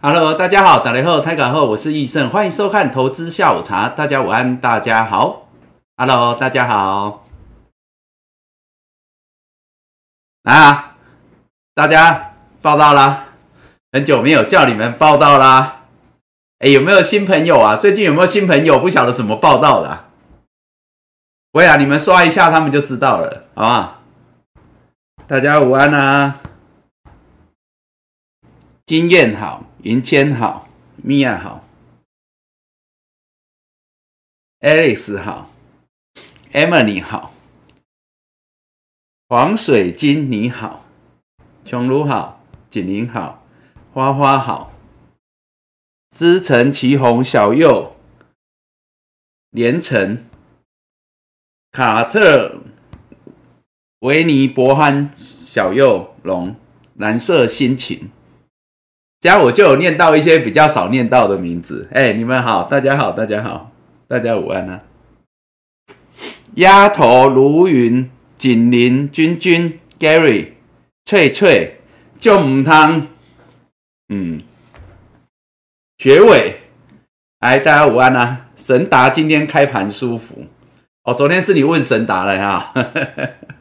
[0.00, 3.88] Hello，大家好，打雷后，开港后，我是易胜，欢迎收看投资下午茶。
[3.88, 5.48] 大家午安，大家好。
[5.96, 7.26] Hello，大家好。
[10.44, 10.94] 啊，
[11.74, 13.24] 大家报道啦，
[13.90, 15.86] 很久没有叫你们报道啦。
[16.60, 17.74] 哎，有没有新朋友啊？
[17.74, 18.78] 最近有没有新朋友？
[18.78, 20.04] 不晓得怎么报道的。
[21.54, 23.98] 喂啊，你们刷一下，他们就知道了，好吧？
[25.26, 26.38] 大家午安啊。
[28.86, 30.68] 经验好，云谦好，
[31.04, 31.64] 米娅好
[34.58, 35.52] ，Alex 好
[36.52, 37.32] ，Emily 好，
[39.28, 40.84] 黄水晶你好，
[41.64, 43.46] 琼如好，锦玲好，
[43.92, 44.72] 花花好，
[46.10, 47.94] 知橙祁红小右，
[49.50, 50.26] 连城，
[51.70, 52.62] 卡特
[54.00, 56.56] 维尼伯憨小右龙，
[56.96, 58.10] 蓝色心情。
[59.20, 61.88] 这样我就有念到一些比较少念到的名字。
[61.92, 63.72] 哎，你们好，大家好，大家好，
[64.06, 64.84] 大家午安啊！
[66.54, 70.52] 丫头如云、锦麟、君君、Gary、
[71.04, 71.80] 翠翠、
[72.20, 73.08] 就母汤，
[74.08, 74.40] 嗯，
[75.98, 76.60] 学伟，
[77.40, 78.46] 哎，大家午安啊！
[78.54, 80.46] 神达今天开盘舒服
[81.02, 82.72] 哦，昨天是你问神达了哈，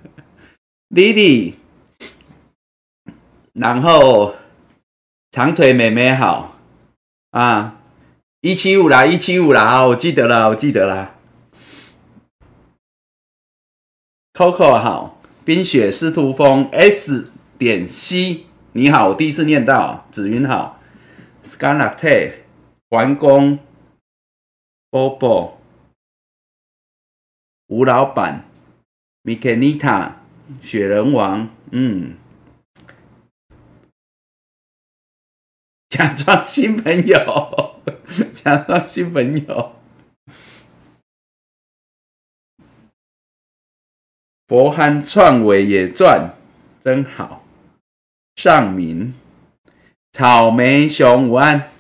[0.94, 1.54] Lily，
[3.54, 4.36] 然后。
[5.32, 6.58] 长腿妹妹好
[7.32, 7.80] 啊，
[8.42, 11.16] 一七五啦，一七五啦，我记得了，我记得了。
[14.34, 20.08] Coco 好，冰雪司徒风 S 点 C 你好，我第一次念到。
[20.12, 20.80] 紫云好
[21.44, 22.34] ，Scarlett
[22.90, 23.60] 环工
[24.90, 25.54] Bobo
[27.68, 28.46] 吴老板
[29.24, 30.16] m i k a n i t a
[30.62, 32.16] 雪人王嗯。
[35.90, 37.82] 假装新朋友，
[38.36, 39.74] 假装新朋友。
[44.46, 46.36] 博憨创伟也赚，
[46.80, 47.44] 真好。
[48.36, 49.14] 尚明，
[50.12, 51.72] 草莓熊午安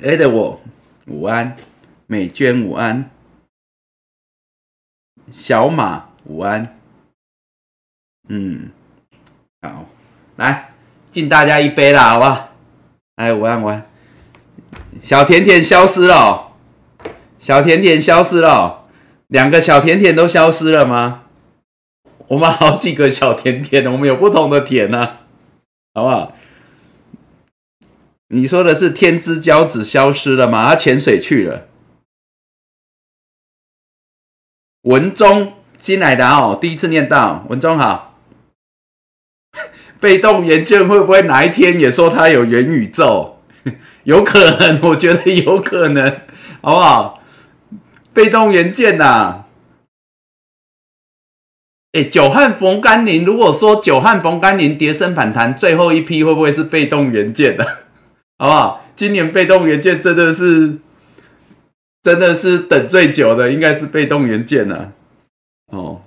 [0.00, 0.60] ，Edward
[1.06, 1.56] 午安，
[2.06, 3.10] 美娟午安，
[5.30, 6.78] 小马午安。
[8.28, 8.70] 嗯，
[9.62, 9.86] 好，
[10.36, 10.72] 来
[11.12, 12.45] 敬大家一杯啦，好不好？
[13.16, 13.86] 哎，午安午安，
[15.02, 16.52] 小甜甜消失了，
[17.40, 18.84] 小甜甜消失了，
[19.28, 21.24] 两个小甜甜都消失了吗？
[22.28, 25.20] 我们好几个小甜甜，我们有不同的甜呢，
[25.94, 26.34] 好不好？
[28.28, 30.68] 你说的是天之骄子消失了吗？
[30.68, 31.68] 他潜水去了。
[34.82, 38.15] 文中新来的哦，第一次念到文中好。
[40.00, 43.38] 被动元件会不会哪一天也说它有元宇宙？
[44.04, 46.20] 有可能，我觉得有可能，
[46.60, 47.22] 好不好？
[48.12, 49.44] 被动元件呐，
[51.92, 53.24] 哎，久旱逢甘霖。
[53.24, 57.64] 如果说久旱逢甘霖，跌升反弹，最后一批会不会是被动元件的？
[58.38, 58.86] 好不好？
[58.94, 60.78] 今年被动元件真的是，
[62.02, 64.92] 真的是等最久的，应该是被动元件了。
[65.72, 66.02] 哦。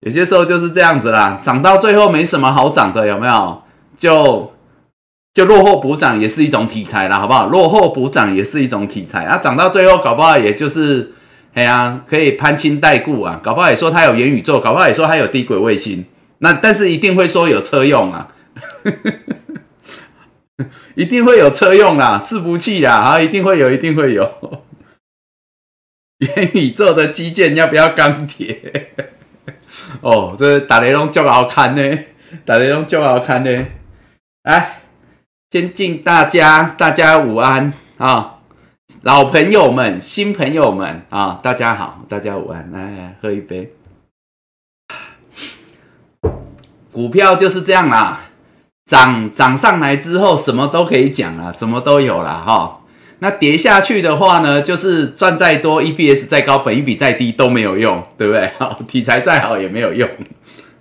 [0.00, 3.62] 有些时候就是这样子啦，涨到最后没什么好涨的，有没有？
[3.98, 4.52] 就
[5.34, 7.46] 就落后补涨也是一种题材啦，好不好？
[7.48, 11.12] 落后补涨也是一种题材啊，涨到最后搞不好也就是，
[11.54, 16.04] 哎呀，可以攀亲带故啊，搞不好也说它有元宇宙，搞不好也说它有低轨卫星，
[16.38, 18.28] 那但是一定会说有车用啊，
[20.94, 24.30] 一定会有车用啦，伺服器啦，啊，一定会有，一定会有
[26.18, 28.92] 元宇宙的基建要不要钢铁？
[30.00, 31.98] 哦，这打雷龙就好看呢，
[32.44, 33.66] 打雷龙就好看呢。
[34.44, 34.80] 来，
[35.50, 38.38] 先敬大家，大家午安啊，
[39.02, 43.72] 老朋友们、新朋友们啊，大家好，大家午安，来喝一杯。
[46.92, 48.20] 股票就是这样啦，
[48.86, 52.77] 涨涨上来之后，什么都可以讲了，什么都有了哈。
[53.20, 58.50] 那跌下去的话呢，就是赚再多，EPS 再高，本一比再低都没有用，对不对？
[58.58, 60.08] 好，题材再好也没有用，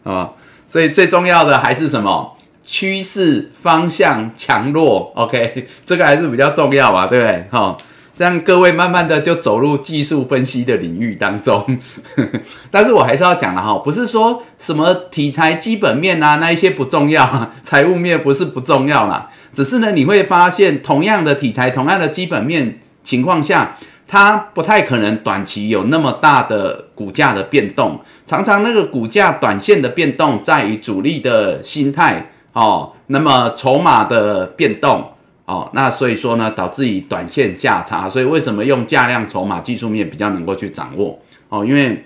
[0.03, 0.31] 啊，
[0.67, 2.37] 所以最重要的还是什么？
[2.69, 7.45] 趋势方向强弱，OK， 这个还是比较重要嘛，对不对？
[7.49, 7.77] 好，
[8.17, 11.79] 这样各位慢慢的就走入技术分析的领域当中。
[12.69, 19.29] 但是我还是要讲的哈，不是说什么题材基本面啊，那一些不重要，财务面不是不重要啦。
[19.53, 23.77] 只是呢，你会发现，同样的题材，同样的基本面情况下，
[24.07, 27.99] 它不太可能短期有那么大的股价的变动。
[28.25, 35.11] 常常那个股价短线的变动，在于主力的心态哦，那么筹码的变动
[35.45, 41.17] 哦，那所以说呢，导致于短线价差，所以为什么用价量筹码技术面比较能够去掌握
[41.49, 41.65] 哦？
[41.65, 42.03] 因为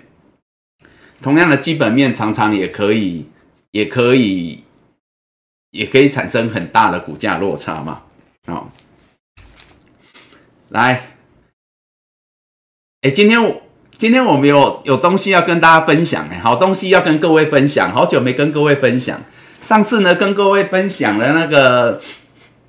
[1.20, 3.26] 同样的基本面常常也可以，
[3.72, 4.62] 也可以，
[5.72, 8.02] 也可以产生很大的股价落差嘛。
[8.46, 8.68] 哦，
[10.68, 11.16] 来，
[13.02, 13.62] 哎，今天我
[13.98, 19.20] 今天我们有有东西要跟大家分享，哎，好东西要跟各位分享，好久没跟各位分享。
[19.60, 22.00] 上次呢，跟各位分享了那个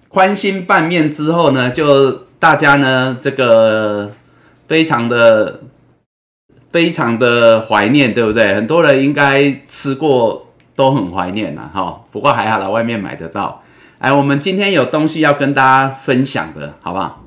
[0.09, 4.11] 宽心拌面之后呢，就大家呢这个
[4.67, 5.61] 非常的
[6.71, 8.53] 非常的怀念，对不对？
[8.53, 12.05] 很多人应该吃过，都很怀念呐，哈。
[12.11, 13.63] 不过还好了，外面买得到。
[13.99, 17.23] 哎，我们今天有东西要跟大家分享的，好不好？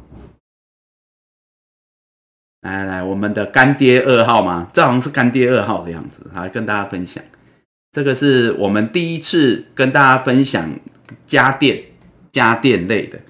[2.60, 4.68] 来来，我们的干爹二号吗？
[4.72, 7.22] 这好像是干爹二号的样子，来跟大家分享。
[7.92, 10.78] 这个是我们第一次跟大家分享
[11.24, 11.82] 家电、
[12.32, 13.20] 家电类的，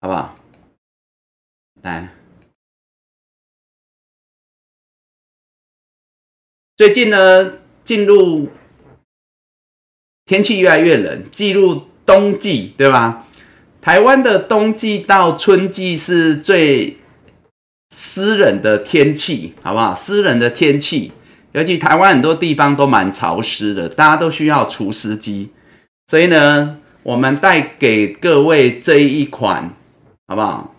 [0.00, 0.34] 好不好？
[1.82, 2.10] 来，
[6.76, 8.48] 最近呢，进入
[10.26, 13.26] 天气越来越冷，进入冬季，对吧？
[13.80, 16.96] 台湾的冬季到春季是最
[17.94, 19.94] 湿冷的天气，好不好？
[19.94, 21.12] 湿冷的天气。
[21.52, 25.50] 尤其台湾很多地方都蛮潮湿的，大家都需要除湿机，
[26.08, 29.72] 所以呢，我们带给各位这一款，
[30.26, 30.74] 好不好？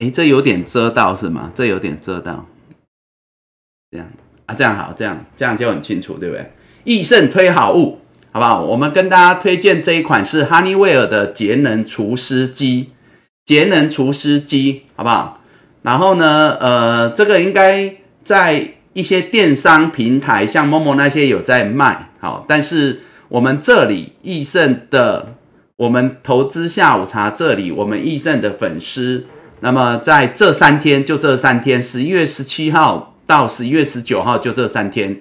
[0.00, 1.52] 诶，这有点遮到是吗？
[1.54, 2.44] 这有点遮到，
[3.92, 4.10] 这样
[4.46, 6.50] 啊，这样好，这样这样就很清楚，对不对？
[6.84, 8.00] 益盛推好物，
[8.32, 8.62] 好不好？
[8.62, 12.90] 我们跟大家推荐这一款是 Honeywell 的节能除湿机，
[13.44, 15.40] 节能除湿机，好不好？
[15.82, 18.74] 然后呢，呃，这个应该在。
[18.92, 25.34] 一些电商平台，像某某那些有在卖，好，但是我们这里益盛的，
[25.76, 29.24] 我们投资下午茶这里，我们益盛的粉丝，
[29.60, 35.16] 那么在这三天，就这三天，十一月十七号到十一月十九号，就这三天，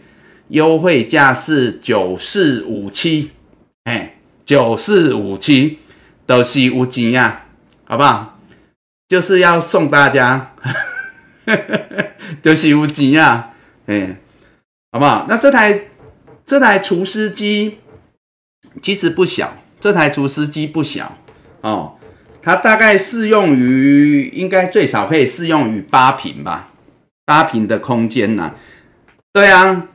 [0.50, 3.32] 优惠价是九四五七，
[3.86, 4.16] 哎，
[4.46, 5.80] 九四五七
[6.26, 7.46] 都是无钱呀，
[7.86, 8.40] 好不好？
[9.08, 10.54] 就是要送大家，
[12.44, 13.54] 都是无钱呀。
[13.88, 14.18] 哎，
[14.92, 15.26] 好不好？
[15.28, 15.88] 那这台
[16.46, 17.80] 这台除湿机
[18.82, 21.18] 其实不小，这台除湿机不小
[21.62, 21.98] 哦，
[22.42, 26.70] 它大概适用于应该最少可以适用于八平吧，
[27.26, 28.54] 八平的空间呐。
[29.34, 29.88] 对啊，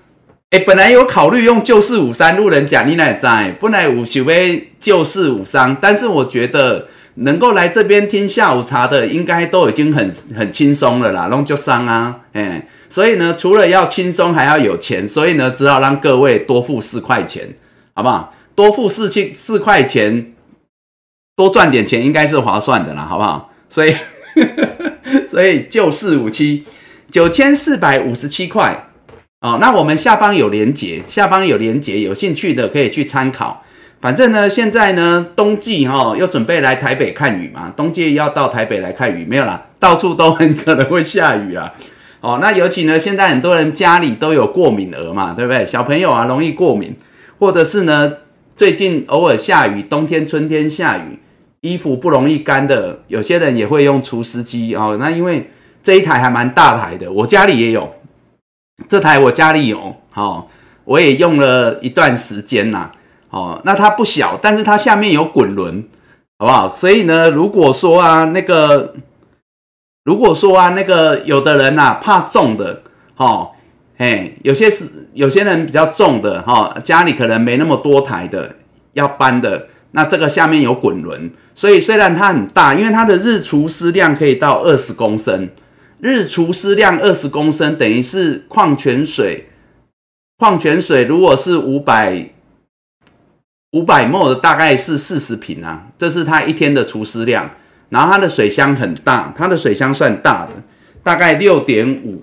[0.55, 12.69] 哎，本来有考虑用旧四五三路人甲，你来在，本来五十位旧四五三，但是我觉得能够来这边听下午茶的，应该都已经很很轻松了啦，弄就伤啊，哎。
[12.89, 17.57] 所以呢，除了要轻松，还要有钱，所以呢，只好让各位多付四块钱，
[17.93, 18.33] 好不好？
[18.55, 20.35] 多付四千四块钱，
[21.35, 23.51] 多赚点钱，应该是划算的啦，好不好？
[23.69, 23.93] 所以，
[25.27, 26.65] 所以就四五七
[27.11, 28.91] 九千四百五十七块
[29.45, 29.59] 哦。
[29.61, 33.63] 那我们下方有连结，下方有连结，有兴趣的可以去参考。
[34.01, 41.73] 反正呢，现在呢，冬季哈，又准备来台北看雨嘛，冬季要到台北来看雨，没有啦，到处都很可能会下雨啊。
[42.21, 45.67] 哦，那尤其呢，现在很多人家里都有过敏儿嘛，对不对？
[45.67, 46.97] 小朋友啊，容易过敏，
[47.39, 48.13] 或者是呢，
[48.57, 51.19] 最近偶尔下雨，冬天、春天下雨，
[51.61, 54.97] 衣服不容易干的，有些人也会用除湿机哦。
[54.99, 55.51] 那因为
[55.83, 57.91] 这一台还蛮大台的，我家里也有，
[58.89, 60.49] 这台我家里有，好，
[60.85, 62.91] 我也用了一段时间呐。
[63.31, 65.85] 哦，那它不小，但是它下面有滚轮，
[66.39, 66.71] 好不好？
[66.71, 68.95] 所以呢，如果说啊，那个。
[70.05, 72.83] 如果说啊，那个有的人呐怕重的，
[73.15, 73.53] 哈，
[73.97, 78.55] 嘿，有些是有些人比较重的，哈，家里可能没那么多台的
[78.93, 85.49] 要搬的，那这个下面有滚轮，所以虽然它很大，因为它的日除湿量可以到二十公升，
[86.05, 89.49] 日除湿量二十公升等于是矿泉水，
[90.37, 92.29] 矿泉水如果是五百
[93.71, 97.51] 五百沫的，大概是四十瓶啊，这是它一天的除湿量。
[97.89, 100.53] 然后它的水箱很大，它的水箱算大的，
[101.03, 102.23] 大概六点五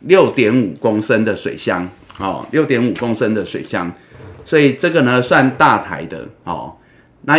[0.00, 3.90] 六点五公升的水箱，哦，六点五公升的水箱，
[4.44, 6.76] 所以这个呢算大台的哦。
[7.22, 7.38] 那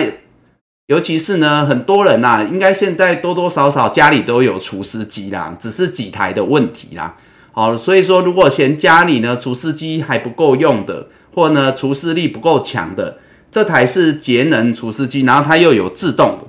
[0.88, 7.16] 尤其是呢，很多人呐，应该现在多多少少家里都有除湿机啦，只是几台的问题啦。
[7.54, 13.18] 好，所以说如果嫌家里呢除湿机还不够用的，或呢除湿力不够强的，
[13.50, 16.40] 这台是节能除湿机，然后它又有自动。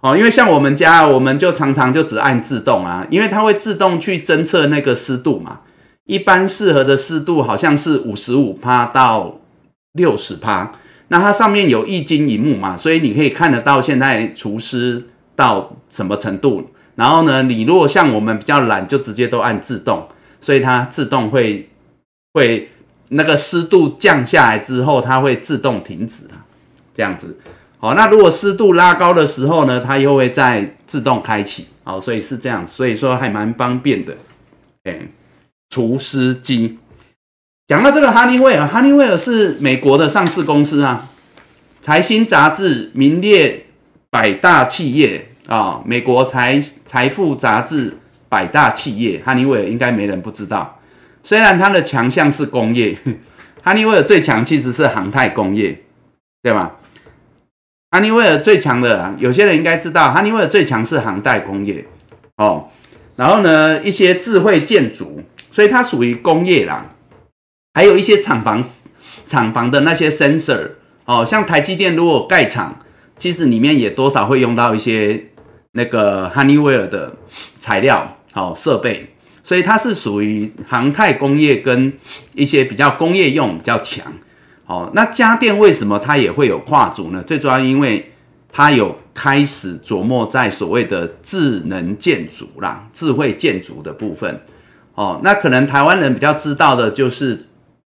[0.00, 5.60] 哦，因为像我们家，我们就常常就只按自动啊，因为它会自动去侦测那个湿度嘛。
[6.04, 9.38] 一般适合的湿度好像是五十五帕到
[9.92, 10.72] 六十帕，
[11.12, 16.70] 那它上面有一金一木嘛，所以你可以看得到现在除湿到什么程度。
[16.94, 20.08] 然后呢，你如果像我们比较懒，就直接都按自动，
[20.40, 21.68] 所以它自动会
[22.32, 22.70] 会
[23.08, 26.48] 那个湿度降下来之后，它会自动停止啊，
[26.94, 27.38] 这样子。
[27.78, 31.66] 好，那如果湿度拉高的时候呢，它又会再自动开启。
[31.84, 34.16] 好，所以是这样，所以说还蛮方便的。
[34.84, 34.98] 哎，
[35.68, 36.78] 除湿机。
[37.72, 41.08] 讲到这个哈尼威尔，哈尼威尔是美国的上市公司啊，
[41.80, 43.64] 财新杂志名列
[44.10, 47.96] 百大企业啊，美国财财富杂志
[48.28, 50.78] 百大企业，哈尼威尔应该没人不知道。
[51.22, 52.94] 虽然它的强项是工业，
[53.62, 55.80] 哈尼威尔最强其实是航太工业，
[56.42, 56.72] 对吧？
[57.90, 61.82] 哈尼威尔最强的，有些人应该知道，哈尼威尔最强是航太工业
[62.36, 62.68] 哦。
[63.16, 66.84] 然后呢，一些智慧建筑，所以它属于工业啦。
[67.74, 68.62] 还有一些厂房，
[69.24, 70.72] 厂房的那些 sensor
[71.04, 72.80] 哦，像台积电如果盖厂，
[73.16, 75.30] 其实里面也多少会用到一些
[75.72, 77.14] 那个哈尼威尔的
[77.58, 81.92] 材料好设备，所以它是属于航太工业跟
[82.34, 84.12] 一些比较工业用比较强。
[84.66, 87.22] 哦，那家电为什么它也会有跨组呢？
[87.22, 88.12] 最主要因为
[88.50, 94.40] 它有开始琢磨在所谓的智能建筑啦、智慧建筑的部分。
[94.94, 97.46] 哦，那可能台湾人比较知道的就是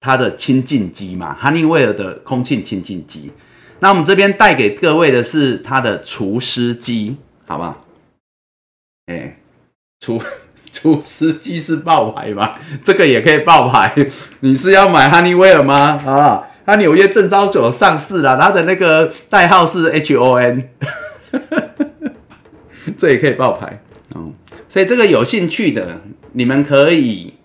[0.04, 3.32] 它的清净机嘛，哈尼威尔的空气清净机。
[3.80, 7.16] 那我们这边带给各位的是它的除湿机，
[7.48, 7.86] 好不好？
[9.06, 9.40] 哎，
[10.02, 10.22] 除
[10.74, 12.56] 除湿机是爆牌吗？
[12.84, 13.96] 这个也可以爆牌。
[14.42, 16.02] 你是要买哈尼威尔吗？
[16.06, 16.50] 啊？
[16.66, 20.70] 它纽约证交所上市了，它的那个代号是 H O N，
[22.98, 23.82] 这也可以爆牌
[24.16, 24.34] 嗯。
[24.68, 26.02] 所以这个有兴趣的，
[26.34, 27.36] 你们可以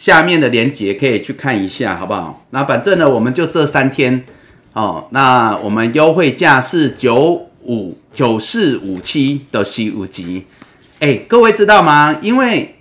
[0.00, 2.46] 下面的链接可以去看一下，好不好？
[2.52, 4.24] 那反正呢，我们就这三天
[4.72, 5.06] 哦。
[5.10, 10.46] 那我们优惠价是九五九四五七的 C 五级，
[11.00, 12.16] 哎，各位知道吗？
[12.22, 12.76] 因为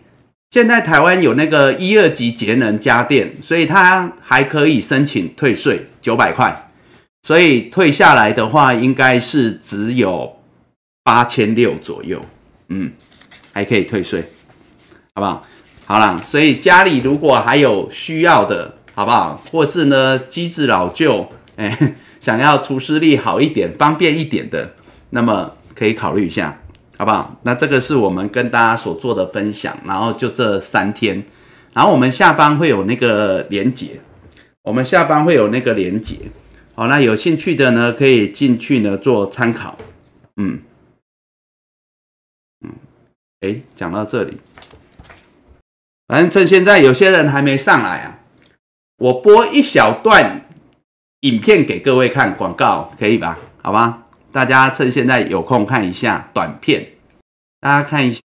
[0.52, 6.72] 现在台湾有那个一二级节能家电，所以它还可以申请退税九百块，
[7.24, 10.38] 所以退下来的话应该是只有
[11.04, 12.22] 八千六左右，
[12.70, 12.90] 嗯，
[13.52, 14.24] 还可以退税，
[15.14, 15.46] 好不好？
[15.90, 19.42] 好了，所以家里如果还有需要的，好不好？
[19.50, 24.76] 或是呢机子老旧，哎，想要除湿力好一点、方便一点的，
[25.10, 26.62] 那么可以考虑一下。
[26.96, 27.40] 好不好？
[27.44, 31.24] 那这个是我们跟大家所做的分享，然后就这三天，
[31.74, 34.02] 然后我们下方会有那个连接，
[34.64, 36.18] 我们下方会有那个连接，
[36.76, 39.78] 好，那有兴趣的呢，可以进去呢做参考，
[40.36, 40.60] 嗯
[42.66, 42.72] 嗯，
[43.40, 44.38] 哎，讲到这里，
[46.10, 48.18] 反正趁现在有些人还没上来啊，
[48.98, 50.42] 我播一小段
[51.20, 53.38] 影片给各位看广告，可以吧？
[53.62, 54.08] 好吧？
[54.32, 56.94] 大家趁现在有空看一下短片，
[57.62, 58.20] 大家看一下。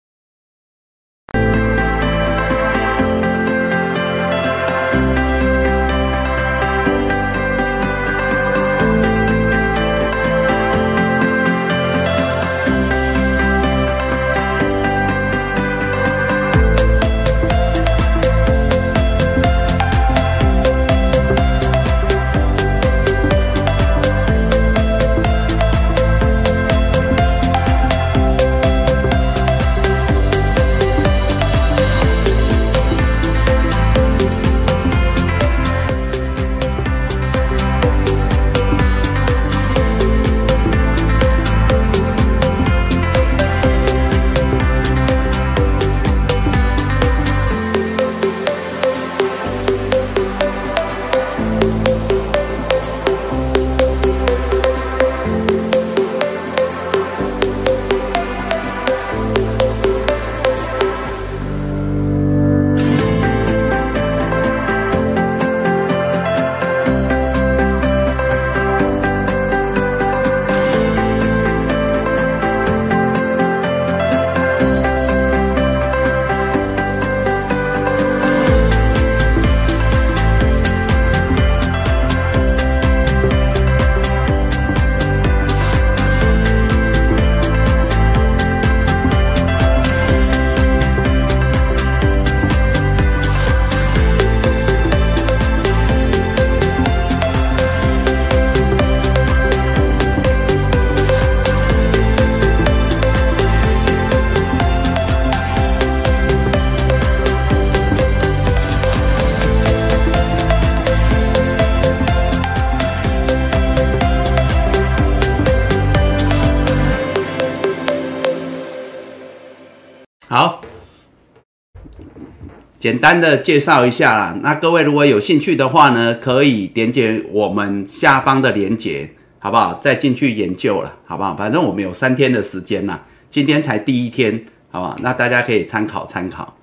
[122.83, 124.37] 简单的介绍一下啦。
[124.43, 129.09] 那各位如果有兴趣的话呢，可以点解我们下方的链接，
[129.39, 129.75] 好不好？
[129.75, 131.33] 再进去研究了，好不好？
[131.33, 134.97] 反正我们有三天的时间啦，今天才第一天，好不好？
[135.01, 136.57] 那大家可以参考参考。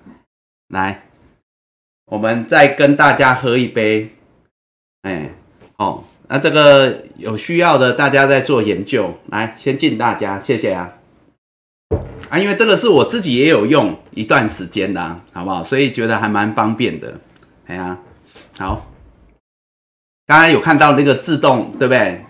[0.68, 1.04] 来，
[2.04, 4.10] 我们再跟大家喝一杯。
[5.00, 5.30] 哎，
[5.78, 10.99] 好，那这个有需要的大家再做研究，来，先敬大家，谢谢啊。
[12.30, 15.64] 啊，因为这个是我自己也有用一段时间的，好不好？
[15.64, 17.18] 所以觉得还蛮方便的。
[17.66, 17.98] 哎呀，
[18.56, 18.86] 好，
[20.26, 22.24] 刚刚有看到那个自动，对不对？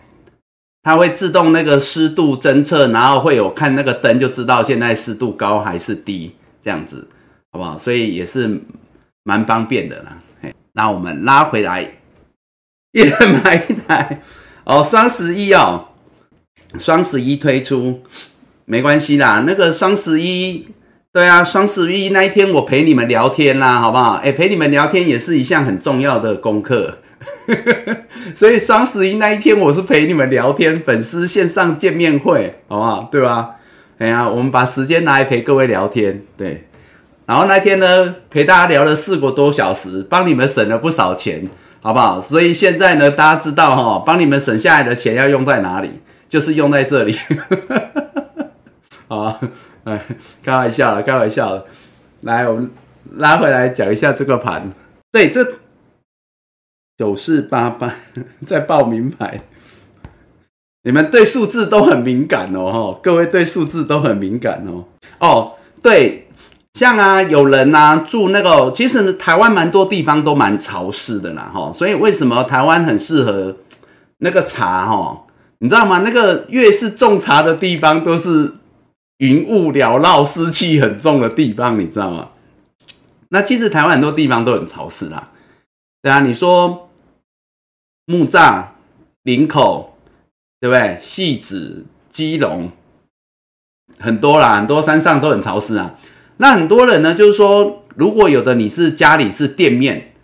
[0.83, 7.07] 它会自动那个湿度侦测，然后会有看那个灯，就知道现在湿度高还是低，这样子，
[7.53, 7.77] 好不好？
[7.77, 8.59] 所以也是
[9.23, 10.17] 蛮方便的啦。
[10.73, 11.83] 那我们拉回来，
[12.93, 14.23] 一人买一台
[14.65, 15.89] 哦，双十一哦，
[16.79, 18.03] 双十一推出。
[18.71, 20.65] 没关系啦，那个双十一，
[21.13, 24.13] 对啊，双十一那一天我陪你们聊天啦，好不好？
[24.23, 26.99] 哎，陪你们聊天也是一项很重要的功课，
[28.37, 33.09] 所以双十一那一天我是陪你们聊天，粉丝线上见面会，好不好？
[33.11, 33.57] 对吧？
[33.99, 36.69] 哎呀，我们把时间拿来陪各位聊天，对。
[37.27, 41.51] 然后那天呢，陪大家聊了四个多小时，帮你们省了不少钱，
[41.83, 42.21] 好不好？
[42.21, 45.91] 所以现在呢，大家知道哈，帮你们省下来的钱要用在哪里，
[46.29, 47.19] 就是用在这里。
[49.11, 49.41] 啊，
[49.85, 50.07] 哎，
[50.43, 51.65] 开玩笑了，开玩笑了。
[52.21, 52.71] 来，我们
[53.17, 54.73] 拉回来讲一下这个盘。
[55.11, 55.45] 对，这
[56.97, 57.93] 九四八八
[58.47, 59.41] 在报名牌，
[60.85, 64.85] 你们对数字都很敏感哦，哈，各位对数字都很敏感哦。
[65.19, 66.29] 哦，对，
[66.75, 73.57] 像啊，有人呐住那个，其实台湾蛮多地方都蛮潮湿的啦，哈，所以为什么台湾很适合
[74.19, 75.25] 那个茶，哈，
[75.59, 75.99] 你知道吗？
[76.05, 78.53] 那个越是种茶的地方都是。
[79.21, 82.31] 云雾缭绕、湿气很重的地方，你知道吗？
[83.29, 85.31] 那其实台湾很多地方都很潮湿啦。
[86.03, 86.91] 对啊，你说
[88.07, 88.65] 木栅、
[89.23, 89.99] 林口，
[90.59, 90.99] 对不对？
[91.03, 92.71] 戏子、基隆，
[93.99, 95.97] 很多啦，很多山上都很潮湿啊。
[96.39, 100.15] 那很多人呢，就是说，如果有的你是家里是店面，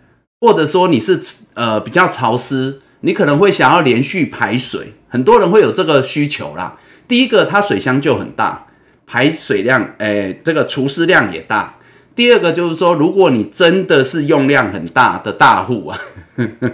[0.41, 1.21] 或者说你是
[1.53, 6.79] 呃比较潮湿，你可能会想要连续排水，很多人会有这个需求啦。
[7.07, 8.66] 第一个，它水箱就很大。
[9.07, 11.73] 排水量，诶，这个除湿量也大。
[12.13, 15.99] 第二个就是说，如果你真的是用量很大的大户啊，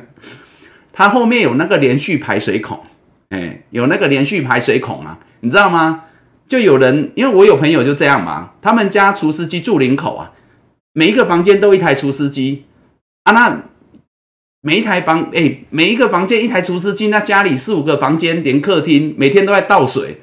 [0.92, 2.84] 它后面有那个连续排水孔，
[3.30, 6.06] 哎，有那个连续排水孔啊，你知道吗？
[6.48, 10.32] 就有人，因为我有朋友就这样嘛，他们家除湿机住林口啊，
[10.94, 12.66] 每一个房间都一台除湿机
[13.26, 13.64] 啊，那
[14.62, 20.22] 每一台房，哎，每一个房间一台除湿机，那家里四五个房间连客厅，每天都在倒水。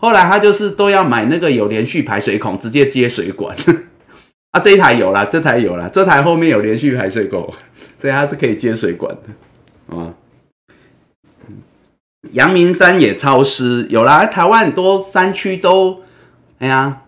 [0.00, 3.56] 后来他就是都要买那个有连续排水孔，直接接水管。
[4.52, 7.52] 啊，这一台有了，这台有了，这台后面有连续排水孔，
[7.98, 10.14] 所以它是可以接水管的，啊。
[12.32, 16.02] 阳明山也超湿，有啦，台湾很多山区都，
[16.58, 17.02] 哎呀，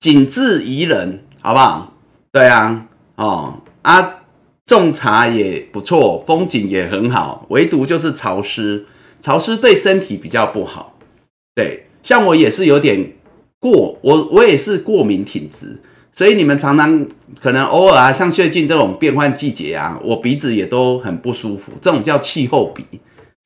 [0.00, 1.94] 景致宜人，好不好？
[2.30, 4.22] 对啊，哦啊，
[4.66, 8.86] 种茶也不错，风景也很好，唯独就是潮湿，
[9.20, 10.98] 潮湿对身体比较不好，
[11.54, 11.83] 对。
[12.04, 13.12] 像我也是有点
[13.58, 15.80] 过，我我也是过敏体质，
[16.12, 17.06] 所以你们常常
[17.40, 22.84] 可能偶尔啊，像最近这种变换季节啊，我鼻子也都很不舒服，这种叫气候鼻，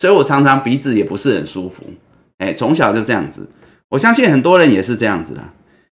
[0.00, 1.84] 所以我常常鼻子也不是很舒服。
[2.38, 3.48] 哎，从小就这样子，
[3.90, 5.40] 我相信很多人也是这样子的。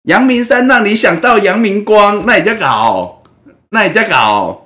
[0.04, 3.22] 阳明山让你想到阳明光，那你在搞，
[3.70, 4.66] 那你在搞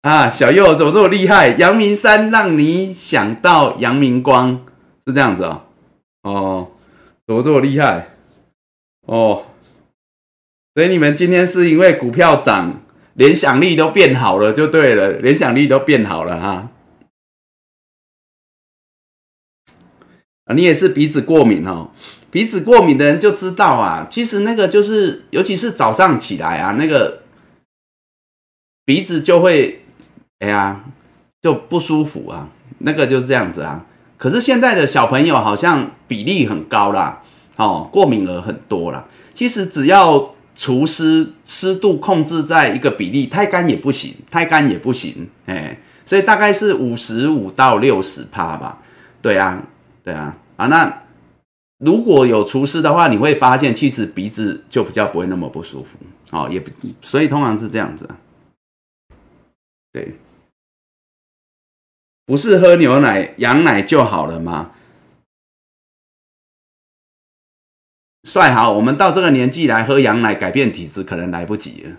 [0.00, 0.30] 啊？
[0.30, 1.48] 小右怎么这么厉害？
[1.58, 4.64] 阳明山让你想到阳明光，
[5.06, 5.60] 是这样子哦，
[6.22, 6.68] 哦。
[7.26, 8.08] 怎么这么厉害？
[9.02, 9.46] 哦，
[10.74, 12.82] 所以你们今天是因为股票涨，
[13.14, 16.70] 联想力都变好了，就对了，联想力都变好了哈。
[20.44, 21.90] 啊，你也是鼻子过敏哦，
[22.30, 27.22] 鼻子过敏的人就知道啊，其实那个就是，尤其是早上起来啊，那个
[28.84, 29.84] 鼻子就会，
[30.38, 30.84] 哎呀，
[31.42, 33.84] 就不舒服啊，那个就是这样子啊。
[34.18, 37.22] 可是现在的小朋友好像比例很高啦，
[37.56, 39.04] 哦，过敏儿很多啦。
[39.34, 48.78] 其实只要除湿湿度控制在一个比例，太干也不行，太干也不行，哎，所以大概是五十五到六十帕吧。
[49.20, 49.62] 对啊，
[50.02, 51.02] 对啊，啊，那
[51.78, 55.98] 如果有除湿的话，你会发现其实鼻子就比较不会那么不舒服，
[56.30, 56.70] 哦，也不，
[57.02, 58.08] 所以通常是这样子，
[59.92, 60.16] 对。
[62.26, 64.72] 不是喝牛奶、羊奶就好了吗？
[68.28, 71.96] 帅好，我们到这个年纪来喝羊奶改变体质，可能来不及了。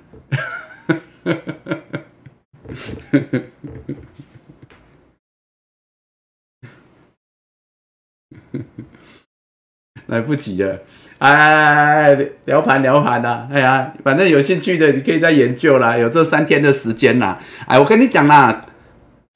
[10.08, 10.82] 来不及了，
[11.20, 18.66] 哎哎哎哎，聊盘聊盘呐，哎呀，反正有兴趣的你可以再研究啦，有这三天的时间啦，哎，我跟你讲啦，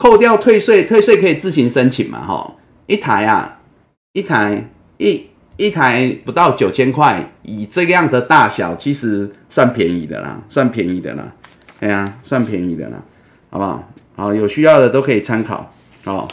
[0.02, 2.56] 扣掉退税，退税可以自行申请嘛，哈，
[2.88, 3.60] 一台啊，
[4.14, 11.32] 一台一一台不到九千块，以这样的大小，其实算便宜的啦，算便宜的啦，
[11.82, 12.98] 哎呀，算便宜的啦，
[13.52, 13.88] 好不好？
[14.16, 15.72] 好，有需要的都可以参考，
[16.06, 16.28] 哦，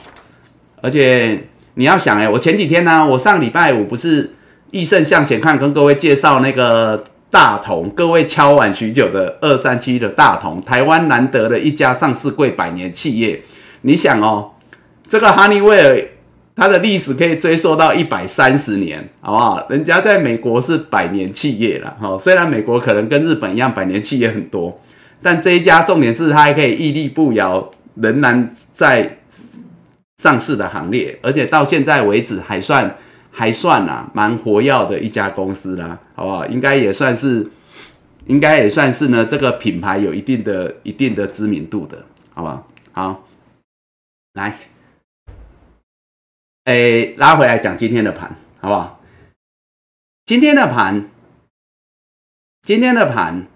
[0.81, 1.45] 而且。
[1.75, 4.35] 你要想哎，我前几天呢，我上礼拜五不是
[4.73, 13.41] 益盛向前看，跟各位介绍那个大同，各位敲碗许久的二三七的大同，台湾难得的一家上市贵百年企业。
[13.83, 14.53] 你想哦，
[15.09, 16.09] 这个哈尼威尔，
[16.57, 19.67] 它的历史可以追溯到一百三十年，好不好？
[19.69, 24.81] 人家在美国是百年企业了，哈，虽然美国可能跟日本一样百年企业很多，
[25.23, 29.17] 但这一家重点是它还可以屹立不摇，仍然在。
[30.21, 32.93] 上市的行列，而且到现在为止还算
[33.31, 36.45] 还算啊，蛮活跃的一家公司啦，好不好？
[36.47, 37.49] 应该也算是，
[38.27, 41.99] 应该也算是呢，这个品牌有一定的一定的知名度的，
[42.35, 42.69] 好不好？
[42.91, 43.28] 好，
[44.35, 44.59] 来，
[46.65, 49.01] 哎，拉回来讲今天的盘，好不好？
[50.27, 51.09] 今天的盘，
[52.63, 53.47] 今天的盘，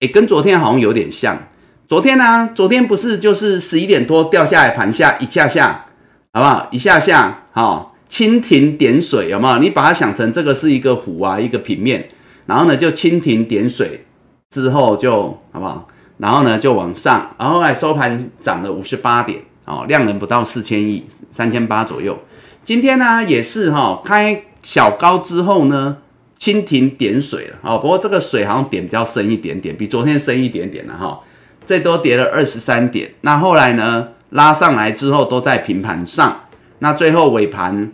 [0.00, 1.48] 哎，跟昨天好像有点像。
[1.88, 2.50] 昨天呢？
[2.54, 5.86] 昨天不是就是十一点多掉下来盘下一下下，
[6.32, 6.68] 好不好？
[6.70, 9.58] 一下下，好，蜻蜓点水，有没有？
[9.58, 12.08] 你把它想成这个是一个湖啊，一个平面，
[12.46, 14.06] 然后呢就蜻蜓点水
[14.48, 15.86] 之后就好不好？
[16.16, 22.18] 然后呢就往上，然后来收盘涨了五十八点，哦，量能不到四千亿，三千八左右。
[22.64, 25.98] 今天呢也是哈，开小高之后呢，
[26.38, 31.20] 蜻蜓点水了，哦，不过这个水好像点比较深一点点，比昨天深一点点了哈。
[31.64, 34.08] 最多跌了二十三点，那后来呢？
[34.32, 36.44] 拉上来之后都在平盘上，
[36.78, 37.92] 那最后尾盘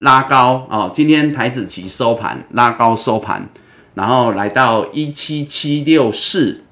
[0.00, 0.90] 拉高哦。
[0.92, 3.48] 今天台子期收盘拉高收盘，
[3.94, 6.64] 然后来到一七七六四，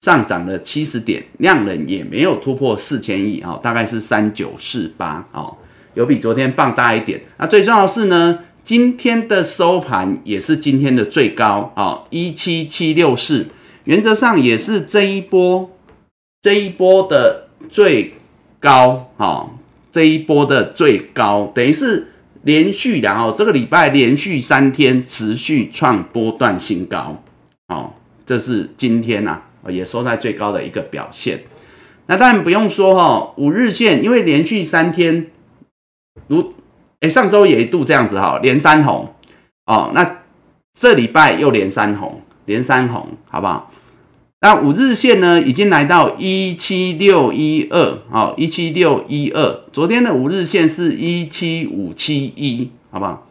[0.00, 5.54] 上涨了七十点，量能也没有突破四千亿哦，大概是三九四八哦，
[5.94, 7.20] 有比昨天放大一点。
[7.36, 13.46] 那最重要的是呢，今天的收盘也是今天的最高哦，一七七六四。
[13.84, 15.70] 原则上也是这一波，
[16.40, 18.14] 这一波的最
[18.58, 19.50] 高，哈，
[19.92, 27.22] 这一波的最高，等于是连续然后这个礼拜连续三天持续创波段新高，
[27.68, 27.92] 哦，
[28.24, 31.44] 这是今天呐也收在最高的一个表现。
[32.06, 35.30] 那当然不用说哈，五日线因为连续三天，
[36.28, 36.54] 如
[37.00, 39.14] 哎上周也一度这样子哈，连三红，
[39.66, 40.22] 哦，那
[40.72, 42.22] 这礼拜又连三红。
[42.46, 43.70] 连三红，好不好？
[44.40, 49.64] 那五日线呢，已经来到一七六一二，好，一七六一二。
[49.70, 53.28] 昨天的五日线是一七五七一，好不好？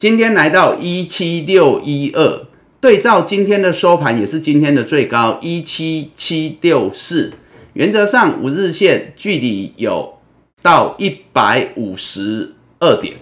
[0.00, 2.46] 今天来到一七六一二，
[2.82, 7.32] 对照今天的收盘也是今天的最高一七七六四。
[7.74, 10.18] 原则上五日线距离有
[10.62, 13.14] 到一百五十二点，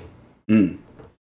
[0.48, 0.76] 嗯，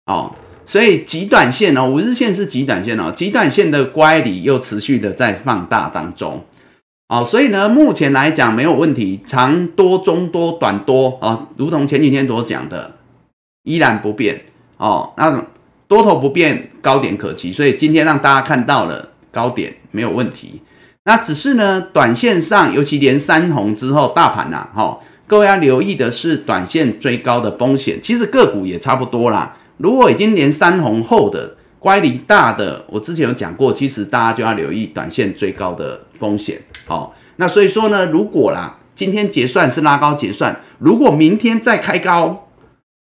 [0.05, 0.33] 哦。
[0.65, 6.45] 所以极短线哦，五日线是极短线哦，极短线的乖离又持续的在放大当中，
[7.09, 12.95] 哦，所以呢，目前来讲没有问题，长多、中多、短多啊，如同前几天所讲的，
[13.63, 14.45] 依然不变
[14.77, 15.11] 哦。
[15.17, 15.45] 那
[15.93, 20.59] 多头不变，高点可期，所以今天让大家看到了高点没有问题。
[21.03, 29.55] 那只是呢，短线上尤其连三红之后，大盘呐，哈，各位要留意的是短线追高的风险，其实个股也差不多啦。
[29.77, 36.59] 如果已经连三红后的乖离大的，我之前有讲过，其实大家就要留意短线追高的风险。
[36.87, 42.47] 好，那所以说呢，如果啦，今天结算是拉高结算，如果明天再开高，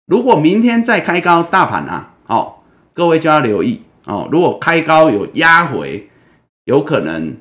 [0.08, 2.61] 如果明天再开高，大盘啊，好，
[2.93, 4.27] 各位就要留意哦。
[4.32, 6.08] 如果开高有压回，
[6.65, 7.36] 有可能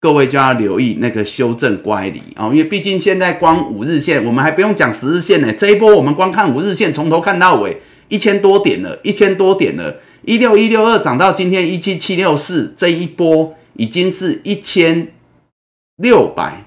[0.00, 5.52] 各位就要留意那个修正乖离哦，因为毕竟现在光五日线，我们还不用讲十日线呢。
[5.52, 7.80] 这一波我们光看五日线，从头看到尾。
[8.08, 15.08] 一千多点了，一千多点了，一六一六二涨到今天一七七六四，这一波已经是一千
[15.96, 16.64] 六百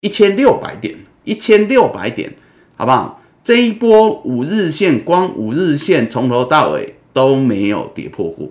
[0.00, 2.34] 一千六百点，一千六百点，
[2.76, 3.22] 好不好？
[3.44, 8.48] 这一波五日线，光五日线从头到尾都没有跌破过，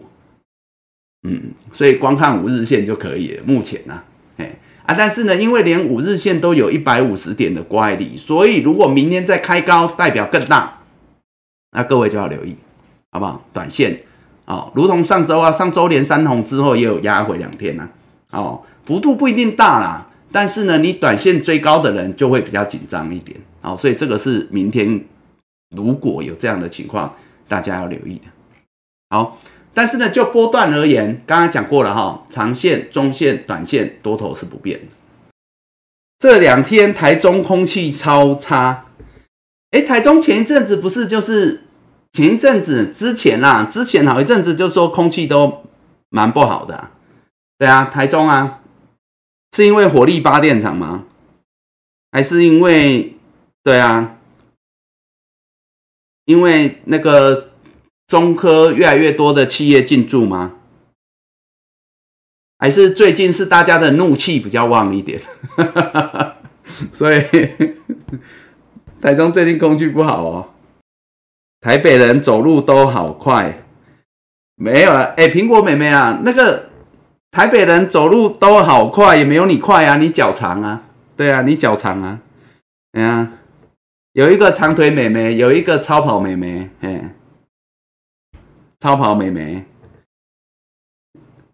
[1.23, 3.43] 嗯，所以光看五日线就可以了。
[3.45, 4.01] 目前呢，
[4.37, 10.79] 哎啊，但是呢，因为连五日线都有一百五十点的乖离，所以如果明天再开高，代表更大。
[11.71, 12.55] 那各位就要留意，
[13.11, 13.45] 好不好？
[13.53, 14.01] 短线
[14.45, 17.87] 哦，如同上周啊，上周连三红之后也有压回两天呐，
[18.31, 24.99] 哦，幅度不一定大啦，但是呢，你短线追高的人就会比较紧张一点，哦，所以这个是明天
[25.75, 27.13] 如果有这样的情况，
[27.47, 28.23] 大家要留意的。
[29.09, 29.39] 好，
[29.73, 34.85] 但是呢，就波段而言，刚刚讲过了哈，长线、中线、短线多头是不变的。
[36.19, 38.85] 这两天台中空气超差，
[39.71, 41.63] 哎，台中前一阵子不是就是
[42.13, 45.63] 前一阵子之前啦，之前好一阵子就说空气都
[46.09, 46.91] 蛮不好的，
[47.57, 48.61] 对啊，台中啊，
[49.55, 51.05] 是因为火力发电厂吗？
[52.11, 53.15] 还是因为
[53.63, 54.17] 对啊，
[56.25, 57.48] 因为那个
[58.09, 60.53] 中科越来越多的企业进驻吗？
[62.57, 65.21] 还是最近是大家的怒气比较旺一点，
[66.91, 67.23] 所以
[68.99, 70.49] 台中最近空气不好哦。
[71.61, 73.63] 台北人走路都好快，
[74.55, 75.13] 没有了。
[75.15, 76.69] 哎，苹果妹妹啊，那个
[77.29, 80.81] 台北人走路都好快，也没有你快啊，你脚长啊，
[81.15, 82.19] 对啊，你脚长啊，
[82.93, 83.33] 哎呀，
[84.13, 87.13] 有一个长腿妹妹，有一个超跑妹妹，哎，
[88.79, 89.65] 超跑妹妹，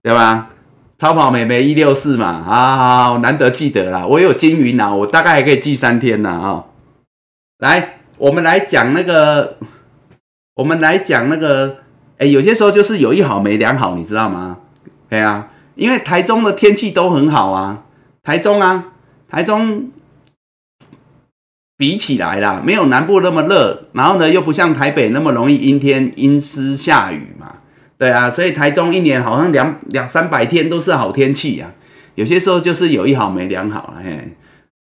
[0.02, 0.52] 对吧？
[0.98, 6.64] 超跑美眉一六四嘛，啊，难得记得啦，我有金鱼脑，我大概还可以记三天呢啊。
[7.58, 9.58] 来，我们来讲那个，
[10.54, 11.80] 我们来讲那个，
[12.18, 14.60] 哎，有些时候就是有一好没两好，你知道吗？
[15.10, 17.84] 对啊，因为台中的天气都很好啊，
[18.24, 18.94] 台中啊，
[19.28, 19.92] 台中
[21.78, 27.54] 比起来啦，没有南部那么热，然后呢，又不像台北那么容易阴天阴湿下雨嘛。
[27.98, 31.72] 对啊，所以台中一年好像两两三百天都是好天气呀，
[32.16, 34.36] 有些时候就是有一好没两好了，嘿，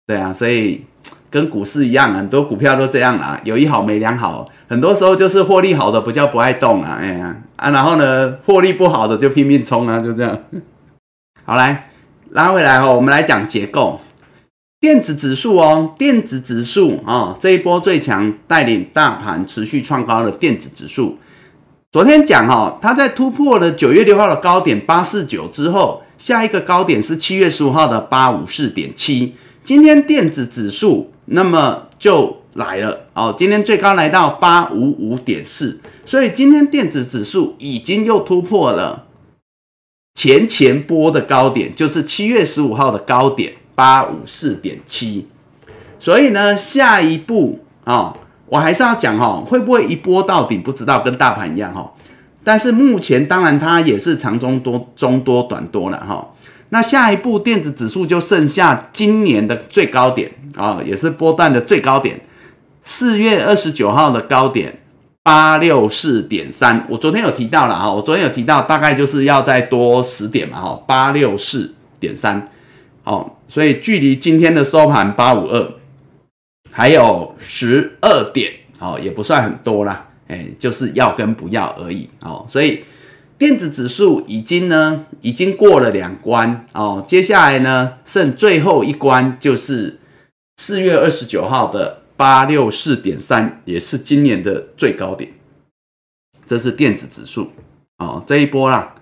[0.08, 0.84] 对啊，所以
[1.30, 10.40] 跟股市一样，很多股票都这样啊，有一好没两好，很多时候就是获利好的不叫不爱动啊，哎呀啊，然后呢，获利不好的就拼命冲啊，就这样。
[11.46, 11.90] 好来
[12.32, 14.02] 拉回来哦，我们来讲结构，
[14.88, 21.18] 电子指数哦，电子指数啊，这一波最强，带领大盘持续创高的电子指数。
[21.92, 29.36] 昨天讲哈，它在突破了九月六号的高点八四九之后，下一个高点是七月十五号的八五四点七。
[29.66, 39.04] 今天电子指数那么就来了哦，今天最高来到八五五点四，所以今天电子指数已经又突破了
[40.14, 45.28] 前前波的高点，就是七月十五号的高点八五四点七。
[46.00, 48.18] 所以呢，下一步啊。
[48.50, 51.92] 我还是要讲哈，会不会一波到底不知道，跟大盘一样哈。
[52.46, 56.26] 但是目前当然它也是长中多、中多、短多了哈。
[56.70, 62.22] 那下一步电子指数就剩下今年的最高点啊，也是波段的最高点，
[62.82, 64.80] 四月二十九号的高点
[65.24, 66.86] 八六四点三。
[66.88, 72.50] 我昨天有提到了哈，我昨天有提到大概就是要再多十点嘛哈，八六四点三。
[73.04, 75.74] 哦，所以距离今天的收盘八五二。
[76.70, 82.46] 还有十二点哦，也不算很多啦，哎，就是要跟不要而已哦。
[82.48, 82.84] 所以
[83.36, 90.00] 电子指数已经呢，已经过了两关哦，接下来呢，剩最后一关就是
[90.58, 95.32] 四月二十九号的八六四点三，也是今年的最高点。
[96.46, 97.50] 这是电子指数
[97.98, 98.94] 哦，这一波啦。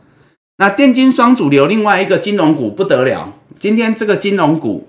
[0.57, 4.87] 那电金双主流，另外一个金融股不得了，今天这个金融股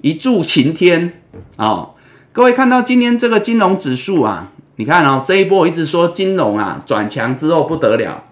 [0.00, 1.20] 一柱擎天
[1.56, 1.94] 哦。
[2.32, 8.24] 各位看到今天这个金融指数啊，你看哦，这一波一直说金融啊转强之后不得了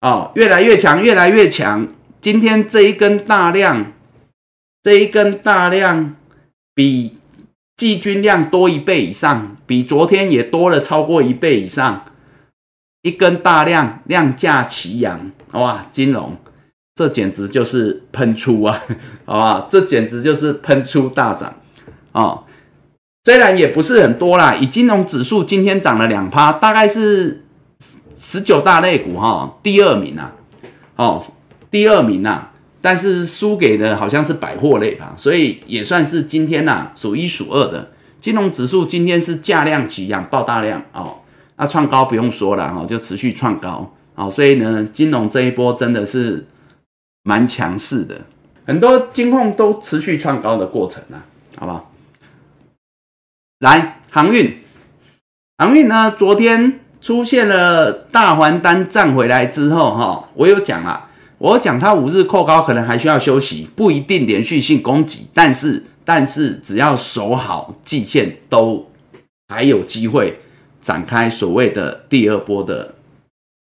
[0.00, 1.86] 哦，越来越强，越来越强。
[2.20, 3.92] 今天这一根大量，
[4.82, 6.16] 这一根大量
[6.74, 7.18] 比
[7.76, 12.04] 季均量多一倍以上，比昨天也多了超过一倍以上，
[13.02, 16.36] 一根大量量价齐扬，哇，金融
[16.94, 18.82] 这简直就是喷出啊，
[19.24, 21.54] 好吧，这简直就是喷出大涨。
[22.12, 22.44] 哦。
[23.26, 27.42] 虽然也不是很多啦，以金融指数今天涨了两趴，大概是
[28.18, 30.30] 十九大类股哈第二名啊，
[30.96, 31.24] 哦
[31.70, 37.92] 第二名啊，但是输给的好像是百货类吧，所以也算是今天呐数一数二的。
[38.20, 41.16] 金融指数今天是价量齐扬爆大量哦，
[41.56, 43.90] 那创高不用说了哈，就持续创高。
[44.14, 46.46] 哦，所以呢金融这一波真的是
[47.22, 48.20] 蛮强势的，
[48.66, 51.90] 很多金控都持续创高的过程啊，好不好？
[53.60, 54.58] 来航运，
[55.58, 56.10] 航运呢？
[56.10, 68.90] 昨天出现了大还单站回来之后，哈，我有讲了，我讲它五日扣高可能还需要休息，不一定连续性攻击，但是但是只要守好季线，都
[69.48, 70.38] 还有机会
[70.80, 72.94] 展开所谓的第二波的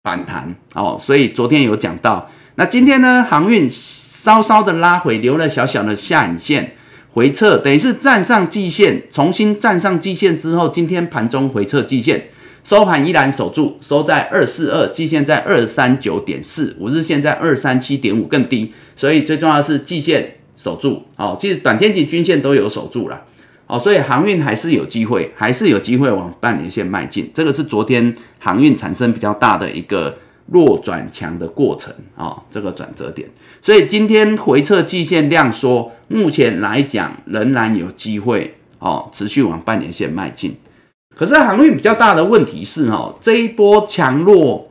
[0.03, 0.97] 反弹哦。
[0.99, 6.75] 所以昨天有讲到，那今天呢，航运稍稍的拉回，留了小小的下影线
[7.11, 12.29] 回撤，等于是站上季线，重新站上季线之后，今天盘中回撤季线。
[12.63, 18.71] 收盘依然守住，收在二四二，季线在二三九点四，五日线在二三七点五，更低。
[18.95, 23.19] 所以最重要是季线守住，哦，其实短天期均线都有守住了，
[23.71, 27.31] 哦，所以航运还是有机会，还是有机会往半年线迈进。
[27.33, 30.13] 这个是昨天航运产生比较大的一个
[30.47, 33.29] 弱转强的过程，啊，这个转折点。
[33.61, 40.53] 所以今天回撤季线量缩，目前来讲仍然有机会，哦，持续往半年线迈进。
[41.15, 44.67] 可是航运比较大的问题是，哦，这一波强弱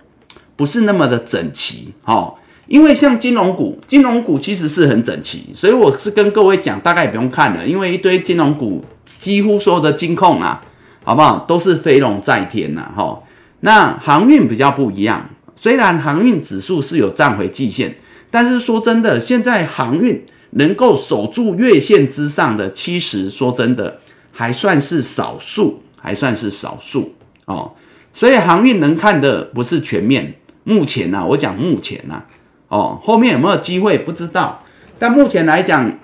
[0.57, 2.35] 不是那么的整齐，哦，
[2.71, 10.63] 因为像金融股，金融股其实是很整齐，所以我是跟各位讲，大概也不用看了，因为一堆金融股几乎所有的金控啊，
[11.03, 13.21] 好不好，都是飞龙在天呐，哈。
[13.63, 17.97] 那航运比较不一样，虽然航运指数是有站回季线，
[18.31, 23.99] 但是说真的，现在航运能够守住月线之上的，其实说真的
[24.31, 25.83] 还算是少数。
[26.03, 27.13] 还算是少数
[27.45, 27.71] 哦，
[28.15, 30.33] 所以航运能看的不是全面。
[30.65, 32.23] 目前呢，我讲目前呢，
[32.71, 34.63] 哦，后面有没有机会不知道。
[34.99, 35.99] 但目前来讲，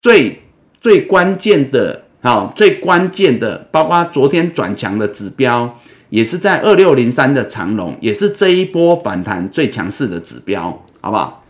[0.00, 0.42] 最
[0.80, 11.44] 最关键的，好，最关键的，包括昨天转强的指标，也是在二六零三的长龙，也是这一波反弹最强势的指标，好不好？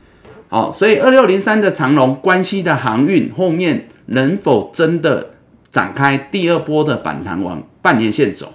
[0.49, 5.31] 好，所以二六零三的长龙关系的航运后面能否真的
[5.71, 7.63] 展开第二波的反弹往？
[7.81, 8.53] 半年线走，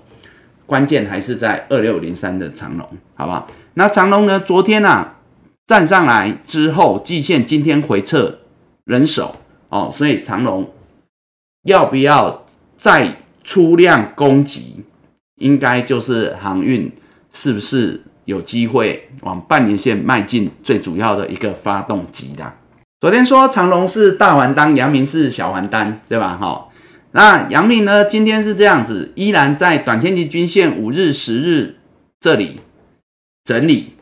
[0.66, 3.48] 关键还是在二六零三的长龙，好不好？
[3.76, 4.40] 那长龙呢？
[4.40, 5.16] 昨天啊
[5.68, 8.40] 站上来之后，季线今天回撤
[8.84, 9.36] 人手
[9.70, 10.72] 哦，所以长龙
[11.64, 12.46] 要不要
[12.78, 14.84] 再出量攻击？
[15.38, 16.92] 应该就是航运
[17.34, 20.50] 是不是有机会往半年线迈进？
[20.64, 22.56] 最主要的一个发动机啦。
[23.02, 26.38] 昨天说长龙是大环单，阳明是小环单，对吧？
[26.40, 26.70] 哈。
[27.12, 28.06] 那阳明呢？
[28.06, 31.78] 今天是这样子，依然在短天期均线五日、十日
[32.20, 32.62] 这里
[33.44, 33.95] 整理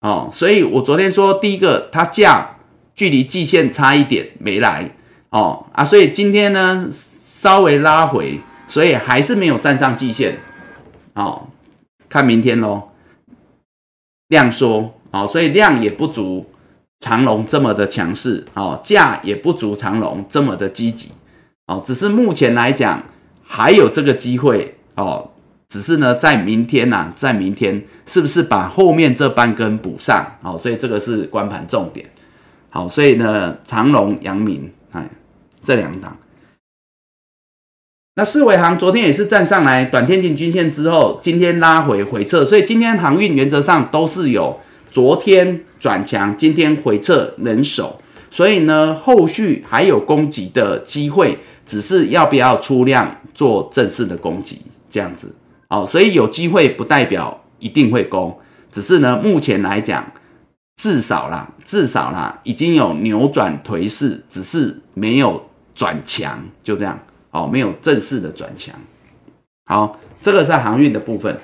[0.00, 0.28] 哦。
[0.32, 2.56] 所以我昨天说，第一个它价
[2.94, 4.90] 距离季线差一点没来
[5.30, 10.38] 哦啊，所以今天呢稍微拉回，所以还是没有站上季线
[11.14, 11.48] 哦。
[12.08, 12.88] 看明天喽，
[14.28, 16.46] 量缩哦，所以量也不足
[17.00, 21.12] 长龙这么的强势哦，价也不足长龙这么的积极。
[21.66, 23.02] 哦，只是目前来讲
[23.42, 25.30] 还有这个机会哦，
[25.68, 30.26] 只是呢，在明天呐，在明天是不是把后面这半根补上？
[30.42, 32.04] 哦，所以这个是关盘重点。
[32.70, 35.08] 好，所以呢，长隆、阳明，哎，
[35.62, 36.16] 这两档。
[38.16, 44.58] 那四维行昨天也是站上来短天期均线之后，今天拉回回撤，所以今天航运原则上都是有
[44.90, 51.38] 昨天转强，今天回撤能守，所以呢，后续还有攻击的机会。
[51.68, 55.30] 只是要不要出量做正式的攻击这样子，
[55.68, 58.38] 哦，所以有机会不代表一定会攻，
[58.70, 60.12] 只是呢，目前来讲，
[60.76, 66.98] 至少啦，至少啦，已经有扭转颓势，只是没有转强，就这样，
[67.30, 68.74] 哦，没有正式的转强。
[69.66, 71.38] 好，这个是航运的部分。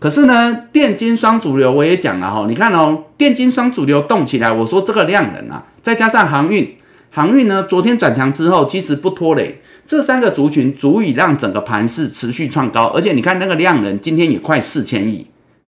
[0.00, 6.76] 可是呢，电金双主流我也讲了哈，你看哦，电金双主流动起来，我说这个量能啊，再加上航运。
[7.10, 12.86] 航运呢，昨天转强之后，其实不拖累这三个族群，足以让整个盘势持续创高。
[12.86, 15.24] 而且你看那个量能，今天也快四千亿，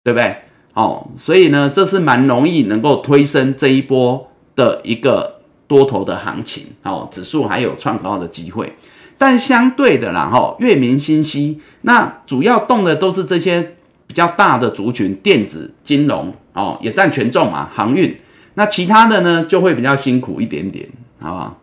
[0.05, 0.37] 对不对？
[0.75, 6.67] 哦，所以呢，这是蛮容易能够推升这一波的一个多头的行情。
[6.83, 8.71] 哦，指数还有创高的机会。
[9.17, 17.67] 但相对的啦，哈，月明星稀，那主要动的都是这些比较大的族群，电子、金融，哦，也占权重嘛。
[17.73, 18.15] 航运，
[18.53, 20.87] 那其他的呢，就会比较辛苦一点点。
[21.19, 21.59] 好不好？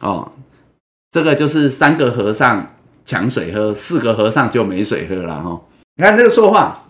[0.00, 0.32] 哦，
[1.10, 2.74] 这个就是三个和尚
[3.06, 5.58] 抢水喝，四个和尚就没水喝了哈。
[5.96, 6.84] 你看这个说话，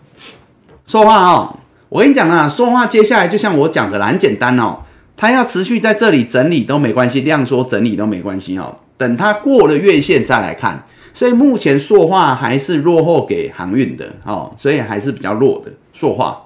[0.89, 4.79] 说话哦，我跟你讲啊，说话接下来就像我讲的，很简单哦。
[5.15, 8.75] 它要持续在这里整理都没关系，量缩整理都没关系哦。
[8.97, 10.83] 等它过了月线再来看。
[11.13, 16.41] 所以目前说话还是落后给航运的哦，所以还是比较弱的说话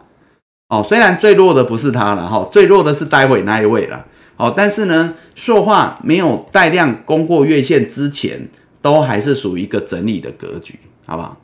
[0.68, 0.84] 哦。
[0.84, 4.06] 虽然最弱的不是它了哈，最弱的是待会那一位了。
[4.36, 8.50] 哦，但是呢，塑化没有带量攻过月线之前，
[8.82, 11.38] 都还是属于一个整理的格局，好不好？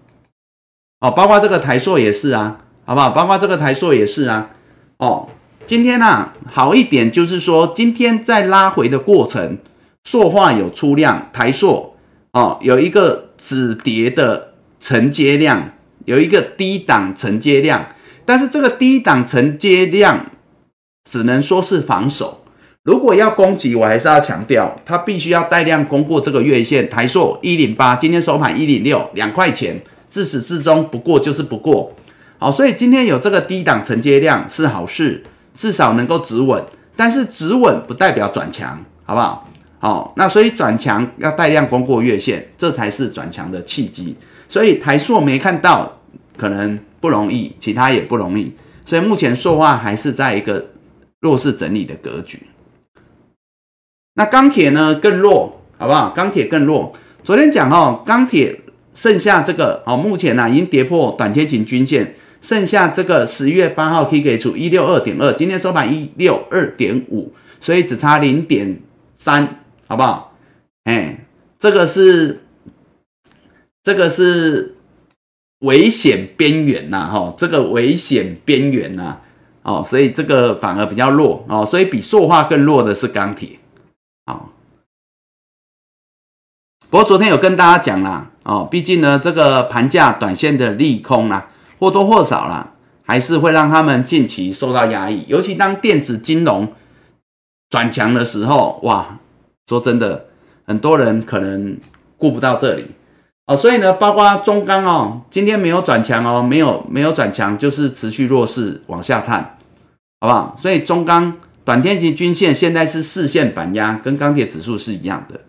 [1.00, 2.58] 哦，包括这个台塑也是啊，
[2.90, 3.12] 好不好？
[3.12, 4.50] 包括这个台硕也是啊。
[4.98, 5.30] 哦，
[5.68, 9.60] 今天呢好一点，就是说今天在拉回的过程，
[10.06, 11.96] 塑化有出量，台硕
[12.32, 15.74] 哦有一个止跌的承接量
[16.06, 17.86] 有一个低档承接量，
[18.26, 20.26] 但是这个低档承接量
[21.08, 22.44] 只能说是防守。
[22.82, 26.90] 如果要攻击，我还是要强调，它必须要带量攻过这个月线。
[26.90, 31.94] 台硕一零八，今天收盘一零六，两块钱，自始至终不过就是不过。
[32.40, 35.24] 好，所以今天有这个低档承接量是好事，
[35.54, 36.64] 至少能够止稳。
[36.96, 39.50] 但是止稳不代表转强，好不好？
[39.80, 44.16] 好，那所以转强要带量攻过月线，这才是转强的契机。
[44.48, 46.00] 所以台硕没看到，
[46.38, 48.54] 可能不容易，其他也不容易。
[48.86, 50.66] 所以目前塑化还是在一个
[51.20, 52.42] 弱势整理的格局。
[54.16, 56.10] 那钢铁呢更弱，好不好？
[56.12, 56.94] 钢铁更弱。
[57.24, 58.60] 昨天讲哦，钢铁
[58.94, 68.80] 剩下这个哦，目前呢已经跌破短天期均线，剩下这个十月八号 K 给出一六二点二，今天收盘一六二点五，所以只差零点
[69.14, 70.36] 三，好不好？
[70.86, 71.26] 哎，
[71.60, 72.42] 这个是
[73.84, 74.76] 这个是
[75.60, 79.18] 危险边缘呐，哈，这个危险边缘呐，
[79.64, 83.60] 哦，所以这个反而比较弱哦，所以比塑化更弱的是钢铁。
[84.26, 84.54] 好，
[86.90, 91.49] 不过昨天有跟大家讲啦，哦，毕竟呢，这个盘价短线的利空啊，
[91.80, 92.74] 或多或少啦，
[93.04, 95.24] 还是会让他们近期受到压抑。
[95.28, 96.68] 尤其当电子金融
[97.70, 99.18] 转强的时候，哇，
[99.68, 100.26] 说真的，
[100.68, 101.78] 很多人可能
[102.18, 102.92] 顾不到这里
[103.48, 103.56] 哦。
[103.56, 109.58] 所以呢，包括中钢哦，今天没有转强哦，没有没有转强，就是持续弱势往下探，
[110.20, 110.56] 好不好？
[110.58, 111.34] 所以中钢。
[111.66, 115.40] 短天期均线现在是四线板压，跟钢铁指数是一样的。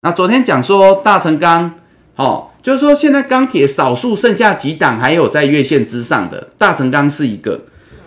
[0.00, 1.74] 那昨天讲说大成钢，
[2.16, 7.60] 哦，就是说现在钢铁少数剩下几档还有在月线之上的，大成钢是一个。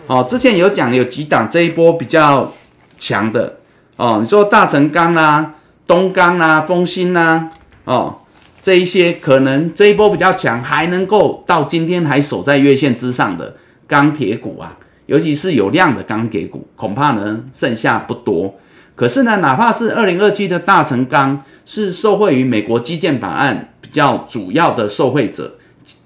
[0.06, 2.52] 哦，之前有讲有几档这一波比较
[2.96, 3.56] 强的，
[3.96, 5.54] 哦，你说大成钢啦、
[5.86, 7.50] 东钢啦、丰兴啦，
[7.84, 8.16] 哦，
[8.62, 13.54] 这一些可能这一波比较强，还能够到今天还守在月线之上的
[13.86, 14.76] 钢铁股啊。
[15.06, 18.54] 尤其是有量的钢铁股，恐怕呢剩下不多。
[18.94, 25.58] 可是呢，哪怕是二零二七的大成钢，是受惠于美国基建板案较主要的受惠者，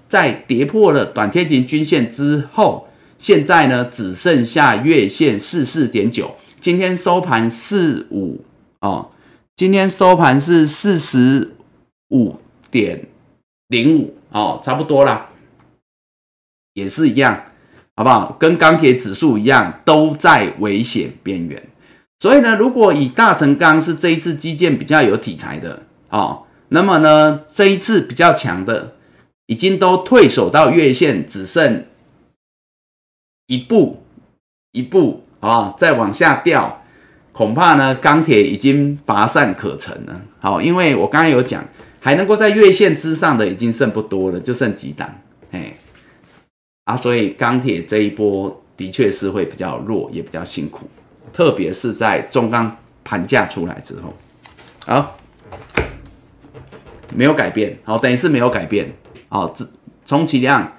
[0.09, 2.89] 在跌破了短天期均线之后，
[3.19, 6.31] 现在呢只剩下月线四四点九，
[6.61, 8.41] 今天收盘四五
[8.81, 9.11] 哦，
[9.57, 11.55] 今天收盘是四十
[12.11, 12.37] 五
[12.71, 13.07] 点
[13.69, 15.31] 零五哦，差不多啦，
[16.75, 17.45] 也是一样。
[17.97, 18.35] 好不好？
[18.41, 21.63] 跟钢铁指数一样，都在危险边缘。
[22.19, 28.95] 所以呢，如果以大成钢是这一次基建比较有题材的哦，那么呢，这一次比较强的，
[29.47, 31.85] 已经都退守到月线，只剩
[33.47, 34.03] 一步
[34.73, 36.83] 一步啊，再往下掉，
[37.33, 40.21] 恐怕呢，钢铁已经乏善可陈了。
[40.39, 41.65] 好，因为我刚刚有讲，
[42.01, 45.77] 还能够在月线之上的已经剩不多了，就剩几档，哎。
[46.85, 50.89] 啊，所以钢铁这一波的确是会比较弱，也比较辛苦，
[51.33, 54.13] 特别是在中钢盘价出来之后，
[54.87, 55.17] 好，
[57.15, 58.93] 没有改变，好，等于是没有改变，
[59.29, 59.67] 好，这
[60.05, 60.73] 充其量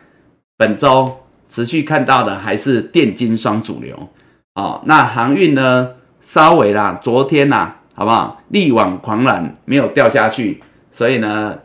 [0.58, 4.10] 本周持续看到的还是电金双主流，
[4.56, 8.42] 哦，那航运呢，稍微啦，昨天呐，好不好？
[8.50, 10.62] 力挽狂澜，没有掉下去，
[10.92, 11.58] 所以呢，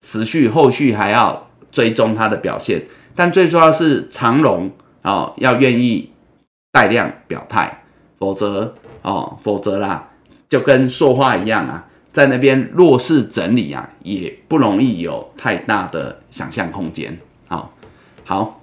[0.00, 2.82] 持续后续还要追踪它的表现。
[3.14, 4.70] 但最重要是长龙
[5.02, 6.10] 哦，要愿意
[6.72, 7.82] 带量表态，
[8.18, 10.08] 否则哦，否则啦，
[10.48, 17.18] 就跟说话一样啊，在那边弱势整理啊，也不容易有太大的想象空间。
[17.48, 17.72] 好，
[18.24, 18.62] 好，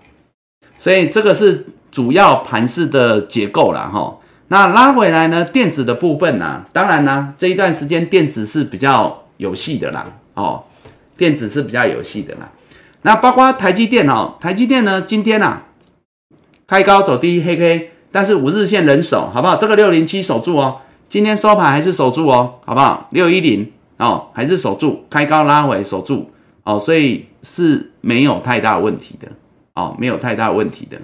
[0.77, 4.17] 所以这个是主要盘势的结构了哈。
[4.49, 10.63] 那拉回来呢，电子的部分呢，当然呢，这一段时间电子是比较有戏的啦，哦，
[11.17, 12.49] 电子是比较有戏的啦。
[13.01, 15.63] 那包括台积电哦，台积电呢，今天呐
[16.65, 19.55] 开高走低黑 K，但是五日线人手，好不好？
[19.57, 20.79] 这个六零七守住哦，
[21.09, 23.07] 今天收盘还是守住哦，好不好？
[23.11, 26.29] 六一零哦，还是守住，开高拉回守住
[26.63, 29.29] 哦，所以是没有太大问题的
[29.73, 30.99] 哦，没有太大问题的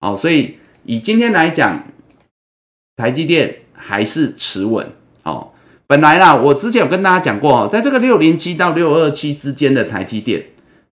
[0.00, 1.84] 哦，所以以今天来讲，
[2.96, 4.92] 台积电还是持稳
[5.24, 5.48] 哦。
[5.86, 10.44] 本来啦，我之前有跟大家讲过哦，在这个六零七到六二七之间的台积电。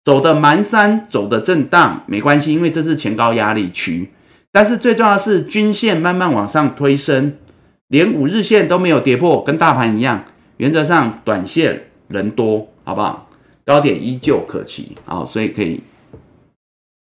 [0.03, 4.09] 走的蛮山，走的震荡没关系，因为这是前高压力区。
[4.53, 7.35] 但是最重要的是均线慢慢往上推升，
[7.89, 10.25] 连五日线都没有跌破，跟大盘一样。
[10.57, 13.29] 原则上短线人多，好不好？
[13.65, 15.83] 高点依旧可期，好，所以可以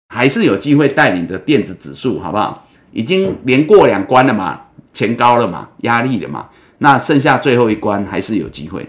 [0.08, 2.66] 还是有机会带领的电子指数，好不好？
[2.92, 4.62] 已经连过两关了嘛，
[4.92, 8.86] 前高了嘛，压力了嘛，那剩下最后一关还是有机会。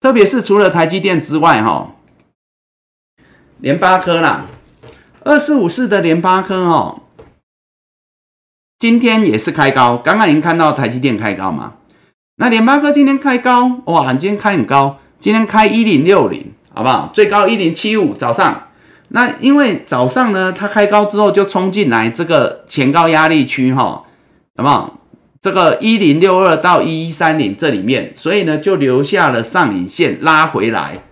[0.00, 1.94] 特别是除了台积电之外，哈。
[3.58, 4.46] 联发科啦，
[5.22, 6.99] 二四五四的联发科哦，
[8.80, 11.74] 今天也是开高，刚刚已经看到台积电开高嘛。
[12.36, 17.10] 那联发科今天开高，哇，今天开很高，今天开一零六零，好不好？
[17.12, 18.68] 最高一零七五，早上。
[19.08, 24.02] 那因为早上呢，它开高之后就冲进来这个前高压力区哈，
[24.56, 24.98] 好不好？
[25.42, 31.02] 这个一零六二到一一三零这里面，所以呢就留下了上影线拉回来，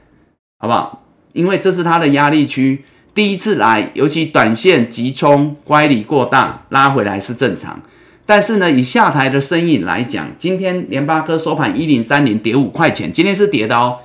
[0.58, 1.02] 好不好？
[1.34, 2.82] 因为这是它的压力区，
[3.18, 7.82] 第一次来，尤其短线急冲乖离过大，拉回来是正常。
[8.24, 13.96] 但是呢，以下台的身影来讲，今天联发科收盘一零三零跌五块钱，今天是跌的哦。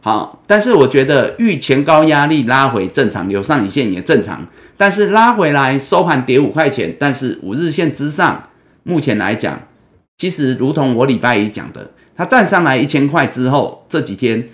[0.00, 4.46] 好，但是我觉得遇前高压力拉回正常，留上影线也正常。
[4.78, 8.48] 但是拉回来收盘跌五块钱，但是五日线之上，
[8.84, 9.60] 目前来讲。
[10.16, 14.48] 其实，如同我礼拜一讲的，它站上来一千块之后，这几天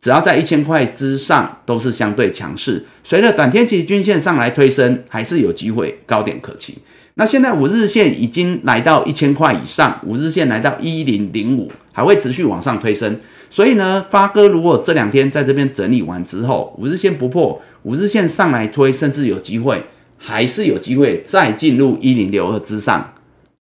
[0.00, 2.84] 只要在一千块之上，都是相对强势。
[3.02, 6.78] 随着短天期均线上来推升，还是有机会高点可期。
[7.14, 13.18] 那现在五日线已经来到一千块以上，五日线来到一零零五，还会持续往上推升。
[13.50, 19.82] 所以呢，发哥如果这两天在这边整理完之后，五日线不破，五日线上来推，甚至有机会，
[20.16, 23.14] 还是有机会再进入一零六二之上，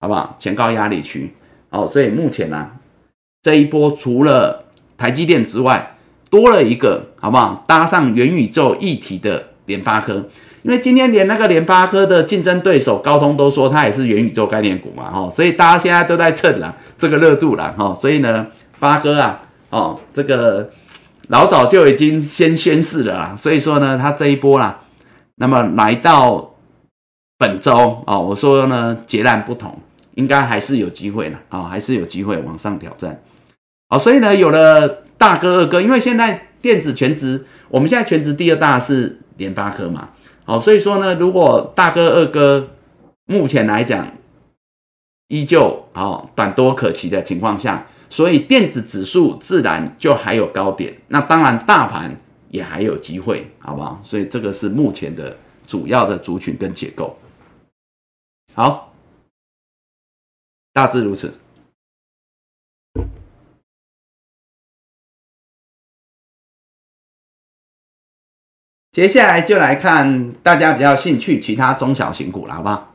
[0.02, 0.36] 好不好？
[0.38, 1.32] 前高压力区。
[1.70, 2.72] 哦，所以目前呢，
[3.42, 4.66] 这一波除了
[4.98, 5.95] 台积电之外，
[6.36, 7.64] 多了一个，好不好？
[7.66, 10.16] 搭上元宇宙一体的联发科，
[10.64, 18.48] 因为今天连那个联发科的竞争对手高通都说它也是元宇宙概念股嘛，哦，所以大家现在都在蹭了这个热度了，哈，所以呢，
[18.80, 20.70] 发哥啊，哦，这个
[21.30, 24.82] 老早就已经先宣示了啦，所以说呢，它这一波啦，
[25.36, 26.56] 那么来到
[27.38, 29.80] 本周哦，我说呢，截然不同。
[30.16, 33.22] 应该还是有机会的啊，还是有机会往上挑战。
[33.90, 40.10] 好，所以呢，有了大哥、二哥，因为现在电子全职，我们现在全职第二大是联发科嘛。
[40.44, 42.70] 好，所以说呢，如果大哥、二哥
[43.26, 44.12] 目前来讲
[45.28, 50.96] 依旧好短多可期的情况下，所以电子指数自然就还有高点。
[51.08, 52.16] 那当然，大盘
[52.50, 54.00] 也还有机会，好不好？
[54.04, 55.36] 所以这个是目前的
[55.66, 57.18] 主要的族群跟结构。
[58.54, 58.94] 好。
[60.74, 61.34] 大致如此。
[68.96, 72.94] 接下来就来看大家比较兴趣其他中小型股了，好不好？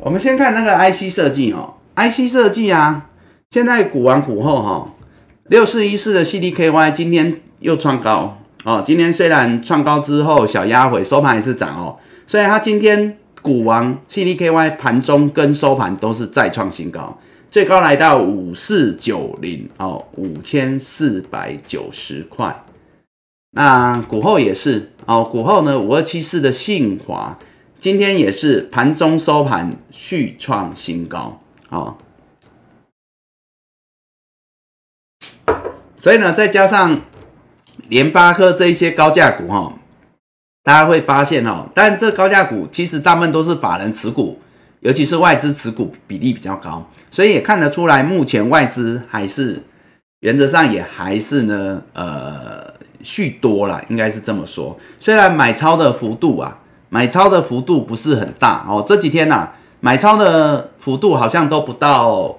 [0.00, 3.06] 我们先看那个 IC 设计哦，IC 设计啊，
[3.52, 4.92] 现在股完股后哈，
[5.44, 13.16] 六四一四的 CDKY 今天又创高哦，今天虽然创高之后小压回，收盘还是涨哦，所以它今天。
[13.40, 17.16] 股王 CDKY 盘中跟收盘都是再创新高，
[17.50, 22.64] 最高来到五四九零哦，五千四百九十块。
[23.52, 27.38] 那股后也是哦，股后呢五二七四的信华
[27.80, 31.40] 今天也是盘中收盘续创新高
[31.70, 31.96] 哦。
[35.96, 37.00] 所以呢，再加上
[37.88, 39.74] 联发科这一些高价股哈。
[40.62, 44.38] 大家会发现哦，但这高价股其实大部分都是法人持股，
[44.80, 49.62] 尤其是外资持股比例比较高，所以也看得出来，目前外资还是
[50.20, 52.72] 原则上也还是呢，呃，
[53.02, 54.78] 续多了，应该是这么说。
[55.00, 56.58] 虽然买超的幅度啊，
[56.88, 59.48] 买超的幅度不是很大哦，这几天呐，
[59.80, 62.36] 买超的幅度好像都不到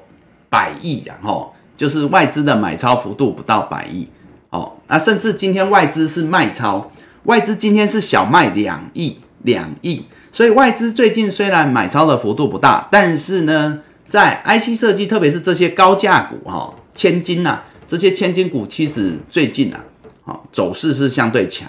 [0.50, 4.08] 百亿然后就是外资的买超幅度不到百亿
[4.50, 6.92] 哦，那甚至今天外资是卖超。
[7.24, 19.84] 外资今天是小卖两亿两亿，所以外资最近虽然买超的幅度不大，但是呢，在 IC 设计，特别是这些高价股哈，千金呐，这些千金股其实最近啊，
[20.24, 21.68] 好走势是相对强，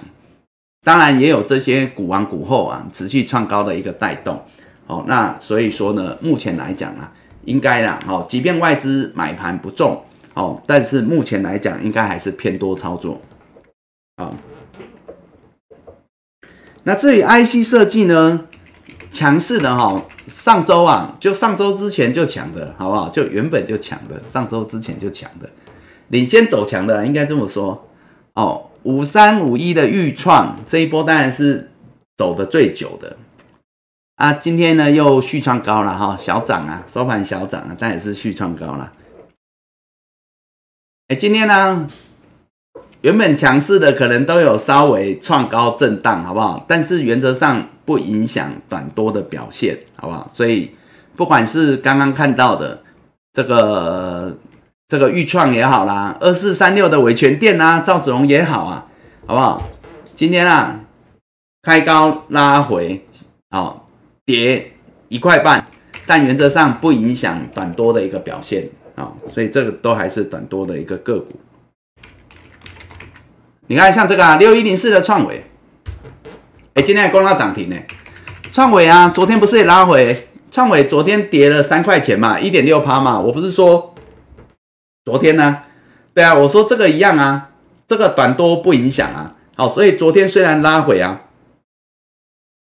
[0.84, 4.42] 当然也有这些股王股后啊持续创高的一个带动，
[4.86, 7.12] 哦，那所以说呢，目前来讲啊，
[7.46, 10.04] 应该啦，哦，即便外资买盘不重
[10.34, 13.20] 哦，但是目前来讲，应该还是偏多操作，
[14.16, 14.30] 啊。
[16.84, 18.46] 那至于 IC 设计呢，
[19.10, 23.08] 强势的哈，上周啊，就上周之前就强的，好不好？
[23.08, 25.50] 就原本就强的，上周之前就强的，
[26.08, 27.88] 领先走强的，应该这么说
[28.34, 28.66] 哦。
[28.84, 31.70] 五三五一的预创这一波当然是
[32.16, 33.16] 走的最久的
[34.16, 38.92] 啊，今天呢又续创高了哈，小涨啊，收盘小涨啊，但也是续创高了。
[41.08, 41.88] 哎，今天呢？
[43.02, 46.64] 原本强势的可能都有稍微创高震荡，好不好？
[46.68, 50.28] 但是原则上不影响短多的表现，好不好？
[50.30, 50.70] 所以
[51.16, 52.82] 不管是刚刚看到的
[53.32, 54.36] 这个
[54.86, 58.86] 这个预创也好啦，二四三六的伟权店啊，赵子龙也好啊，
[59.26, 59.62] 好不好？
[60.14, 60.80] 今天啊，
[61.62, 63.02] 开高拉回，
[63.50, 63.88] 好
[64.26, 64.72] 跌
[65.08, 65.66] 一块半，
[66.06, 71.40] 但原则上不影响短多的一个表现啊，所以这个都还是短多的一个个股。
[73.70, 75.44] 你看，像这个啊，六一零四的创伟，
[76.74, 77.76] 哎，今天还攻到涨停呢。
[78.50, 80.28] 创伟啊，昨天不是也拉回？
[80.50, 83.20] 创伟昨天跌了三块钱嘛，一点六趴嘛。
[83.20, 83.94] 我不是说
[85.04, 85.58] 昨天呢？
[86.12, 87.50] 对啊，我说这个一样啊，
[87.86, 89.36] 这个短多不影响啊。
[89.54, 91.20] 好，所以昨天虽然拉回啊，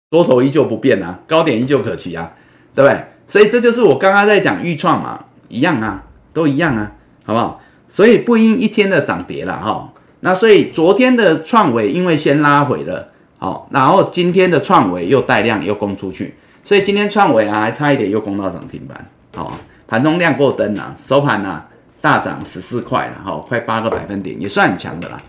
[0.09, 2.33] 多头依旧不变啊，高点依旧可期啊，
[2.73, 3.05] 对不对？
[3.27, 6.93] 所以这就是我刚刚在讲预创嘛，一样啊，都一样啊，
[7.23, 7.61] 好不好？
[7.87, 9.93] 所以不因一天的涨跌了哈。
[10.21, 19.05] 那所以昨天的创维因为先拉回了，好，然后今天的创维又带量又攻出去，所以今天创维啊还差一点又攻到涨停板，
[19.35, 21.63] 好，盘中亮过灯了，收盘呢
[22.01, 25.21] 大涨十四块了，好，快八个百分点，也算很强的啦。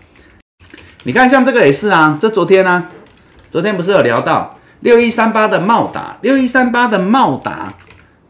[1.03, 2.87] 你看像这个也是啊，这昨天呢，
[3.49, 7.75] 昨天不是有聊到六一三八的茂达，六一三八的茂达，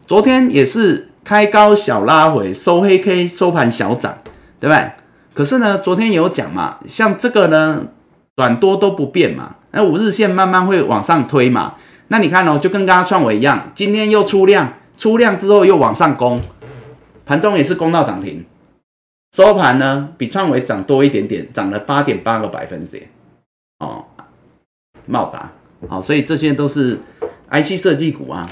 [0.06, 4.18] 昨天也是开高小拉回，收黑 K，收盘小涨，
[4.60, 4.90] 对不对？
[5.40, 7.86] 可是呢，昨天有讲嘛，像这个呢，
[8.36, 11.76] 短多都不变嘛，那五日线慢慢会往上推嘛。
[12.08, 16.38] 那你看哦，就跟刚刚创伟一样，今天又出量，出量之后又往上攻，
[17.24, 18.44] 盘中也是攻到涨停，
[19.34, 23.08] 收盘呢比创伟涨多一点点，涨了八点八个百分点
[23.78, 24.04] 哦。
[25.06, 25.50] 茂达
[25.88, 27.00] 好，所以这些都是
[27.50, 28.46] IC 设计股啊，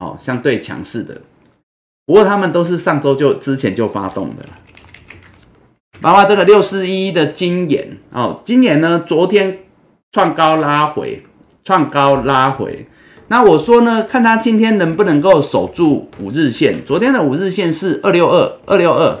[0.00, 1.18] 哦，相对强势的。
[2.04, 4.50] 不过他们都是上周就之前就发动的了。
[6.00, 9.58] 包括这个六四一的金研哦，金研呢昨天
[10.12, 11.22] 创高拉回，
[11.64, 12.86] 创高拉回。
[13.28, 16.84] 那我说呢，看它今天能不能够守住五日线。
[16.84, 19.18] 昨天的五日线是二六二二六二，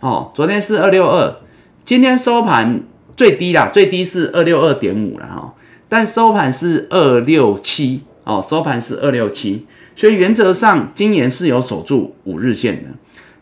[0.00, 1.36] 哦，昨天是二六二，
[1.84, 2.82] 今天收盘
[3.16, 5.54] 最低啦，最低是二六二点五了哈，
[5.88, 9.64] 但收盘是二六七哦，收盘是二六七，
[9.96, 12.90] 所以原则上金研是有守住五日线的。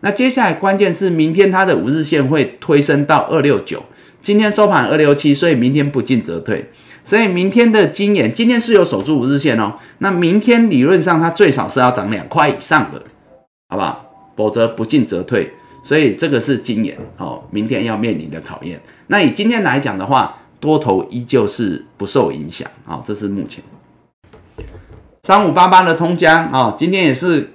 [0.04, 3.80] 那接下来关键是明天它的五日线会推升到二六九，
[4.20, 6.68] 今天收盘二六七，所以明天不进则退，
[7.04, 13.00] 所以明天的金眼今天是有守住五日线哦，那明天理论上它最少是要涨两块以上的，
[13.68, 14.10] 好不好？
[14.36, 15.48] 否则不进则退，
[15.84, 18.80] 所以这个是金眼哦，明天要面临的考验。
[19.06, 23.62] 那以今天来讲的话，多头依旧是不受影响啊，这是目前
[25.22, 27.51] 三五八八的通江啊，今天也是。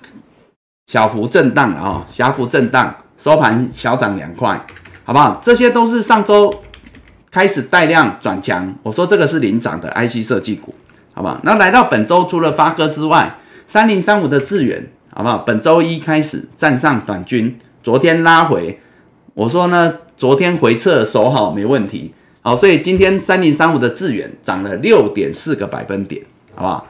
[0.87, 4.65] 小幅震荡啊，小幅震荡，收盘小涨两块，
[5.03, 5.37] 好不好？
[5.43, 6.61] 这些都是上周
[7.29, 10.73] 开始带量转强，我说这个是领涨的 IC 设计股，
[11.13, 11.37] 好不好？
[11.43, 13.35] 那来到本周，除了发哥之外，
[13.67, 15.39] 三零三五的智远，好不好？
[15.39, 18.79] 本周一开始站上短均，昨天拉回，
[19.33, 26.23] 我说呢，昨天回撤守好没问题，好，所以今天三零三五的智远涨了六点四个百分点，
[26.55, 26.87] 好不好？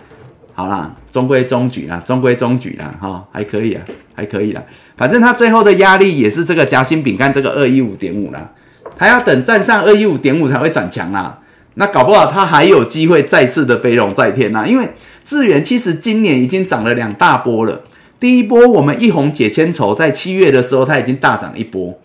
[0.58, 3.86] 好啦，中规中矩啦，中规中矩啦，哈，还可以啊，
[4.16, 4.64] 还可以啦。
[4.98, 8.50] 反正它最后的压力也是这个夹心饼干这个二一五点五啦，
[8.98, 11.38] 它要等站上二一五点五才会转强啦。
[11.76, 14.90] 那搞不好它还有机会再次的飞龙在天呐，因为
[15.24, 17.84] 智远其实今年已经涨了两大波了。
[18.20, 22.00] 第一波我们一红解千愁，在七月的时候它已经大涨一波，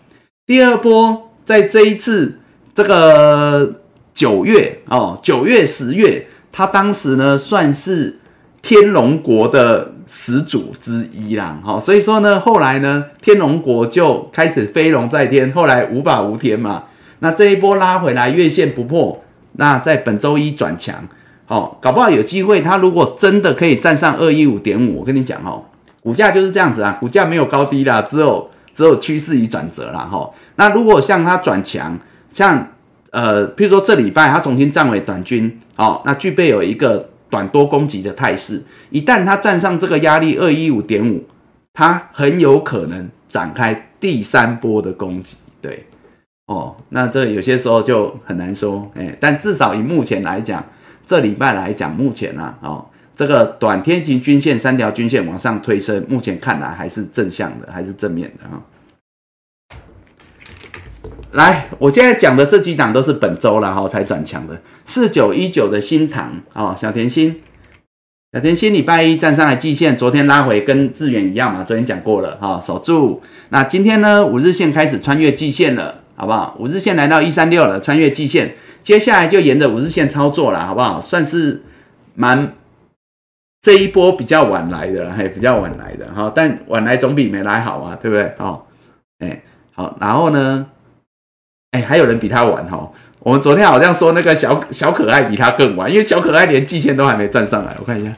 [0.45, 2.37] 第二波在这一次
[2.75, 3.79] 这个
[4.13, 8.19] 九月哦，九月十月，它当时呢算是。
[8.63, 16.85] 天龙国的始祖之一啦，哈，所以说呢，后来呢，天龙国就开始飞龙在天，后来无法无天嘛。
[17.19, 19.21] 那这一波拉回来，月线不破，
[19.57, 20.95] 那在本周一转强，
[21.47, 25.65] 哦，搞不好有机会，它如果真的可以站上二一五点五，我跟你讲哦，
[26.01, 30.29] 股价就是这样子啊，股价没有高低啦，只有只有趋势已转折啦，哈。
[30.55, 31.99] 那如果像它转强，
[32.31, 32.65] 像
[33.11, 37.09] 呃，譬如说这礼拜它重新站回短均，好，那具备有一个。
[37.33, 38.61] 短多攻击的态势，
[38.91, 41.23] 一旦它站上这个压力二一五点五，
[41.73, 45.35] 它很有可能展开第三波的攻击。
[45.59, 45.83] 对，
[46.45, 50.63] 哦，那这有些时候就很难说，哎，但至少以目前来讲，
[51.03, 58.61] 这礼拜来讲，目前呢，哦，这个短天期均线三条均线往上推升，目前看来还是正向的，还是正面的啊。
[61.33, 67.41] 来，我现在讲的这几档都是本周了哈才转强的，四九一九的新塘哦，小甜心，
[68.31, 73.21] 小甜心礼拜一站上来季线，昨天拉回跟智远一样嘛，昨天讲过了哈，守住。
[73.49, 76.55] 那今天呢，五日线开始穿越季线了，好不好？
[76.59, 78.53] 五日线来到一三六了，穿越季线，
[78.83, 81.01] 接下来就沿着五日线操作了，好不好？
[81.01, 81.63] 算是
[82.13, 82.53] 蛮
[83.63, 88.31] 这一波比较晚来的，还比较晚来的哈，但晚来总比没来好啊，对不对？
[88.37, 88.61] 哦，
[89.17, 89.41] 哎，
[89.73, 90.67] 好，然后呢？
[91.73, 92.87] 哎，还有人比他晚哈！
[93.21, 97.75] 我们昨天好像说那个小小可爱比他更晚，因为小可爱连季线都还没站上来。
[97.79, 98.11] 我看一下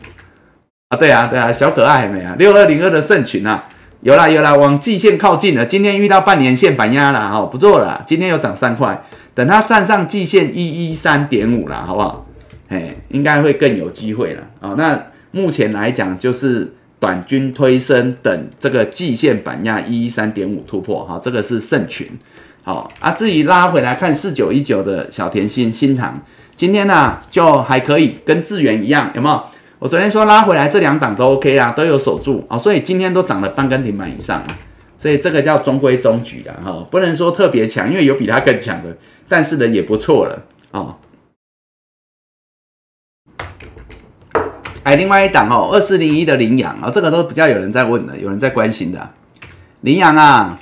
[0.90, 3.64] 啊，对啊，对啊，小可爱还没啊，六二零二的盛群啊，
[4.02, 5.66] 有啦有啦，往季线靠近了。
[5.66, 9.02] 今天遇到半年线反压了，哦，不做了，今天又涨三块，
[9.34, 12.26] 等它站上季线一一三点五了，好不好？
[12.68, 14.76] 哎，应该会更有机会了啊。
[14.78, 15.02] 那
[15.32, 22.06] 目前来讲，就是短均推升等这个季线反压一一三点五突破，哈，这个是盛群。
[22.66, 26.20] 好啊，至于拉回来看四九一九的小甜心新塘，
[26.56, 29.44] 今天呢就还可以跟智源一样，有没有？
[29.78, 34.44] 我昨天说拉回来这两档都 OK 啊，都有守住啊，所以今天都涨了半根停板以上
[34.98, 38.98] 所以这个叫中规中矩的哈，不能说特别强，因为有比它更强的，
[39.30, 40.42] 但是呢也不错了
[40.72, 40.98] 啊。
[44.82, 49.12] 哎，另外一档哦，二四零一的羚羊啊，这个都比较有人在问的，有人在关心的
[49.82, 50.60] 羚羊啊。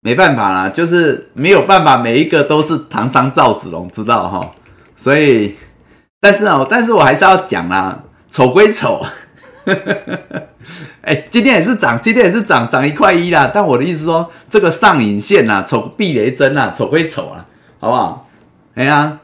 [0.00, 4.50] 没办法啦，就是没有办法，每一个都是唐商赵子龙，知道哈？
[4.96, 5.56] 所以，
[6.20, 7.98] 但是哦，但是我还是要讲啦，
[8.30, 9.04] 丑归丑，
[11.02, 13.50] 哎，今天也是涨，今天也是涨，涨一块一啦。
[13.52, 17.44] 但我的意思说，这个上影线呐，丑避雷针呐，丑归丑啊，
[17.80, 18.28] 好不好？
[18.76, 19.18] 哎呀，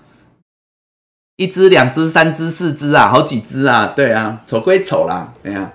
[1.37, 5.71] 一只、两只、三只、四只啊，好几只啊，对啊，丑归丑啦，哎呀，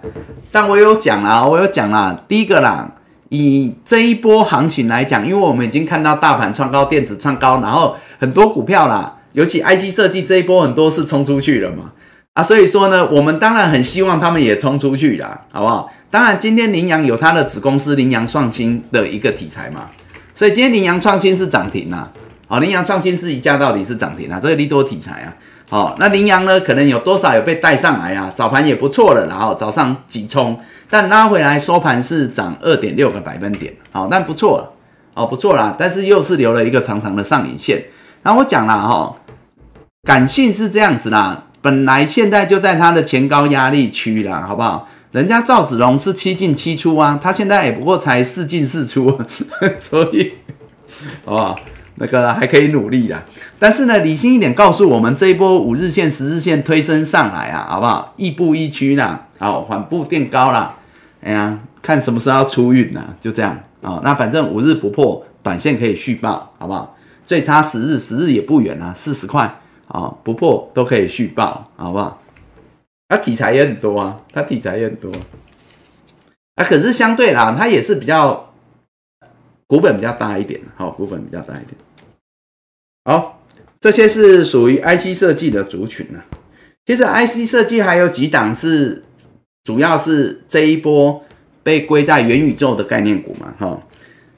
[0.52, 2.92] 但我有讲啦，我有讲啦，第一个啦。
[3.30, 11.92] 以这一波行情来讲，因为我们已经看到大盘创高，电子创高，然后很多股票啦，尤其 IC 设计这一波很多是冲出去了嘛，
[12.34, 15.92] 啊，所以说呢，我们当然很希望他们也冲出去啦，好不好？
[16.12, 19.86] 当然，今天羚羊有它的子公司羚羊创新的一个题材嘛，
[20.34, 22.12] 所以今天羚羊创新是涨停啊，
[22.48, 25.30] 好，羚羊创新是一价到底是涨停啊，这个利多题材啊，
[25.70, 28.32] 好，那羚羊呢，可能有多少有被带上来啊？
[28.34, 30.60] 早盘也不错了，然后早上急冲。
[30.90, 34.74] 但拉回来收盘是涨二点六个百分点，好，但不错，
[35.14, 37.86] 哦，不错啦，但是又是留了一个长长的上影线。
[38.24, 39.16] 然后我讲了哈，
[40.04, 44.88] 感性是这样子啦，本来现在就在它的前高压力区啦，好不好？
[45.12, 49.20] 人家赵子龙是七进七出啊，他现在也不过才四进四出，
[49.78, 50.34] 所以，
[51.26, 51.56] 好不好？
[52.00, 53.24] 那个还可以努力的。
[53.60, 58.14] 但是呢，理性一点告诉我们，这一波五日线、十日线推升上来啊，好不好？
[58.18, 60.78] 亦步亦趋啦，好，缓步垫高啦。
[61.22, 63.14] 哎呀，看什么时候要出运呢？
[63.20, 64.00] 就这样啊。
[64.04, 66.96] 那反正五日不破，短线可以续报，好不好？
[67.26, 72.22] 最差十日，十日也不远啊，四十块啊，不破都可以续报，好不好？
[73.10, 75.12] 它题材也很多啊，它题材也很多。
[76.56, 78.52] 啊，可是相对啦，它也是比较
[79.68, 81.76] 股本比较大一点，好，股本比较大一点。
[83.06, 83.44] 好，
[83.80, 86.20] 这些是属于 IC 设计的族群呢。
[86.86, 89.04] 其实 IC 设计还有几档是。
[89.66, 91.24] 主要是这一波
[91.62, 93.80] 被归在元宇宙的概念股嘛，哈，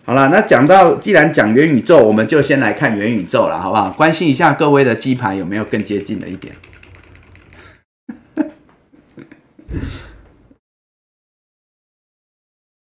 [0.03, 3.91] 好了，那讲到既然讲元宇宙，我们就先来看元宇宙了，好不好？
[3.91, 6.53] 关心一下各位的基盘有没有更接近了一点。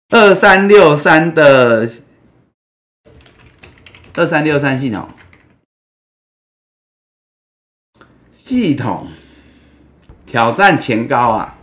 [0.09, 1.89] 二三六三的
[4.15, 5.09] 二三六三系统，
[8.45, 9.07] 系统
[10.27, 11.59] 挑战前高啊！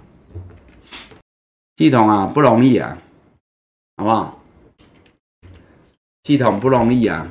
[1.76, 2.98] 系统啊，不容易啊，
[3.98, 4.40] 好不好？
[6.24, 7.28] 系统不容易啊，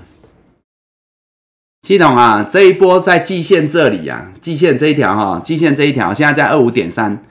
[1.81, 7.23] 系统啊，这一波在季线这里啊，季线这一条哈，季线这一条现在在二五点三，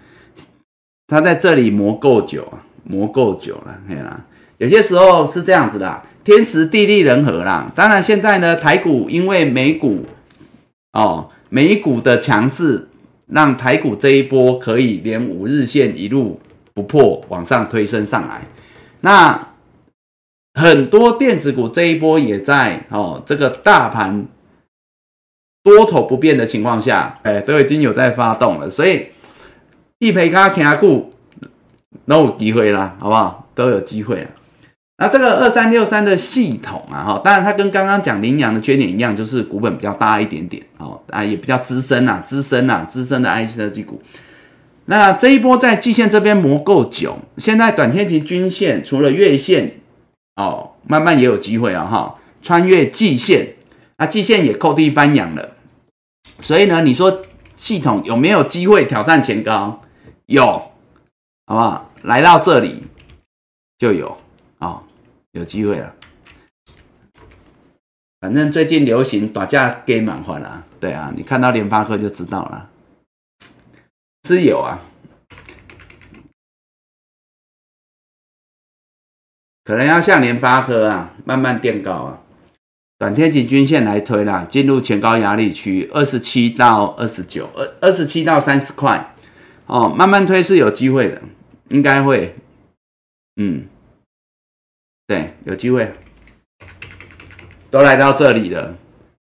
[1.05, 4.25] 它在这里磨够久啊，磨够久了，对啦。
[4.57, 7.71] 有些时候是这样子的，天时地利人和啦。
[7.75, 10.03] 当然现在呢，台股因为美股
[10.93, 12.87] 哦，美股的强势，
[13.27, 16.39] 让台股这一波可以连五日线一路。
[16.73, 18.45] 不破往上推升上来，
[19.01, 19.47] 那
[20.53, 24.27] 很多电子股这一波也在哦，这个大盘
[25.63, 29.07] 多头不变的情况下，哎，都已经有在发动了，所以
[29.97, 31.11] 一赔卡卡股
[32.05, 33.49] 都有机会啦，好不好？
[33.55, 34.29] 都有机会啊。
[34.99, 44.01] 那这个二三六三的系统啊，哈，当然它跟刚刚讲羚羊的缺点一样，就是股本比较大一点点，哦啊，也比较资深呐，资深呐，资深的 IC 设计股。
[44.85, 49.79] 那这一波在季线这边磨够久，现在短天期均线除了月线
[50.35, 53.55] 哦，慢慢也有机会啊哈，穿越季线，
[53.97, 55.51] 啊季线也扣地翻阳了，
[56.39, 57.21] 所以呢，你说
[57.55, 59.81] 系统有没有机会挑战前高？
[60.25, 60.43] 有，
[61.45, 61.91] 好不好？
[62.01, 62.83] 来到这里
[63.77, 64.17] 就有，
[65.37, 65.95] 有机会了。
[68.19, 72.69] 反正最近流行短价给满换了，对啊，你看到联发科就知道了。
[74.27, 74.81] 是有啊，
[79.63, 82.21] 可能要像联发科啊，慢慢垫高啊，
[82.97, 89.15] 短天期均线来推啦，进入前高压力区，二十七到二十九，二二十七到三十块，
[89.67, 91.21] 哦，慢慢推是有机会的，
[91.69, 92.35] 应该会，
[93.35, 93.67] 嗯，
[95.07, 95.93] 对，有机会，
[97.71, 98.75] 都来到这里了，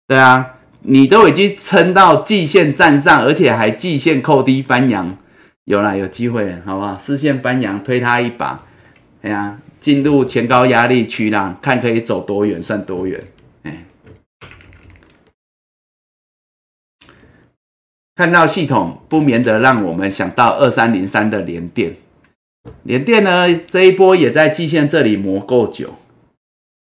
[0.07, 5.15] 对啊，你都已经撑到季线站上，而且还季线扣低翻阳，
[5.65, 6.97] 有了，有机会，好不好？
[6.97, 8.63] 视线翻阳，推它一把，
[9.21, 13.23] 哎呀，进入前高压力区啦，看可以走多远算多远。
[13.61, 13.85] 哎
[18.15, 21.95] 看到系统不免得让我们想到二三零三的连电，
[22.83, 25.95] 联电呢这一波也在季线这里磨够久，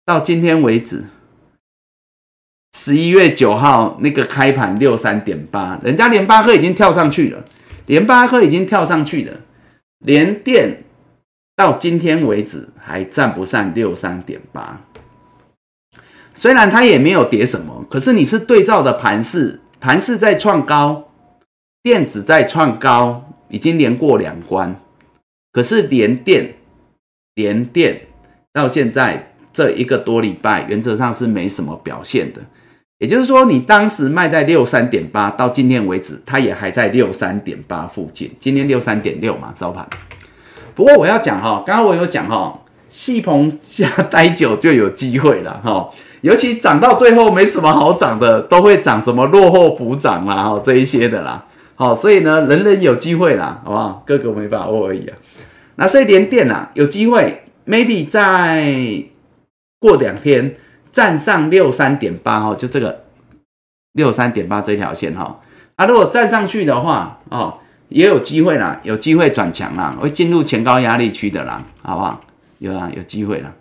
[0.05, 1.05] 到今天为止，
[2.77, 7.45] 十一月九号那个开盘六三点八，人家联发科已经跳上去了，
[7.87, 9.41] 联发科已经跳上去了，
[9.99, 10.85] 联电
[11.57, 14.81] 到今天为止还站不上六三点八，
[16.35, 21.09] 虽然它也没有跌什么，可是你是对照的盘势，盘势在创高。
[21.85, 24.81] 电子在创高，已经连过两关，
[25.53, 26.55] 可是连电、
[27.35, 28.01] 连电
[28.53, 32.41] 到现在这一个多礼拜，原则上是没什么表现的。
[32.99, 38.31] 也就是说，你当时卖在六三点八，到今天为止，它也还在六三点八附近。
[38.39, 39.87] 今天六三点六嘛，收盘。
[40.75, 45.91] 不过我要讲哈，刚刚我有讲哈，细棚下待久就有机会了哈，
[46.21, 51.45] 尤其涨到最后没什么好涨的，都会涨什么落后补涨啦，哈，这一些的啦。
[51.75, 54.03] 好，所以呢，人人有机会啦，好不好？
[54.07, 55.17] 个个没把握而已啊。
[55.77, 59.05] 那所以连电啊，有机会，maybe 在
[59.79, 60.57] 过两天
[60.93, 63.05] 站上六三点八哈，就这个
[63.93, 65.41] 六三点八这条线哈。
[65.77, 67.59] 啊，如果站上去的话哦，
[67.89, 72.25] 也有机会啦，有机会转强啦，会进入前高压力区的啦，好不好？
[72.59, 73.55] 有啊，有机会了。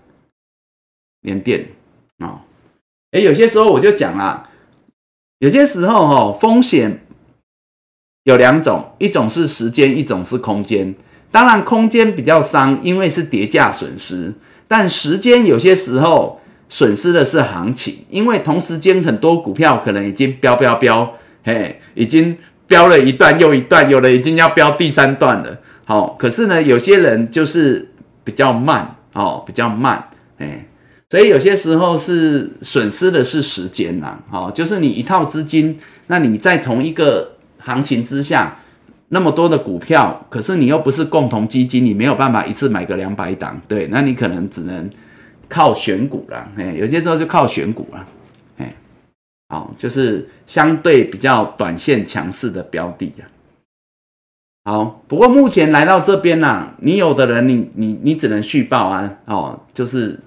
[1.22, 1.68] 连电
[2.20, 2.41] 哦，
[3.12, 4.49] 哎，有些时候我就讲啦，
[5.39, 6.99] 有些时候哦，风险。
[8.24, 10.93] 有两种，一种是时间，一种是空间。
[11.32, 14.34] 当然，空间比较伤，因为是叠价损失；
[14.67, 21.13] 但时间有些时候损失的是行情，因为同时间很多股票可能已经飙飙飙，
[21.43, 25.57] 嘿，已经飙了一段又一段，有的已经要飙第三段了。
[25.86, 27.89] 好，可是呢，有些人就是
[28.23, 30.65] 比较慢，哦，比较慢，哎，
[31.09, 37.32] 所以有些时候是损失的是时间呐，好，就是你一套资金，那你在同一个。
[37.63, 38.57] 行情之下，
[39.14, 44.89] 那么多的股票，可是你又不是共同基金，你没有办法一次买个两百档，对，那你可能只能
[45.49, 48.07] 靠选股了，哎，有些时候就靠选股了，
[48.57, 48.74] 哎，
[49.49, 53.26] 好，就是相对比较短线强势的标的呀。
[54.64, 60.18] 好，不过目前来到这边啦，你有的人，你你你只能续报啊，哦，就是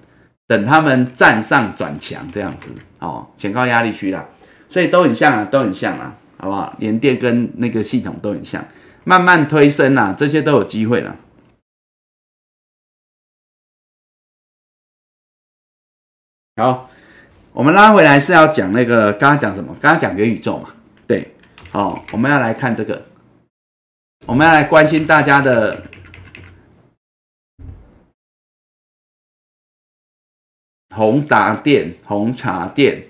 [0.45, 2.69] 等他们站上转强这样子，
[2.99, 4.23] 哦，前高压力区啦，
[4.69, 6.15] 所以都很像啊，都很像啊。
[6.37, 6.75] 好不好？
[6.79, 8.65] 连电跟那个系统都很像，
[9.03, 11.15] 慢慢推升啊，这些都有机会了。
[16.57, 16.89] 好，
[17.51, 19.75] 我们拉回来是要讲那个，刚刚讲什么？
[19.79, 20.73] 刚刚讲元宇宙嘛？
[21.07, 21.33] 对，
[21.71, 23.05] 好，我们要来看这个，
[24.25, 25.83] 我们要来关心大家的
[30.95, 33.07] 宏达电、红茶店。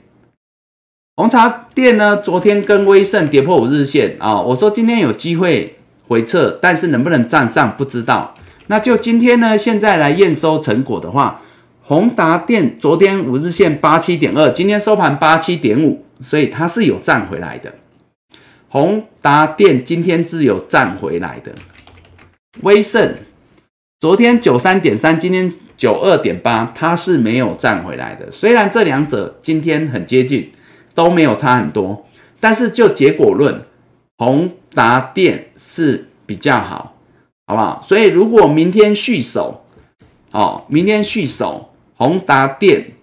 [1.18, 2.18] 红茶店呢？
[2.18, 4.41] 昨天跟威盛跌破五日线啊！
[4.41, 5.78] 我说今天有机会
[6.09, 8.36] 回撤，但是能不能站上不知道。
[8.68, 9.57] 那就今天呢？
[9.57, 11.41] 现在来验收成果的话，
[11.84, 17.74] 宏达电昨天五日线八七点二，今天收盘八七点五，所以它是有站回来的。
[18.68, 21.53] 宏达电今天是有站回来的。
[22.63, 23.16] 威盛
[24.01, 28.30] 昨天九三点三，今天九二点八，它是没有站回来的。
[28.30, 30.51] 虽然这两者今天很接近。
[30.96, 32.08] 都没有差很多，
[32.39, 33.64] 但是就结果论，
[34.18, 36.96] 宏达电是比较好，
[37.46, 37.82] 好不好？
[37.84, 39.66] 所以如果明天续守，
[40.32, 42.93] 哦，明天续守宏达电，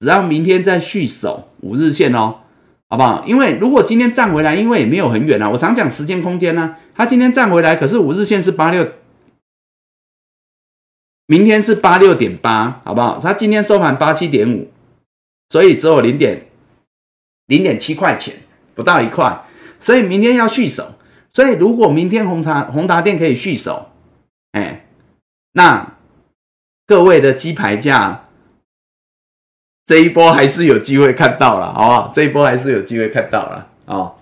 [0.00, 2.36] 只要明天再续守五日线哦，
[2.88, 3.22] 好不好？
[3.26, 8.88] 因为如果今天站回来，因为也没有很远啊，我常讲时间空间呢，它今天站回来，可是五日线是八六，
[11.26, 13.20] 明天是八六点八，好不好？
[13.22, 14.70] 它今天收盘八七点五，
[15.50, 16.46] 所以只有零点。
[17.52, 18.34] 零点七块钱，
[18.74, 19.44] 不到一块，
[19.78, 20.94] 所以明天要续手。
[21.34, 23.90] 所以如果明天红茶宏达电可以续手，
[24.52, 24.86] 哎，
[25.52, 25.98] 那
[26.86, 28.24] 各位的鸡排价
[29.84, 32.12] 这一波还是有机会看到了，好不好？
[32.14, 34.14] 这一波还是有机会看到了哦。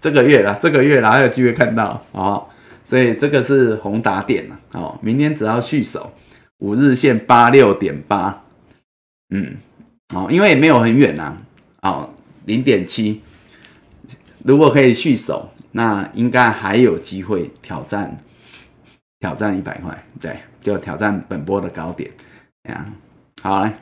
[0.00, 2.46] 这个月了，这个月了还有机会看到哦。
[2.82, 4.98] 所以这个是宏达电了哦。
[5.02, 6.10] 明天只要续手
[6.60, 8.42] 五日线八六点八，
[9.34, 9.58] 嗯。
[10.14, 11.36] 哦，因为也没有很远呐，
[11.82, 12.08] 哦，
[12.48, 13.20] 零点七，
[14.42, 18.16] 如果可以续守，那应该还有机会挑战
[19.20, 22.10] 挑战一百块，对，就挑战本波的高点，
[22.64, 22.92] 这样
[23.42, 23.78] 好来。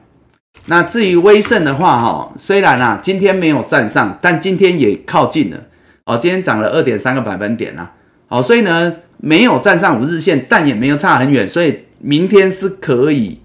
[0.67, 5.64] 那至于威盛的话，哈，虽然啊今天没有站上，但今天也靠近了，
[6.05, 7.95] 哦，今天涨了二点三个百分点啦，
[8.27, 13.41] 好，所以呢没有站上五日线，但也没有差很远，所以明天是可以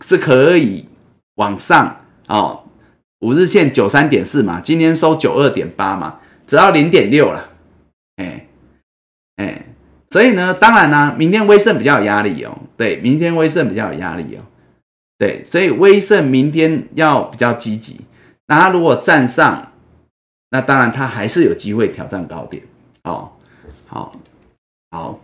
[0.00, 0.88] 是可以
[1.34, 2.63] 往上哦，
[3.24, 6.16] 五日线九三点四嘛，今天收九二点八嘛，
[6.46, 7.48] 只要零点六了，
[8.16, 8.46] 哎
[9.36, 9.64] 哎，
[10.10, 14.44] 所以呢，当然呢，明天威盛比较有压力哦，对，明天威盛比较有压力哦。
[15.16, 17.98] 对，所以威盛明天要比较积极。
[18.46, 19.72] 那他如果站上，
[20.50, 22.62] 那当然他还是有机会挑战高点。
[23.04, 23.30] 哦，
[23.86, 24.12] 好，
[24.90, 25.18] 好。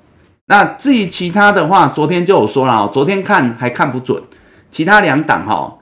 [0.47, 4.23] 那至于其他的话，昨天就有说了，昨天看还看不准。
[4.71, 5.79] 其他两档哈，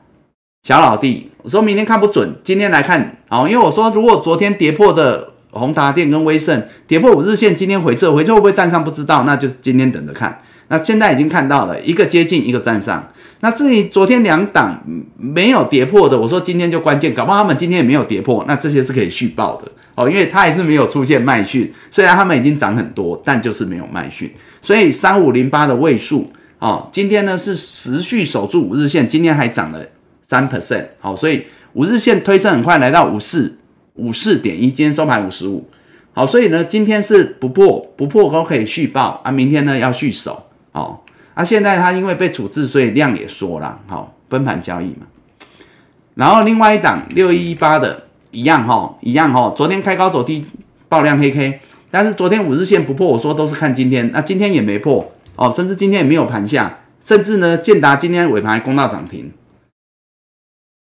[0.63, 3.17] 小老弟，我说明天看不准，今天来看。
[3.31, 10.39] 哦，因为我说如果昨天跌破的宏达电跟威盛跌破五日线，今天回撤，回撤会不会站上不知道，那就是今天等着看。
[10.69, 13.07] 那现在已经看到了一个接近，一个站上。
[13.41, 14.83] 那至于昨天两档
[15.17, 24.31] 没有跌破的，我说今天就关键，搞不好他们今天也没有跌破，那这些是可以续报的哦，因为它还是没有出现卖讯，虽然他们已经涨很多，但就是没有卖讯，
[24.61, 29.87] 所以三五零八的位数哦，今天呢是持续守住五日线，今天还涨了
[30.29, 33.59] 三 percent，好，所以五日线推升很快，来到五四
[33.95, 35.67] 五四点一，今天收盘五十五，
[36.13, 40.45] 好，所以呢今天是不破不破都可以续报啊，明天呢要续守。
[40.73, 41.01] 哦。
[41.35, 45.07] 那现在它因为被处置，所以量也缩了，好，崩盘交易嘛。
[46.15, 48.03] 然后另外一档六一一八的
[48.33, 50.45] 一样哈，一样哈，昨天开高走低，
[50.89, 51.61] 爆量黑 K，
[51.91, 55.11] 但是昨天五日线不破，我说都是看今天，那今天也没破。
[55.37, 59.31] 哦，甚至今天也没有盘下，甚至呢，建达今天尾盘攻到涨停，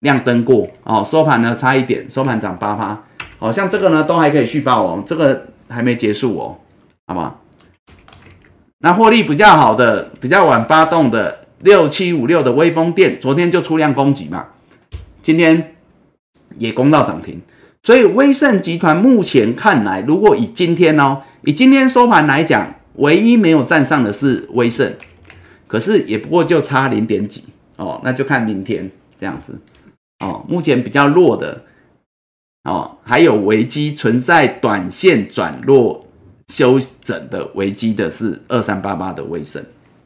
[0.02, 3.04] 亮灯过哦，收盘呢差一点，收盘涨八趴，
[3.38, 6.58] 好像这个呢都还可以续报哦，这个还没结束哦，
[7.08, 7.42] 好不好？
[8.80, 14.46] 那获利比较好的、比较晚发动的六七五六的微风电，昨天就出量攻击嘛，
[15.22, 15.76] 今天
[16.58, 17.42] 也攻到涨停。
[17.84, 24.94] 所以威盛集团目前看来，如果以今天哦，以今天收盘来讲，唯一没有站上的是威盛，
[25.68, 27.44] 可是也不过就差零点几
[27.76, 28.90] 哦，那就看明天
[29.20, 29.60] 这样子
[30.20, 30.46] 哦。
[30.48, 31.66] 目前比较弱的
[32.64, 36.06] 哦，还有危机存在，短线转弱。
[36.52, 39.64] 休整的危机的是二三八八的威盛，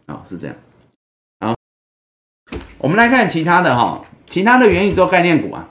[0.07, 0.53] 啊，是这样。
[1.39, 1.55] 好，
[2.80, 5.70] 我们来看其他的哈，其他的元宇宙概念股啊，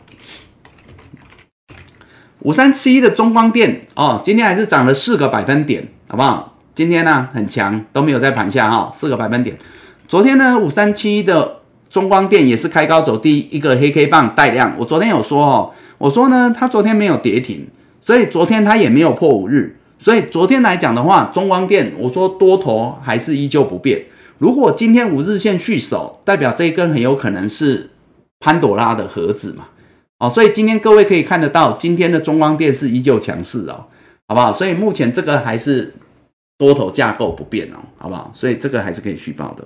[2.38, 6.57] 五三七一的中光电哦，今天还是涨了四个百分点，好不好？
[6.74, 9.59] 今天呢很强，都没有在盘下哈，四个百分点。
[10.09, 11.61] 昨天呢五三七一的
[11.93, 14.74] 中光电也是开高走低，一个黑 K 棒带量。
[14.78, 17.66] 我昨天有说哦，我说呢它昨天没有跌停，
[18.01, 19.76] 所以昨天它也没有破五日。
[19.99, 24.07] 所以昨天来讲的话，中光电我说多头还是依旧不变。
[24.38, 27.90] 如果今天五日线续守，代表这一根很有可能是
[28.40, 29.66] 潘朵拉的盒子嘛？
[30.18, 33.84] 哦，所以今天各位可以看得到，今天的中光电是依旧强势哦，
[34.26, 34.51] 好不好？
[34.51, 35.93] 所以目前这个还是
[36.57, 38.30] 多头架构不变哦，好不好？
[38.34, 39.62] 所以这个还是可以续报的。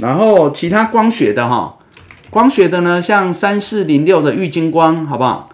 [0.00, 1.78] 然后其他光学的哈，
[2.30, 5.50] 光学的呢，像三四零六的玉金光，好不好？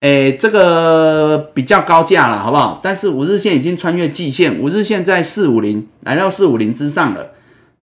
[0.00, 2.78] 哎，这个比较高价了，好不好？
[2.82, 7.32] 但是五日线已经穿越季线，五日线在四五零，来到四五零之上了。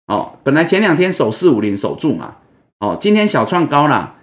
[0.06, 2.36] 哦，本来前两天守四五零守住嘛，
[2.80, 4.14] 哦，今天小创高了，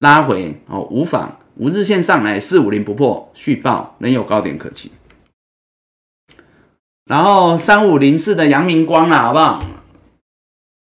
[0.00, 1.38] 拉回哦，无妨。
[1.56, 4.90] 五日线上来四五零不破，续报仍有高点可期。
[7.04, 9.62] 然后三五零四的阳明光了，好不好？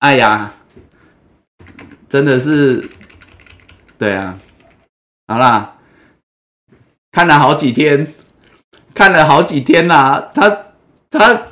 [0.02, 0.54] 哎呀，
[2.10, 2.90] 真的是，
[4.00, 4.38] 对啊，
[5.28, 5.76] 好啦。
[7.12, 8.08] 看了好几天，
[8.96, 10.58] 看了好几天啦，他
[11.12, 11.44] 他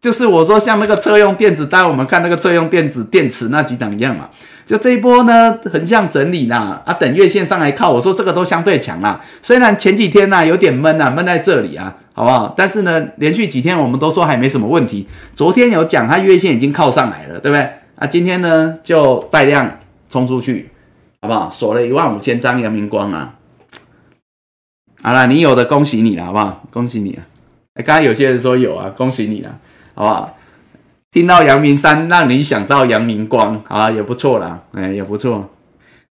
[0.00, 4.30] 就是我说像那个车用电子，带我们看那个车用电子电池那几档一样嘛，
[4.64, 12.54] 就这一波呢横向整理啦，啊等月线上来靠，我说这个都相对强啦，虽然前几天呢有点闷啊，闷在这里啊，好不好？
[12.56, 17.68] 但是呢连续几天我们都说还没什么问题，昨天有讲它月线已经靠上来了，对不对？
[17.98, 19.78] 啊今天呢就带量
[20.08, 20.70] 冲出去，
[21.20, 21.50] 好不好？
[21.50, 23.34] 锁了一万五千张阳明光啊。
[25.02, 26.64] 好了，你有的恭喜你了，好不好？
[26.70, 27.22] 恭喜你啊！
[27.74, 29.58] 哎，刚刚有些人说有啊，恭喜你了，
[29.94, 30.36] 好不好？
[31.10, 35.50] 听到阳明山，让你想到阳明光，啊，也不错啦，哎，也不错。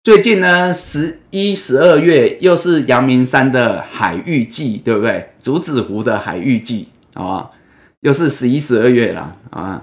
[0.05, 5.31] 最近呢，十一、十二月又是阳明山的海域季，对不对？
[5.43, 7.53] 竹子湖的海域季，好不好？
[8.01, 9.83] 又是十一、十二月了，啊，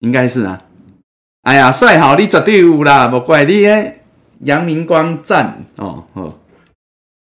[0.00, 0.60] 应该是啊。
[1.44, 4.00] 哎呀，帅好，你绝对有啦，莫怪你诶。
[4.40, 6.38] 阳明光赞哦哦，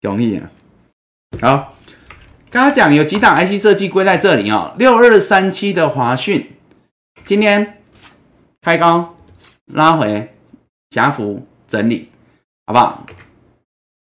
[0.01, 0.49] 容易啊。
[1.41, 1.75] 好，
[2.51, 4.75] 刚刚讲有几档 IC 设计归在这里哦。
[4.77, 6.51] 六二三七的华讯，
[7.25, 7.81] 今天
[8.61, 9.15] 开高
[9.65, 10.31] 拉回，
[10.91, 12.09] 狭幅整理，
[12.67, 13.05] 好不好？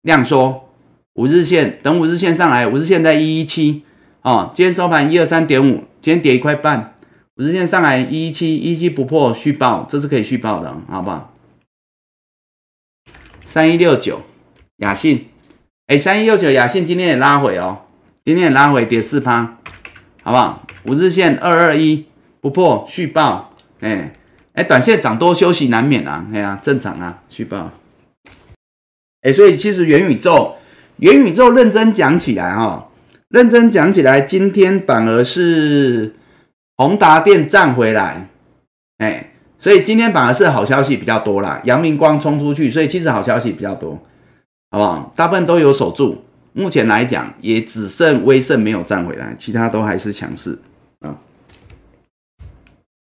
[0.04, 0.70] 量缩，
[1.16, 3.84] 五日线等五日线上来，五日线在一一七
[4.22, 4.52] 哦。
[4.54, 6.93] 今天收盘一二三点五，今天跌一块半，
[7.36, 11.34] 五日线上来一一七，一七不破续报，这是可以续报的，好不好？
[13.44, 14.22] 三一六九
[14.78, 15.30] 雅信，
[15.88, 17.86] 哎，三一六九雅信今天也拉回哦，
[18.24, 19.58] 今天也拉回跌四趴，
[20.22, 20.64] 好不好？
[20.86, 22.06] 五日线二二一
[22.40, 24.14] 不破续报，哎
[24.54, 27.72] 哎，短线涨多休息难免啊，哎呀，正常啊，续报。
[29.22, 30.58] 哎，所以其实元宇宙，
[30.98, 32.90] 元宇宙认真讲起来哈，
[33.30, 36.16] 认真讲起来，今天反而是
[36.78, 38.30] 宏达电站回来，
[38.98, 39.30] 哎。
[39.60, 43.98] 所以今天反而是好消息比较多啦，阳明光冲出去，所以其实好消息比较多，
[44.70, 45.14] 好不好？
[45.16, 46.22] 大部分都有守住，
[46.52, 50.60] 目前来讲也只剩威盛没有站回来，其他都还是强势
[51.00, 51.16] 啊。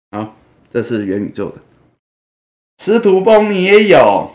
[0.09, 0.33] 好，
[0.67, 1.61] 这是元宇宙的，
[2.79, 4.31] 司徒峰你也有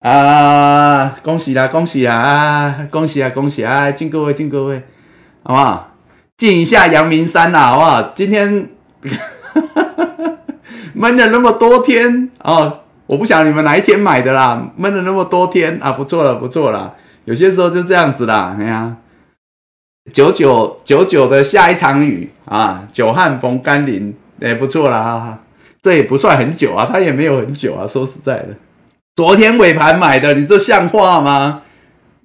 [0.00, 1.10] 啊？
[1.22, 3.92] 恭喜啦，恭喜啦，恭喜啊，恭喜啊！
[3.92, 4.82] 敬各位，敬各位，
[5.42, 5.95] 好不好？
[6.36, 8.12] 敬一下阳明山呐，好不好？
[8.14, 8.68] 今天。
[10.92, 14.70] 闷了那么多天哦，我不想你们哪一天买的啦。
[14.76, 16.94] 闷了那么多天啊，不错了，不错了。
[17.26, 18.96] 有些时候就这样子啦，哎呀，
[20.12, 25.40] 九九九九的下一场雨啊，久旱逢甘霖，哎，不错啦。
[25.82, 27.86] 这也不算很久啊，它也没有很久啊。
[27.86, 28.56] 说实在的，
[29.14, 31.62] 昨天尾盘买的，你这像话吗？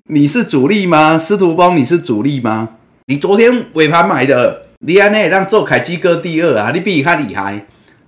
[0.07, 1.20] 你是主力吗？
[1.20, 2.70] 司徒邦，你是主力吗？
[3.12, 7.66] 你昨天尾盘买的，你安内让做凯基哥第二啊，你比他厉害。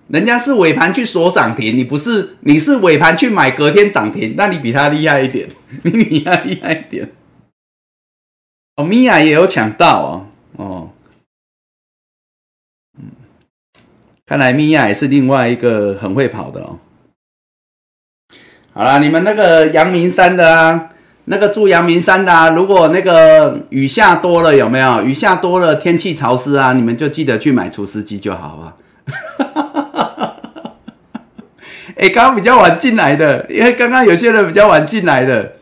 [0.07, 2.37] 人家是尾盘去锁涨停，你不是？
[2.39, 5.49] 你是尾盘去买，隔天涨停，那你比他厉害一点，
[5.83, 7.11] 你比他厉害一点。
[8.77, 10.25] 哦，米娅也有抢到哦，
[10.55, 10.89] 哦，
[12.97, 13.11] 嗯，
[14.25, 16.79] 看来米娅也是另外一个很会跑的哦。
[18.71, 20.92] 好了，你们那个阳明山的啊，
[21.25, 25.01] 那个住阳明山的啊，如果那个雨下多了，有没有？
[25.03, 28.73] 雨下多了，天气潮湿啊，你们就记得去买除湿机就好啊。
[31.95, 35.53] 哎，刚刚比较晚进来的，因为刚刚有些人比较晚进来的，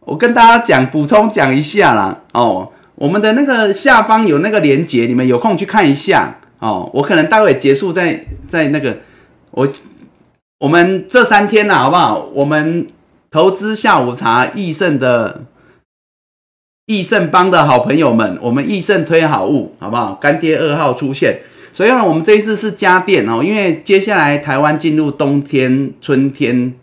[0.00, 2.20] 我跟大家讲补充讲一下啦。
[2.32, 6.88] 哦，我们的那个下方有那个连接，你们有空去看一下哦。
[6.94, 8.96] 我可能待会结束在在那个
[9.50, 9.68] 我
[10.60, 12.30] 我们这三天呢，好不好？
[12.32, 12.86] 我们
[13.34, 15.42] 投资下午茶益盛的
[16.86, 20.14] 益盛帮的好朋友们，我们益盛推好物，好不好？
[20.14, 21.40] 干爹二号出现。
[21.72, 26.78] 所以呢，我们这一次是家电哦，因为接下来台湾进入冬天、春天，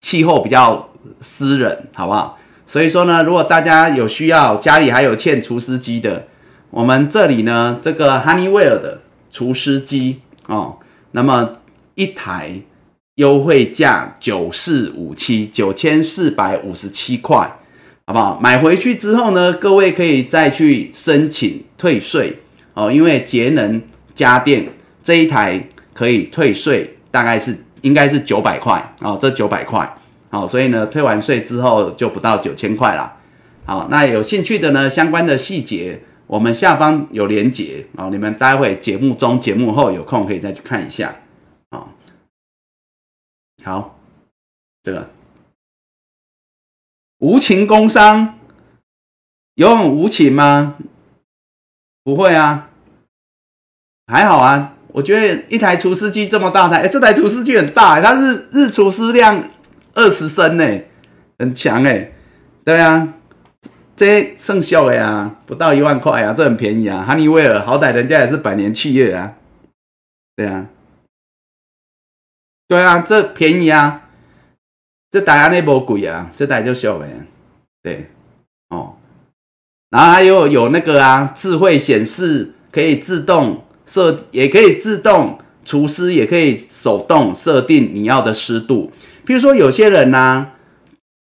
[0.00, 2.38] 气候比较湿冷，好不好？
[2.64, 6.28] 所以说呢，如果大家有需要，家里还有欠除湿机的，
[6.70, 10.78] 我们这里呢，这个 Honeywell 的除湿机哦，
[11.10, 11.54] 那么
[11.96, 12.60] 一台
[13.20, 17.36] 优惠价九四五七九千四百五十七块，
[18.06, 18.40] 好不好？
[18.40, 22.34] 买回去之后呢，各位可以再去申请退税。
[22.72, 23.82] 哦，因为节能
[24.14, 24.66] 家电
[25.02, 29.94] 这一台可以退税，大概是应该是九百块哦，这九百块，
[30.30, 33.12] 好，所以呢，退完税之后就不到九千块了。
[33.66, 41.14] 好，那有兴趣的呢，相关的细节我们下方有连结哦，你们待会节目中、节目后有空可以再去看一下。
[43.62, 43.98] 好，
[44.82, 45.10] 这个
[47.18, 48.38] 无情工伤
[49.54, 50.76] 有很无情吗？
[52.02, 52.70] 不会啊。
[54.06, 59.48] 还好啊，我觉得一台除湿机这么大台，哎，这台除湿机很大，它是日除湿量
[59.94, 60.64] 二十升呢，
[61.38, 62.10] 很强哎，
[62.64, 63.14] 对啊，
[63.94, 67.04] 这剩效的呀，不到一万块啊，这很便宜啊。
[67.04, 69.36] 哈尼威尔好歹人家也是百年企业啊，
[70.34, 70.66] 对啊，
[72.70, 74.08] 对啊，这便宜啊，
[75.10, 77.08] 这台那波贵啊，这台就小的，
[77.82, 78.08] 对，
[78.68, 78.94] 哦，
[79.90, 83.64] 然后还有有那个啊，智慧显示可以自动。
[83.86, 88.92] 设也可以自动除湿，也可以手动设定你要的湿度。
[89.26, 90.46] 譬如说，有些人呢，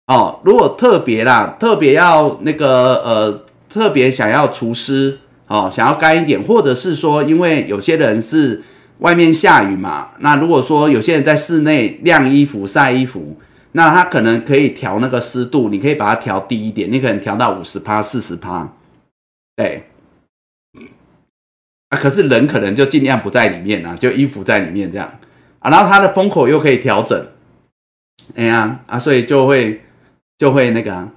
[0.08, 8.64] 哦，如果特别啦，特别要那个呃，特别想要除湿，哦，想要干一点，或者是说，因为有些人是
[8.98, 13.38] 外面下雨嘛，那如果说有些人在室内晾衣服、晒衣服，
[13.72, 18.68] 那他可能可以调那个湿度，你可以把它调低一点，你可能调到五十帕、四十帕，
[19.54, 19.84] 对。
[21.90, 25.06] 啊，可是人可能就尽量不在里面啊，就衣服在里面这样。
[25.58, 27.28] 啊，然后它的风口又可以调整，
[28.34, 29.82] 哎呀啊，所以就会
[30.38, 31.08] 就会那个，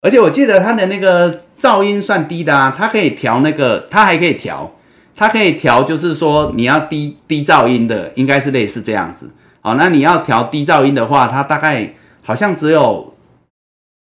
[0.00, 4.75] 而且我记得它的那个噪音算低的啊，它可以调那个，它还可以调，
[5.16, 9.30] 它可以调，就是说你要低低噪音的，应该是类似这样子。
[9.62, 13.14] 好，那你要调低噪音的话，它大概好像只有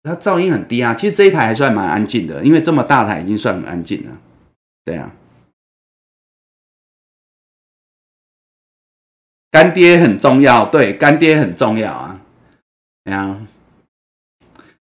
[0.03, 0.93] 它噪音很低啊。
[0.95, 4.11] 其实这一台还算蛮安静的，因为这么大台已经算很安静了。
[4.83, 5.11] 对啊。
[9.51, 12.19] 干爹很重要，对，干爹很重要啊，
[13.05, 13.39] 对啊，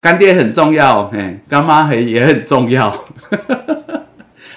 [0.01, 3.05] 干爹很重要，哎，干妈很也很重要，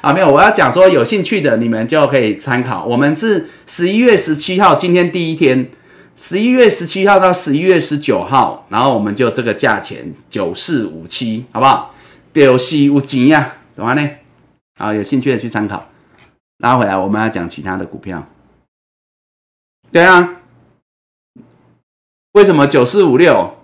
[0.06, 2.86] 啊，没有，我要讲说，有兴趣的你们就可以参考。
[2.86, 5.68] 我们是十一月十七号，今天第一天，
[6.16, 11.96] 十一月十七号到十一月十九号，然后我们就这个价钱九四五七，好不好？
[12.32, 14.08] 九四五钱呀，懂吗呢？
[14.78, 15.90] 啊，有兴趣的去参考。
[16.60, 18.28] 拉回来，我们要讲其他的股票。
[19.92, 20.36] 对啊，
[22.34, 23.56] 为什么九四五六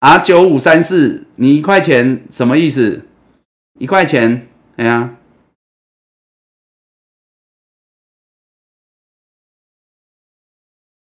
[0.00, 1.28] 啊九五三四？
[1.36, 3.06] 你一块钱什么意思？
[3.78, 5.16] 一块钱，哎呀，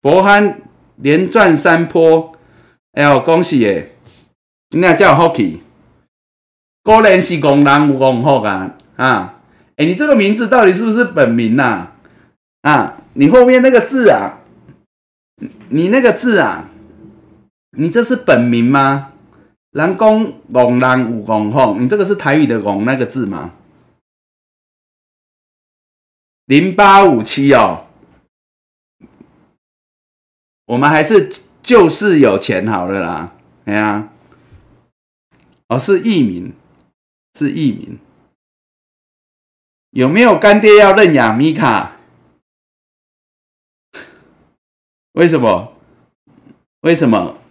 [0.01, 0.61] 博憨
[0.97, 2.37] 连赚三波，
[2.91, 3.95] 哎呦，恭喜耶！
[4.69, 5.61] 你那叫 Hockey，
[6.83, 9.41] 果然是工人有功好啊啊！
[9.77, 11.91] 哎，你这个名字到底是不是本名呐？
[12.61, 13.01] 啊？
[13.13, 14.41] 你后面那个字啊，
[15.69, 16.69] 你那个字啊，
[17.71, 19.13] 你这是本名吗？
[19.75, 23.53] 南宫龙南武功吼，你这个是台语的“龙”那个字吗？
[26.45, 27.87] 零八五七哦，
[30.67, 31.29] 我们还是
[31.61, 33.35] 就是有钱好了啦，
[33.65, 34.13] 哎呀，
[35.67, 36.53] 哦是艺名，
[37.33, 37.99] 是艺名，
[39.89, 41.97] 有没有干爹要认养米卡？
[45.11, 45.73] 为什么？
[46.79, 47.41] 为什么？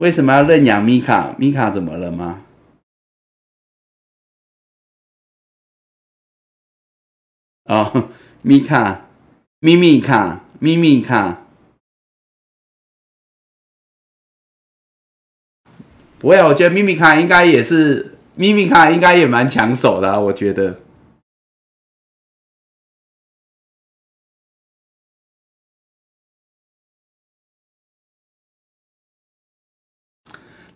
[0.00, 1.34] 为什么要认养米卡？
[1.38, 2.42] 米卡怎么了吗？
[7.64, 8.08] 哦，
[8.42, 9.06] 米卡，
[9.58, 11.44] 咪咪卡，咪咪卡，
[16.18, 20.80] 不会，我觉得咪咪卡应该也是，咪咪卡应该也蛮抢手的，我觉得。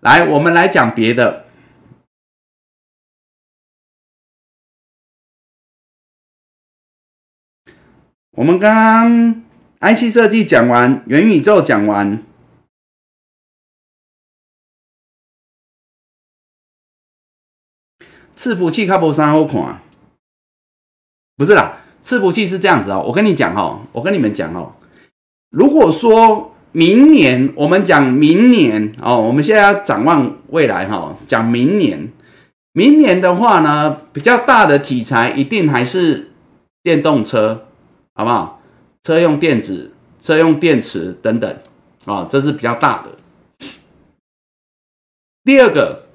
[0.05, 1.47] 来，我们来讲别的。
[8.33, 9.43] 我们刚刚
[9.81, 12.23] IC 设计讲完，元宇宙讲完，
[18.37, 19.81] 伺服器看不上好看，
[21.37, 23.03] 不是啦，伺服器是这样子哦。
[23.07, 24.77] 我跟你讲哦，我跟你们讲哦，
[25.49, 26.54] 如果说。
[26.77, 31.17] 明年我们讲明年哦，我们现在要展望未来哈。
[31.29, 32.13] 讲明年，
[32.73, 36.33] 明年的话呢，比较大的题材一定还是
[36.83, 37.69] 电动车，
[38.15, 38.61] 好不好？
[39.05, 41.57] 车用电子、车用电池等等
[42.07, 43.69] 啊，这是比较大的。
[45.45, 46.09] 第二个，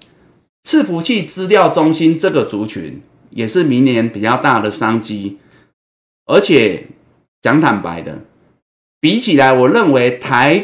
[0.65, 5.37] 伺服器资料中心这个族群也是明年比较大的商机，
[6.25, 6.87] 而且
[7.41, 8.23] 讲坦白的。
[9.01, 10.61] 比起来，我认为台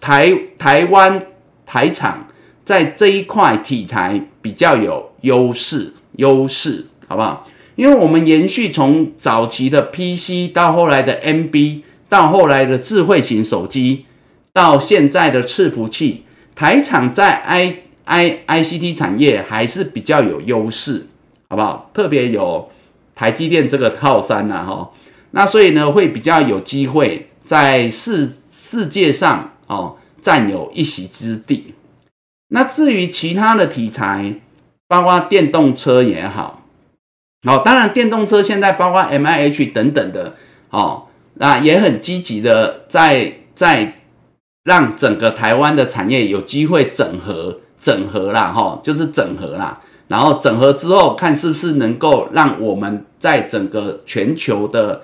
[0.00, 1.24] 台台湾
[1.64, 2.26] 台厂
[2.64, 7.46] 在这一块题材比较有优势，优势好不好？
[7.76, 14.06] 因为我们延续从早期的 PC 到后来的 NB，到后来的智慧型手机，
[14.52, 16.24] 到现在的伺服器，
[16.56, 21.06] 台厂在 I I ICT 产业还是比较有优势，
[21.48, 21.88] 好不好？
[21.94, 22.68] 特别有
[23.14, 24.90] 台积电这个套餐呐，哈，
[25.30, 27.28] 那所以呢，会比较有机会。
[27.44, 31.74] 在世世界上哦，占有一席之地。
[32.48, 34.40] 那至于其他的题材，
[34.88, 36.62] 包括电动车也好，
[37.46, 40.34] 哦，当然电动车现在包括 M I H 等等的
[40.70, 41.04] 哦，
[41.34, 44.00] 那也很积极的在在
[44.64, 49.80] 让整个台湾的产业有机会整合整合啦，哈，就是整合啦。
[50.08, 55.02] 然后整合之后，看是不是能够让我们在整个全球的。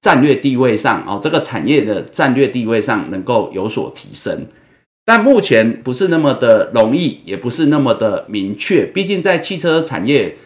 [0.00, 4.46] 战略地位上哦，这个产业的战略地位上能够有所提升，
[5.04, 8.86] 但目前不是那么的容易，也不是那么的明确。
[8.86, 10.36] 毕竟在汽车产业，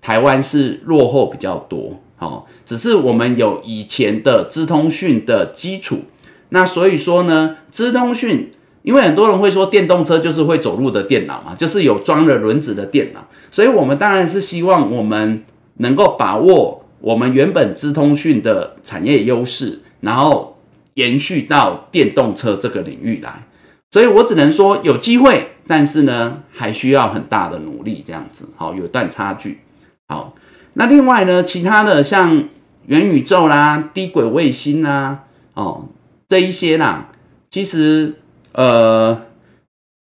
[0.00, 6.02] 台湾是落后比较多，哦，只是我们有以前的资通讯的基础。
[6.50, 15.42] 那所以说呢，资通讯，因为很多人会说电动车就是会走路的电脑嘛，就是有装了轮子的电脑，所以我们当然是希望我们
[15.78, 16.79] 能够把握。
[17.00, 20.58] 我们原本资通讯的产业优势，然后
[20.94, 23.46] 延续到电动车这个领域来。
[23.90, 29.60] 所以我只能说有机会，但是呢，还需要很大的努力，这样子，好，有段差距。
[30.06, 30.34] 好，
[30.74, 32.48] 那另外呢，其他的像
[32.86, 35.24] 元宇宙啦、低轨卫星啦，
[35.54, 35.88] 哦，
[36.28, 37.10] 这一些啦，
[37.50, 38.14] 其实
[38.52, 39.22] 呃，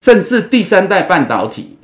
[0.02, 1.75] 甚至第三代半导体，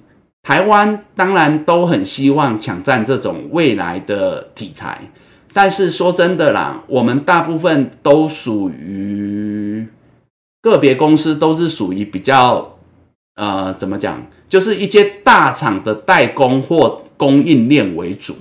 [0.44, 5.12] 台湾当然都很希望抢占这种未来的题材，
[5.54, 9.88] 但是说真的啦，我们大部分都属于。
[10.64, 12.78] 个别公司都是属于比较，
[13.36, 14.24] 呃，怎么讲？
[14.48, 18.36] 就是一些大厂的代工或供应链为主。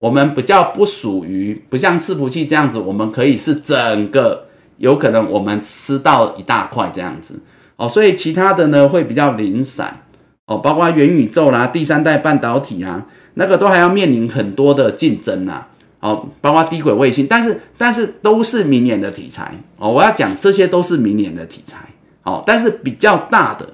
[0.00, 4.48] 我们比较不属于，不像伺服器这样子，我们可以是整个，
[4.78, 7.40] 有可能我们吃到一大块这样子
[7.76, 7.88] 哦。
[7.88, 10.03] 所以其他的呢会比较零散
[10.46, 15.66] 哦，包括元宇宙啦、第三代半导体啊，那个都还要面临很多的竞争呐。
[16.00, 19.90] 哦，包括低轨卫星，但是但是都是明年的题材哦。
[19.90, 21.78] 我要讲这些都是明年的题材
[22.24, 23.66] 哦，但是比较大的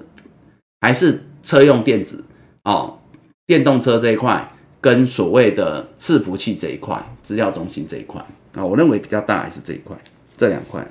[0.79, 2.23] 还是车用电子
[2.63, 2.97] 哦，
[3.45, 4.49] 电动车这一块
[4.79, 8.25] 跟所谓的伺服器这一块，资料中心这一块
[8.55, 9.93] 啊，我认为比较大还是这一块，
[10.37, 10.89] 这两块。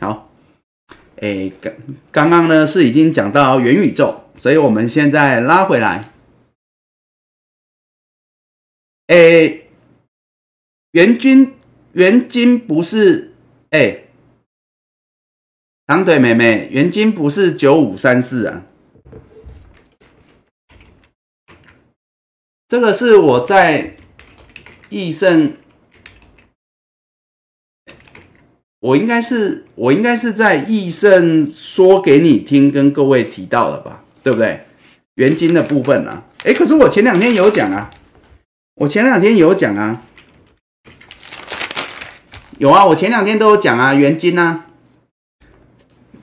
[0.00, 0.30] 好，
[1.20, 1.72] 哎，刚
[2.10, 6.12] 刚刚呢是已经讲到元宇宙，所以我们现在拉回来。
[9.06, 9.68] 诶，
[10.92, 11.54] 元金
[11.92, 13.32] 元金不是
[13.70, 14.08] 诶，
[15.86, 18.66] 长腿妹妹，元金不是九五三四啊，
[22.68, 23.96] 这个是我在
[24.88, 25.56] 益盛，
[28.80, 34.66] 我应该是我应该是在易盛说给你听，跟各位提到的吧，对不对？
[35.14, 37.90] 元金的部分啊，诶，可是我前两天有讲啊。
[38.74, 40.02] 我前两天有讲啊，
[42.58, 44.66] 有啊，我前两天都有讲啊，元金啊，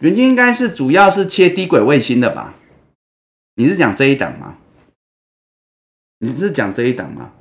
[0.02, 2.54] 元金应该是主要是切低轨卫星的吧？
[3.56, 4.58] 你是讲这一档吗？
[6.20, 7.32] 你是讲这一档吗？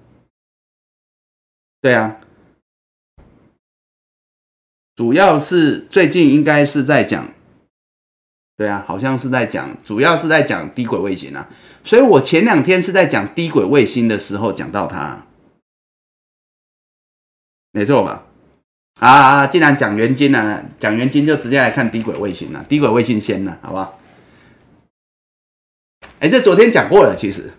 [1.83, 2.19] 对啊，
[4.95, 7.29] 主要是最近应该是在讲。
[8.55, 11.49] 对啊，好像是在讲，主要是在讲低轨卫星啊，
[11.83, 15.27] 所以我前两天是在讲低轨卫星的时候讲到它，
[17.73, 18.25] 没错吧？
[19.01, 23.99] 啊，既然讲元金呢，讲元金就直接来看低轨卫星了，低轨卫星先了，好不好？
[26.21, 27.51] 哎，这昨天讲过了，其实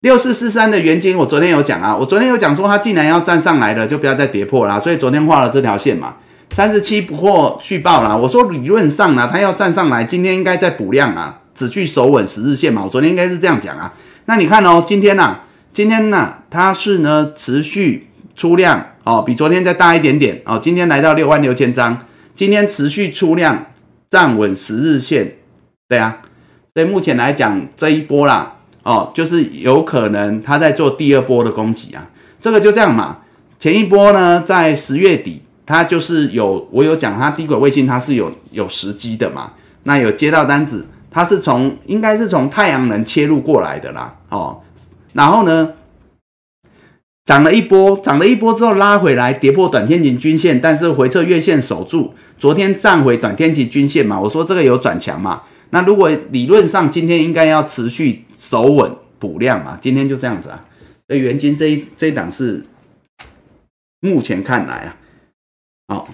[0.00, 6.16] 六四四三的元金，我昨天有讲啊，我昨天有讲说它既然要站上来了，就不要再跌破了，所以昨天画了这条线嘛。
[6.56, 8.16] 三十七不过续报啦。
[8.16, 12.82] 我说理论上呢，它要站上来，今天应该在补量啊，只去守稳十日线嘛。
[12.82, 13.92] 我昨天应该是这样讲啊。
[14.24, 15.40] 那你看哦，今天呢，
[15.74, 20.58] 今天呢，它是呢持续出量哦，比昨天再大一点点哦。
[20.58, 21.98] 今天来到六万六千张，
[22.34, 23.66] 今天持续出量，
[24.08, 25.34] 站稳十日线，
[25.90, 26.22] 对啊。
[26.72, 32.08] 所以目前来讲这一波啦，哦，就是有可能它在做第二波的攻击啊。
[32.40, 33.18] 这个就这样嘛。
[33.58, 35.42] 前一波呢，在十月底。
[35.66, 39.52] 它就是有，我有讲它低轨卫星，它是有有时机的嘛。
[39.82, 44.62] 那有接到单子，它是从应该是从太阳能切入过来的啦，哦。
[45.12, 45.72] 然后呢，
[47.24, 52.14] 涨了一波，涨了一波之后拉回来，跌破短天期均线，但是回撤月线守住。
[52.38, 55.42] 昨天站回短天期均线嘛，我说这个有转强嘛。
[55.70, 60.64] 那如果理论上今天应该要持续守稳补量嘛，今天就这样子啊。
[61.08, 62.64] 所以元金这一这一档是
[64.00, 64.96] 目前看来啊。
[65.88, 66.08] 好，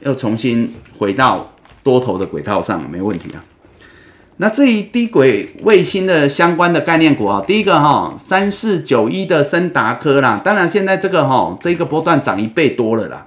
[0.00, 1.52] 又重新回到
[1.82, 3.44] 多头的轨道上，没问题啊。
[4.38, 13.26] 那这一低轨卫星的相关的概念股啊，第一个哈，三四九一的森达科啦，当然现在这个哈，这个波段涨一倍多了啦。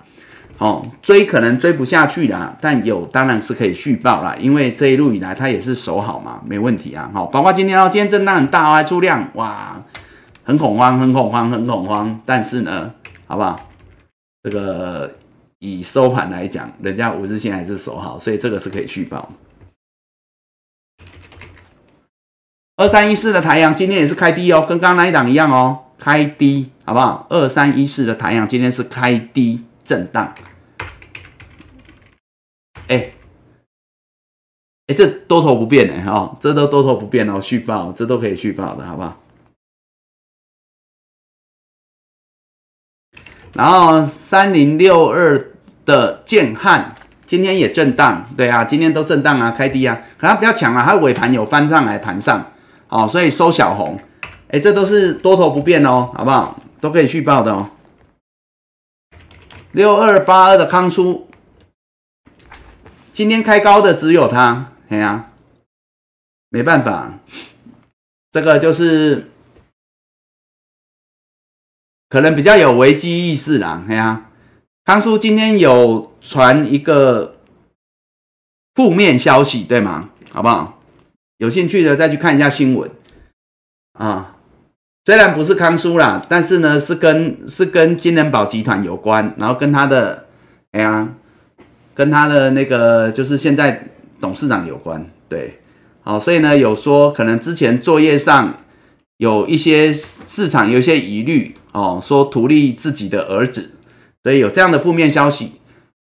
[0.58, 7.08] 哦，追可能追不下去啦，但有当然是可以续报啦，因为这一路以来它也是守好嘛，没问题啊。
[7.14, 9.80] 好，包括今天哦，今天震荡很大哦，出量，哇，
[10.44, 12.20] 很恐慌，很恐慌，很恐慌。
[12.26, 12.91] 但是呢，
[13.28, 13.60] 好不好？
[14.41, 15.12] 这个。
[15.59, 19.27] 以收盘来讲，人家五日线还是守好，所以这个是可以续报。
[22.75, 27.25] 二三一四的太阳今天也是开低哦，跟刚刚那一档一样哦，开低，好不好？
[27.29, 30.35] 二三一四的太阳今天是开低震荡。
[32.88, 33.13] 哎，
[34.85, 39.19] 哎，这多头不变的哈，这都多头不变哦，续报，这都可以续报的，好不好？
[43.53, 45.52] 然后三零六二
[45.86, 46.95] 的建汉
[47.26, 52.52] 今天也震荡，对啊，今天都震荡啊，开低啊，可它比较强啊，它尾盘有翻上来盘上，
[52.90, 53.99] 哦，所以收小红，
[54.49, 56.60] 哎，这都是多头不变哦，好不好？
[56.80, 57.69] 都可以续报的哦。
[59.72, 61.28] 六二八二的康叔，
[63.11, 65.32] 今天开高的只有它，哎呀，
[66.49, 67.11] 没办法，
[68.32, 69.30] 这个就是
[72.09, 74.29] 可能比较有危机意识啦，哎呀，
[74.85, 77.38] 康叔今天有传一个
[78.75, 80.09] 负面消息，对吗？
[80.31, 80.79] 好不好？
[81.38, 82.89] 有兴趣的再去看一下新闻
[83.93, 84.35] 啊。
[85.05, 90.27] 虽然不是康叔啦，但是呢是跟是跟金人宝集团有关，然后跟他的
[90.71, 91.07] 哎呀，
[91.93, 93.88] 跟他的那个就是现在
[94.19, 95.59] 董事长有关，对，
[96.01, 98.53] 好，所以呢有说可能之前作业上
[99.17, 103.76] 有一些市场有一些疑虑哦，说图利自己的儿子，
[104.24, 105.54] 所以有这样的负面消息。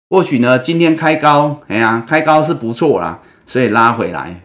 [0.10, 4.42] 或许呢今天开高，哎呀，开高是不错啦，所以拉回来。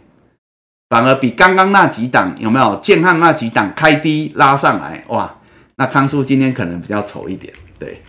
[0.88, 5.32] 反而比刚刚那几档有没有建汉那几档开低拉上来哇？
[5.76, 8.02] 那康叔今天可能比较丑一点，对。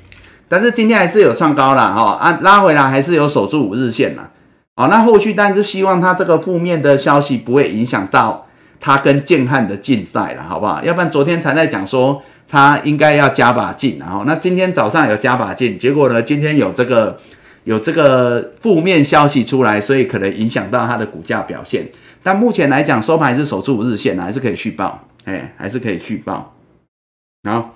[0.50, 4.32] 但是今天还是有创高了哈啊，拉回来还是有守住五日线了。
[4.78, 8.48] 哦，那后续但是希望他这个负面的消息不会影响到
[8.80, 10.84] 他跟建汉的竞赛了，好不好？
[10.84, 17.18] 要不然昨天才在讲说他应该要加把劲，然后那今天早上有加把劲，结果呢今天有这个
[17.64, 21.90] 有这个负面消息出来，所以可能影响到它的股价表现。
[22.22, 26.54] 但目前来讲，收盘是守住五日线还是可以续报，哎，还是可以续报。
[27.48, 27.74] 好，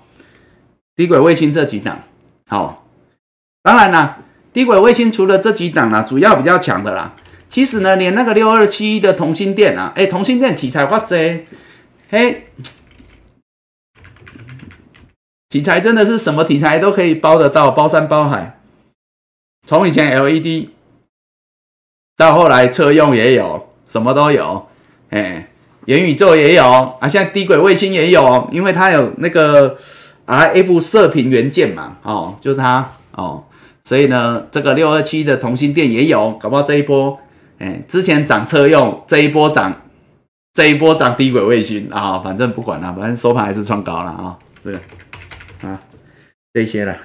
[0.94, 2.02] 低轨卫星这几档，
[2.46, 2.86] 好，
[3.62, 4.18] 当然啦，
[4.52, 7.14] 低轨卫星除了这几档啦，主要比较强的啦，
[7.48, 11.46] 其实呢，连那个六二七的同心电啊，哎，同心电题材哇塞，
[12.10, 12.46] 嘿，
[15.48, 18.60] 题材真的是什么题材都可以包得到，包山包海，
[19.66, 20.68] 从以前 LED
[22.16, 23.64] 到后来车用也有。
[23.88, 24.66] 什么都有，
[25.10, 25.48] 哎，
[25.84, 26.64] 元宇宙也有
[26.98, 29.78] 啊，现在低轨卫星也有，因为它有那个
[30.26, 33.44] RF 射频元件嘛，哦，就是它哦，
[33.84, 37.16] 所以呢，这个六二七的同心电也有，搞不好这一波，
[37.60, 39.72] 哎，之前涨车用，这一波涨，
[40.52, 44.80] 这一波涨低轨卫星啊，反正不管了，反正收盘还是创高了啊，这个。
[45.62, 45.80] 啊，
[46.54, 46.96] 这些了，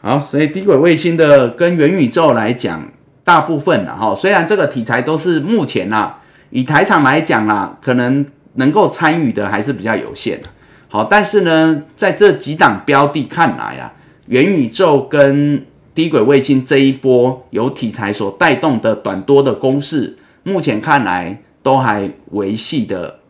[0.00, 2.88] 好，所以低轨卫星的跟元宇宙来讲，
[3.24, 6.16] 大部分的哈，虽然这个题材都是目前呐。
[6.52, 10.48] 以台厂来讲啦，可能能够参与的还是比较有限的。
[10.88, 13.92] 好，但是呢，在这几档标的看来啊，
[14.26, 15.64] 元宇宙跟
[15.94, 23.20] 低轨卫星这一波有题材所带动的短多的公式，目前看来都还维系的，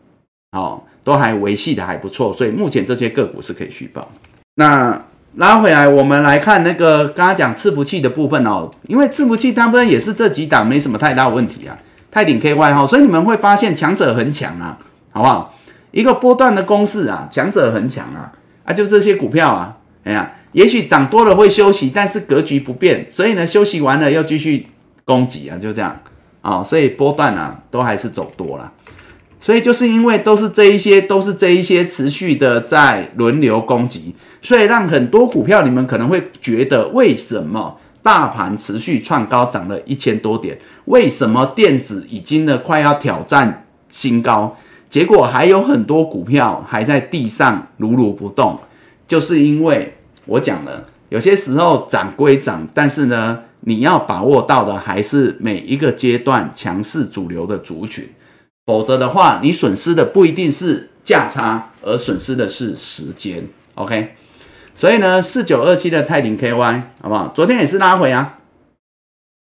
[0.53, 4.11] 哦，都还维系的还不错，所以目前这些个股是可以续报。
[4.61, 5.01] 那
[5.37, 11.75] 拉回来，我们来看那个刚刚讲伺服器的部分哦，因为伺服器它不然也是这几档没什么太大问题啊。
[12.11, 14.77] 泰鼎 KY 哈，所以你们会发现强者很强啊，
[15.11, 15.55] 好不好？
[15.89, 18.31] 一个波段的公式啊，强者很强啊，
[18.65, 24.67] 啊，就这些股票啊，哎呀，也许涨多了会休息，但是格局不变，所以呢，休息完了又继续
[25.05, 25.97] 攻击啊，就这样
[26.41, 28.71] 啊，所以波段啊都还是走多了，
[29.41, 37.77] 所以就是因为都是这一些，都是这一些持续的在轮流攻击，所以让很多股票你们可能会觉得为什么？
[38.03, 40.57] 大盘持续创高，涨了一千多点。
[40.85, 44.57] 为什么电子已经呢快要挑战新高？
[44.89, 48.59] 结果还有很多股票还在地上如如不动，
[49.07, 49.95] 就是因为
[50.25, 58.09] 我讲了，有些时候涨归涨，但是呢，你要把握到的还是每一个阶段强势主流的族群，
[58.65, 63.47] 否则的话，你损失的不一定是价差，而损失的是时间。
[63.75, 64.15] OK。
[64.73, 67.27] 所以呢，四九二七的泰林 KY 好不好？
[67.35, 68.39] 昨天也是拉回啊，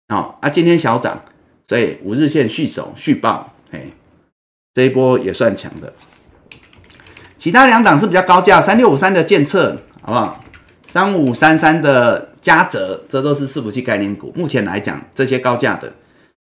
[0.08, 1.22] 好啊，今天小涨，
[1.68, 3.92] 所以五日线续守续报，嘿，
[4.72, 5.92] 这一波也算强的。
[7.36, 10.42] 其他两档是比较高价，三六五三的建策好不好？
[10.86, 14.32] 三五三三的嘉泽，这都是伺服器概念股。
[14.34, 15.92] 目前来讲，这些高价的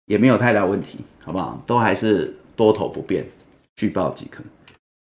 [0.05, 1.61] 也没有太大问题，好不好？
[1.65, 3.25] 都还是多头不变，
[3.77, 4.43] 续报即可。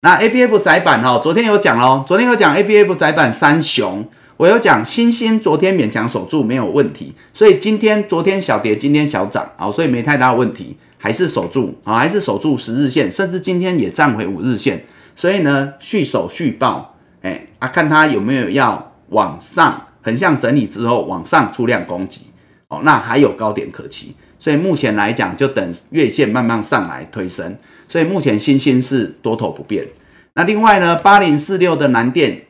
[0.02, 4.06] 那 A B F 窄板哈，昨天有讲喽，昨天有讲 A B F 窄板三雄，
[4.36, 14.84] 我有讲星星，昨天勉强守住没有问题，所以今天昨天小跌，今天小涨，好，所以没太大问题，还是守住啊，还是守住十日线，甚至今天也站回五日线，
[15.16, 22.26] 所以呢续守续报，哎啊，看它有没有要往上横向整理之后往上出量攻击，
[22.68, 27.56] 哦，那还有高点可期，所以目前来讲就等月线慢慢上来推升。
[27.88, 29.86] 所以目前新兴是多头不变。
[30.34, 32.42] 那另外呢，八零四六的南电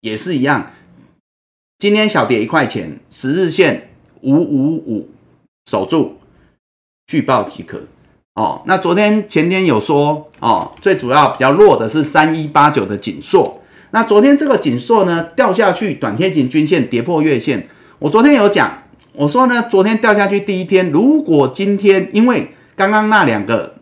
[0.00, 0.70] 也是一样，
[1.78, 3.90] 今天小跌一块钱，十日线
[4.22, 5.10] 五五五
[5.70, 6.18] 守住，
[7.08, 7.82] 续报即可。
[8.36, 13.60] 哦，那昨天前天有说哦，最主要比较弱的是三一八九的锦硕。
[13.90, 17.68] 那昨天这个紧缩呢掉下去，短天井均线跌破月线。
[17.98, 18.83] 我昨天有讲，
[19.16, 23.74] 我说呢，昨天掉下去第一天，如果今天因为刚刚那两个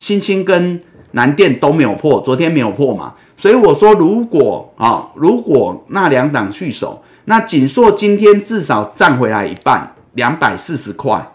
[0.00, 0.78] 星星跟
[1.12, 11.26] 南电都没有破，昨天没有破嘛，所以我说如果啊，如果那两档续守，那锦硕今天至少站回来一半，两百四十块，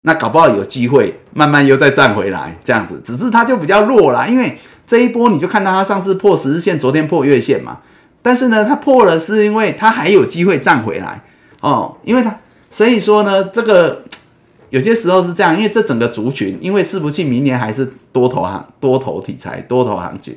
[0.00, 7.78] 那搞不好有机会慢慢又再站回来，这样子，只是它就比较弱啦，因为这一波你就看到它上次破十日线，昨天破月线嘛，
[8.20, 11.22] 但是呢，它破了是因为它还有机会站回来。
[11.60, 12.36] 哦，因为它
[12.72, 14.02] 所以说呢，这个。
[14.70, 20.34] 有些时候是这样，因为这整个族群，因为伺服器明年还是多头行、多头题材、多头行情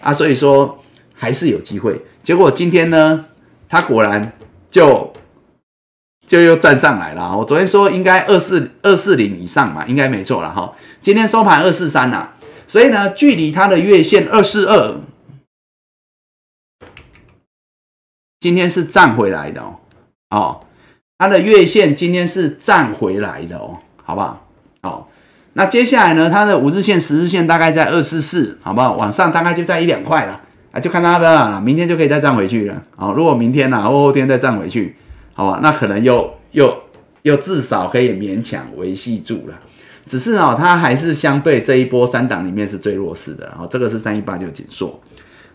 [0.00, 0.82] 啊，所以说
[1.14, 2.04] 还是有机会。
[2.20, 3.26] 结果今天呢，
[3.68, 4.32] 它果然
[4.72, 5.12] 就
[6.26, 7.38] 就又站上来了。
[7.38, 10.74] 我昨天说应该二四二四零以上嘛，应该没错了哈。
[11.00, 12.30] 今天收盘二四三呐，
[12.66, 14.96] 所以呢，距离它的月线二四二，
[18.40, 19.76] 今天是站回来的哦，
[20.30, 20.60] 哦。
[21.18, 24.46] 它的月线今天是站回来的哦，好不好？
[24.82, 25.10] 好，
[25.54, 26.28] 那接下来呢？
[26.28, 28.92] 它的五日线、十日线大概在二四四，好不好？
[28.92, 30.38] 往上大概就在一两块了
[30.72, 33.14] 啊，就看它要不要明天就可以再站回去了啊。
[33.16, 34.94] 如果明天呐，后后天再站回去，
[35.32, 35.60] 好吧？
[35.62, 36.82] 那可能又又
[37.22, 39.54] 又至少可以勉强维系住了。
[40.06, 43.46] 只是哦，它还是相对这一波三档里面是最弱势的。
[43.46, 45.00] 然后这个是三一八九紧缩。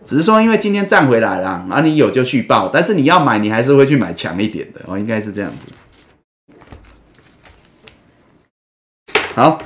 [0.04, 5.74] 只是说，因为今天站回来了，啊，你有就续报，但是你要买，你还是会去买强一点的哦，应该是这样子。
[9.36, 9.62] 好，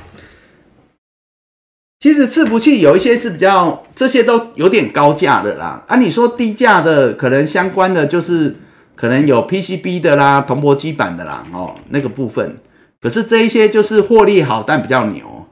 [1.98, 5.82] 其实伺服器有一些是比较，这些都有点高价的啦。
[5.88, 8.56] 啊，你说低价的，可能相关的就是
[8.94, 12.58] 可能有 PCB 的啦，铜箔基板的啦，哦，那个部分。
[13.00, 15.46] 可是这一些就是获利好，但比较牛，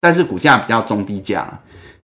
[0.00, 1.60] 但是股价比较中低价。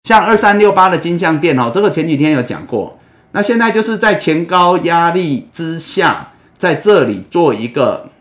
[0.06, 2.98] 像二三六八的金相店哦，这个前几天有讲过。
[3.32, 8.12] 那现在就是在前高压力之下，在这里做一个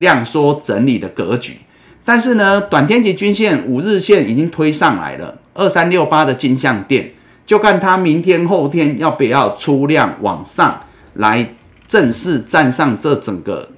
[0.00, 1.58] 量缩整理的格局。
[2.04, 5.38] 但是呢，短天级均线五日线已经推上来了。
[5.54, 7.12] 二三六八的金相店，
[7.46, 10.84] 就看它明天后天要不要出量往上
[11.14, 11.54] 来
[11.86, 13.70] 正式站上这整个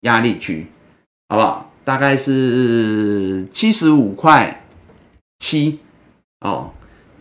[0.00, 0.66] 压力区，
[1.28, 1.70] 好不好？
[1.84, 4.64] 大概是七十五块。
[5.38, 5.80] 七
[6.40, 6.72] 哦，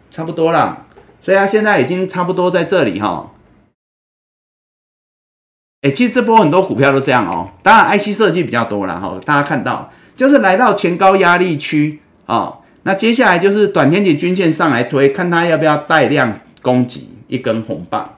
[0.09, 0.85] 差不多了，
[1.21, 3.31] 所以它现在已经差不多在这里哈。
[5.81, 9.19] 哎，其实这波很多股票都这样哦，当然 IC 设计比较多了哈。
[9.23, 18.15] 大家看到就是来到前高压力区哦，那接下来就是短天期均线上来推，看它要不要带量攻击一根红棒，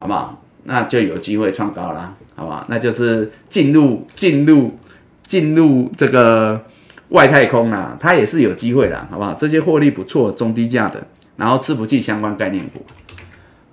[0.00, 0.42] 好不好？
[0.64, 2.64] 那就有机会创高了，好不好？
[2.68, 4.78] 那就是进入进入
[5.24, 6.64] 进入这个。
[7.10, 9.32] 外太空啊，它也是有机会的，好不好？
[9.34, 11.06] 这些获利不错，中低价的，
[11.36, 12.84] 然后伺服器相关概念股，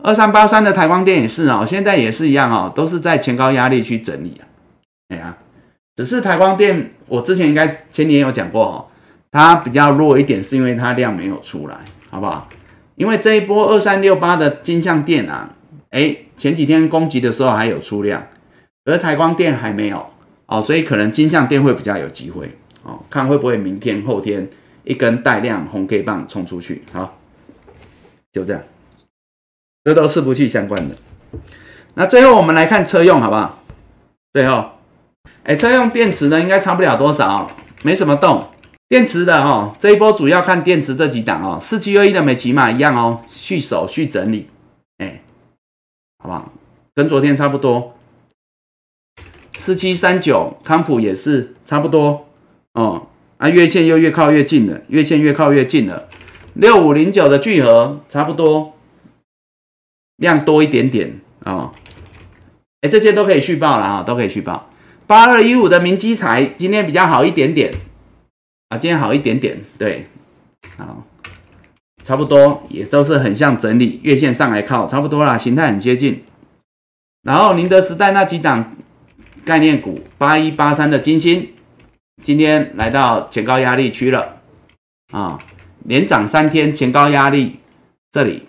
[0.02, 4.44] 二三八三的台光电也是哦，现在也是一样哦，都是在前高压力去整理啊。
[5.10, 5.38] 哎呀，
[5.96, 8.86] 只是台光电，我之前应该前年有讲过哦，
[9.32, 11.76] 它比较弱一点，是因为它量没有出来，
[12.10, 12.48] 好不好？
[12.96, 15.50] 因为这一波二三六八的金相电啊，
[15.90, 18.26] 哎，前几天攻击的时候还有出量，
[18.86, 20.06] 而台光电还没有
[20.46, 22.50] 哦，所以可能金相电会比较有机会。
[22.86, 24.48] 哦，看会不会明天、后天
[24.84, 26.84] 一根带量红 K 棒冲出去？
[26.94, 27.18] 好，
[28.32, 28.62] 就这样，
[29.84, 30.96] 这都伺服器相关的。
[31.96, 33.64] 那最后我们来看车用，好不好？
[34.34, 34.72] 最后，
[35.44, 37.50] 哎，车用电池呢，应该差不了多少，
[37.84, 38.48] 没什么动。
[38.88, 44.48] 电池的哦，这一波主要看电池这几档哦，四七二一的美骑马一样哦，续手续整理，
[45.00, 45.24] 哎，
[46.20, 46.52] 好不好？
[46.94, 47.96] 跟昨天差不多。
[49.58, 52.28] 四七三九康普也是差不多。
[52.76, 53.08] 哦，
[53.38, 56.10] 啊，月线又越靠越近了，月线越靠越近了。
[56.56, 58.74] 六五零九的聚合差不多，
[60.18, 61.72] 量多一点点啊。
[62.82, 64.70] 哎，这些都可以续报了啊，都可以续报。
[65.08, 67.74] 八二一五的明基材今天比较好一点点
[68.68, 70.08] 啊，今天好一点点，对，
[70.76, 71.06] 好，
[72.04, 76.24] 差不多也都是很像整理，月线上来靠，差不多啦，形态很接近。
[77.24, 78.76] 然后宁德时代那几档
[79.46, 81.50] 概念股，八一八三的金星。
[82.26, 84.42] 今天来到前高压力区了
[85.12, 85.38] 啊，
[85.84, 87.58] 连涨三天，前高压力
[88.12, 88.48] 这里，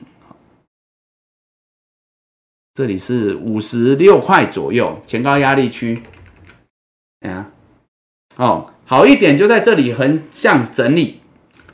[2.72, 6.02] 这里是五十六块左右，前高压力区。
[7.20, 7.50] 哎呀，
[8.38, 11.20] 哦，好一点就在这里横向整理，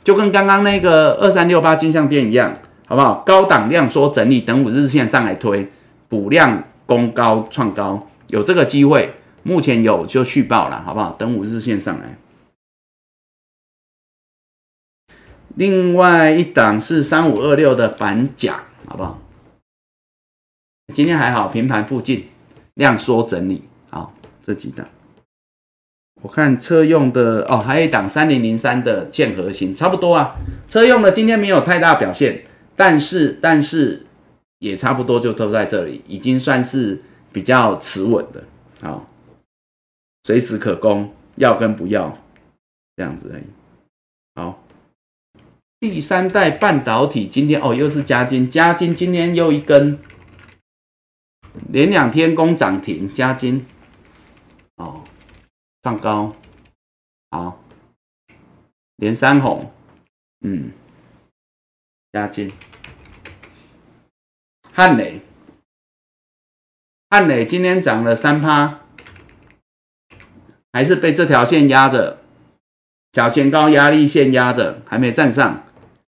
[0.03, 3.23] 就跟刚刚那个二三六八金项店一样，好不好？
[3.25, 5.71] 高档量缩整理，等五日线上来推
[6.09, 9.13] 补量攻高创高，有这个机会。
[9.43, 11.11] 目前有就续报了，好不好？
[11.11, 12.17] 等五日线上来。
[15.55, 19.19] 另外一档是三五二六的反甲，好不好？
[20.93, 22.27] 今天还好，平盘附近
[22.73, 24.87] 量缩整理，好，这几档。
[26.21, 30.35] 我看车用的哦，还有一档三零零三的建核心，差不多啊。
[30.69, 32.45] 车用的今天没有太大表现，
[32.75, 34.05] 但是但是
[34.59, 37.01] 也差不多就都在这里，已经算是
[37.31, 38.43] 比较持稳的，
[38.81, 39.07] 好，
[40.23, 42.17] 随时可攻，要跟不要
[42.95, 43.43] 这样子而已。
[44.35, 44.63] 好，
[45.79, 49.99] 第三代半导体今天哦又是加金，加金今天又一根，
[51.69, 53.65] 连两天攻涨停，加金。
[54.75, 55.03] 哦。
[55.83, 56.33] 上高，
[57.29, 57.61] 好，
[58.95, 59.69] 连三红，
[60.39, 60.71] 嗯，
[62.13, 62.49] 加金，
[64.71, 65.19] 汉磊，
[67.09, 68.79] 汉磊今天涨了三趴，
[70.73, 72.17] 还是被这条线压着，
[73.13, 75.63] 小前高压力线压着，还没站上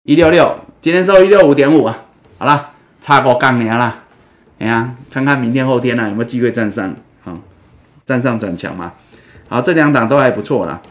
[0.02, 2.04] 一六六，今天收一六五点五啊，
[2.38, 4.02] 好了，差过杠年了，
[4.58, 7.38] 哎呀，看看明天后天呢有没有机会站上，好，
[8.04, 8.94] 站上转强嘛。
[9.48, 10.82] 好，这两档都还不错啦。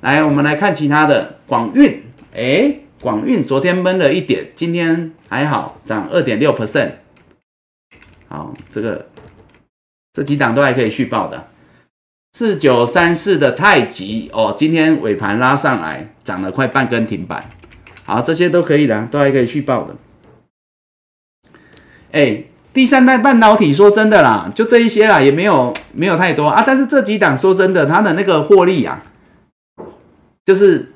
[0.00, 2.02] 来，我们来看其他的广运。
[2.34, 6.92] 哎，广运昨天闷了一点，今天还好，涨二点六 percent。
[8.28, 9.06] 好，这个
[10.14, 11.49] 这几档都还可以续报的。
[12.32, 17.48] 四九三四的太极哦，今天尾盘拉上来，涨了快半根停板。
[18.04, 19.94] 好，这些都可以的，都还可以续报的。
[22.12, 22.44] 哎。
[22.72, 26.62] 第三代半导体，说真的啦，就这一些啦，也没有没有太多啊。
[26.64, 29.02] 但是这几档说真的，它的那个获利啊，
[30.44, 30.92] 就是，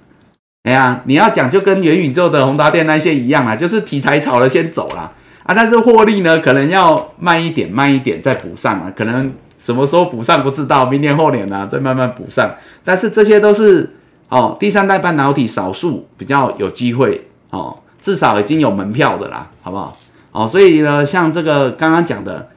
[0.62, 5.12] 哎呀，你要讲就跟元宇宙的宏达电那些一样啊，就是题材炒了先走了
[5.43, 5.52] 啊。
[5.52, 8.93] 但是获利呢，可能要慢一点，慢一点再补上啊。
[8.94, 12.54] 可能什么时候补上不知道，明年后年呢再慢慢补上。
[12.84, 13.88] 但是这些都是
[14.28, 19.98] 哦，第三代半导体少数比较有机会哦，至少已经有门票的啦，好不好？
[20.32, 22.50] 哦，所以呢，像这个刚刚讲的，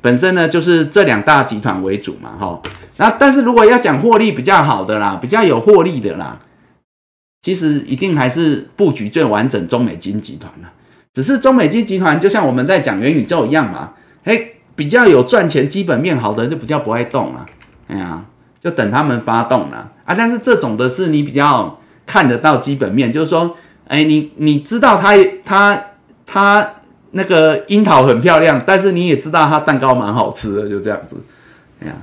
[0.00, 2.62] 本身呢就是这两大集团为主嘛，哈。
[2.96, 6.38] 那但是如果要讲获利比较好的啦，比较有获利的啦，
[7.42, 10.72] 其实一定还是布局最完整中美金集团了。
[11.12, 13.92] 只是中美金集团就像我们在讲元宇宙一样嘛，
[14.24, 17.44] 哎，比较有赚钱、基本面好的人就比较不爱动了，
[17.88, 18.22] 哎呀，
[18.60, 20.14] 就等他们发动了啊。
[20.14, 23.56] 但是这种的是你比较看得到基本面，就是说，
[23.88, 25.84] 哎，你你知道他他
[26.24, 26.72] 他。
[27.12, 31.16] 那个樱桃很漂亮，但是你也知道它蛋糕蛮好吃的，就这样子。
[31.80, 31.94] 哎呀，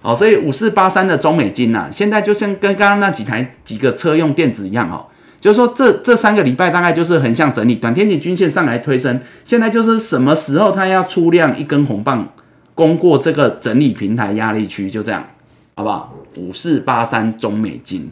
[0.00, 5.04] 好，所以五四八三的中美金呐，现在就像跟刚刚那几台几个车用电子一样哦，
[5.44, 12.32] 就是说这这三个礼拜大概就是横向整理，短天期均线上来推升，现在就是什么时候它要出量一根红棒
[12.74, 15.28] 攻过这个整理平台压力区，就这样，
[15.76, 16.14] 好不好？
[16.38, 18.10] 五四八三中美金，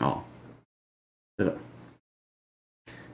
[0.00, 0.18] 哦，
[1.36, 1.54] 这个。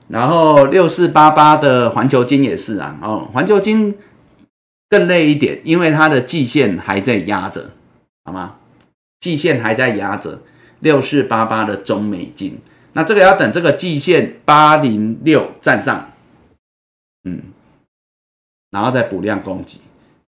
[0.07, 3.95] 然后六四八八的环球金也是啊，哦，环球金
[4.89, 7.69] 更累一点，因为它的季线还在压着，
[8.25, 8.55] 好吗？
[9.19, 10.41] 季线还在压着。
[10.79, 12.57] 六四八八的中美金，
[12.93, 16.11] 那这个要等这个季线八零六站上，
[17.23, 17.41] 嗯，
[18.71, 19.79] 然后再补量攻击，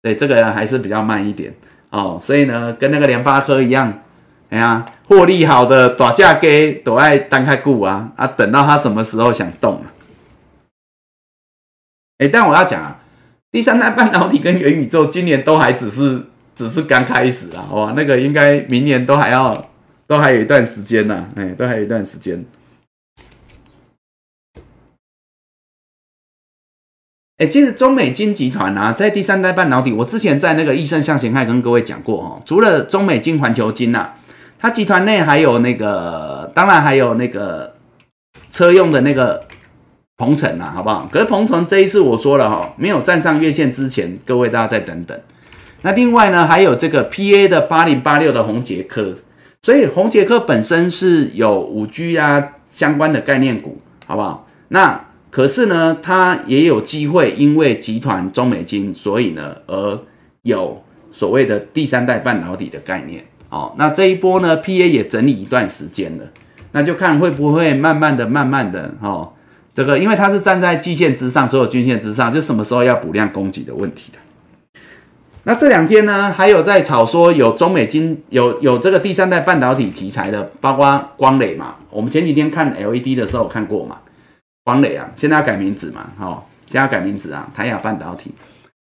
[0.03, 1.55] 对，这个还是比较慢一点
[1.91, 2.19] 哦。
[2.23, 4.01] 所以呢，跟那个联发科一样。
[4.51, 9.91] 哎呀，获利好的打价给都爱单开股啊啊，等到他什么时候想动了？
[12.19, 13.01] 哎，但我要讲啊，
[13.51, 19.71] 第三代半导体跟元宇宙今年都还只是只是刚开始啊，哇，那个应该明年都还要
[20.07, 22.45] 都还有一段时间呢，哎，都还有一段时间。
[27.39, 34.13] 哎，其实中美金集团啊，在第三代半导体，我之前在那个易盛向前看跟各位讲过哦，除了中美金、环球金呐。
[34.65, 37.75] 它集团内还有那个，当然还有那个
[38.49, 39.45] 车用的那个
[40.17, 41.09] 鹏程啊，好不好？
[41.11, 45.21] 可是鹏程这一次我说了哈，没有站上月线之前，各位大家再等等。
[45.81, 49.17] 那另外呢，还有这个 P A 的八零八六的红杰科，
[49.65, 54.49] 所以红杰科本身是有五 G 啊相关的概念股，好不好？
[54.69, 60.01] 那可是呢，它也有机会，因为集团中美金，所以呢而
[60.43, 60.83] 有
[61.13, 63.25] 所谓的第三代半导体的概念。
[63.51, 66.25] 哦，那这一波呢，P A 也整理一段时间了，
[66.73, 69.33] 那就看会不会慢慢的、慢慢的，哦，
[69.73, 74.19] 这个因为它是站在季线之上，所有均线之上，就什么时候要补量供给的问题的。
[75.45, 83.99] 那这两天呢，还有在炒说有中美金有有这个第三代半导体题材的，包括光磊嘛，我们前几天看 L E D 的时候看过嘛，
[84.65, 88.31] 光磊啊，现在要改名字嘛，哦，现在要改名字啊，台亚半导体。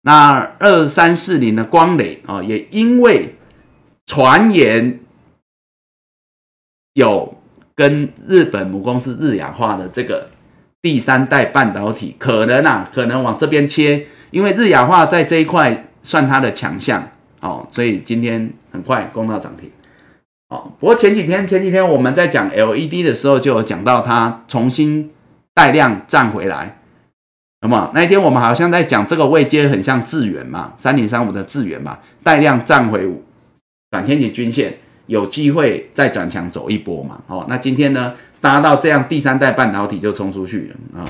[0.03, 3.35] 那二三四零的光磊啊，也因为
[4.05, 4.99] 传言
[6.93, 7.35] 有
[7.73, 10.29] 跟日本母公司日亚化的这个
[10.83, 17.03] 第三代半导体，可能啊，可能往这边切，因为日亚化在这一块算它的强项
[17.41, 19.67] 哦，所以今天很快攻到涨停。
[20.49, 25.09] 哦，不过前几天前几天我们在讲 LED 的时候，就有讲到它重新
[25.55, 26.77] 带量站回来。
[27.61, 33.09] 那么那一天我们好像在讲这个位阶很像智远嘛，三零三五的智远嘛，带量站回
[33.89, 34.77] 短天期均线，
[35.07, 37.19] 有机会再转强走一波嘛。
[37.25, 41.09] 哦，那今天呢搭到这样第三代半导体就冲出去了啊。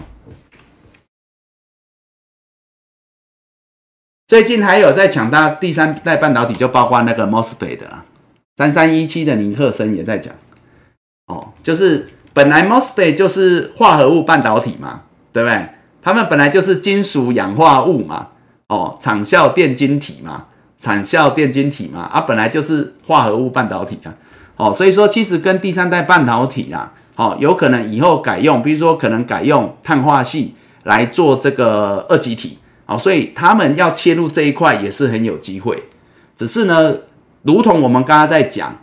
[4.27, 8.03] 最近还有在抢到第三代半导体，就包括那个 Mosfet 的啦。
[8.57, 10.33] 三三一七的尼克森也在讲，
[11.27, 15.67] 哦，就是本来 Mosfet 就是化合物半导体嘛，对不对？
[16.01, 18.29] 他们本来就是金属氧化物嘛，
[18.69, 20.45] 哦，场效电晶体嘛，
[20.79, 24.13] 场效电晶体嘛，啊，本来就是化合物半导体啊，
[24.55, 35.83] 哦，所以说其实跟第三代半导体啊，哦，有可能以后改用，比如说可能改用碳化系来做这个二极体，哦，所以他们要切入这一块也是很有机会，
[36.35, 36.97] 只是呢。
[37.47, 38.75] 如同我们刚刚在讲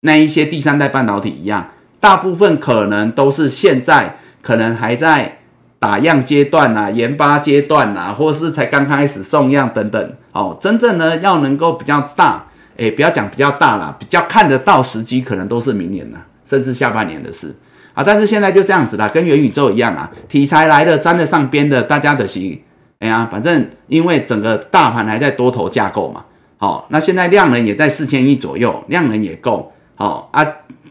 [0.00, 5.38] 那一些第三代半导体一样，大部分可能都是现在可能还在
[5.78, 10.12] 打样阶段啊、研发阶段啊，或是才刚开始送样等等。
[10.32, 12.44] 哦，真正呢要能够比较大，
[12.76, 17.54] 诶，不要讲比较大了，比较看得到时机，可能都是明年了，甚至下半年的事
[17.94, 18.02] 啊。
[18.02, 22.60] 但是现在就这样子啦，跟元宇宙一样啊，题材来了沾得上边的，大家的心，
[23.00, 26.24] 哎呀，反正因为整个大盘还在多头架构嘛。
[26.56, 29.72] 好，那现在量能也在四千亿左右，量能也够。
[29.94, 30.44] 好啊，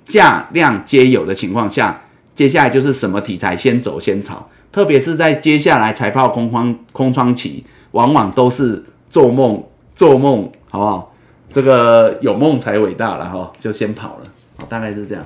[0.05, 2.01] 价量皆有的情况下，
[2.33, 9.61] 接下来就是什么题材先走先炒，特别是在接下来财报空窗空窗期，往往都是做梦
[9.93, 11.13] 做梦，好不好？
[11.51, 14.23] 这个有梦才伟大了哈，就先跑了。
[14.55, 15.25] 好，大概是这样。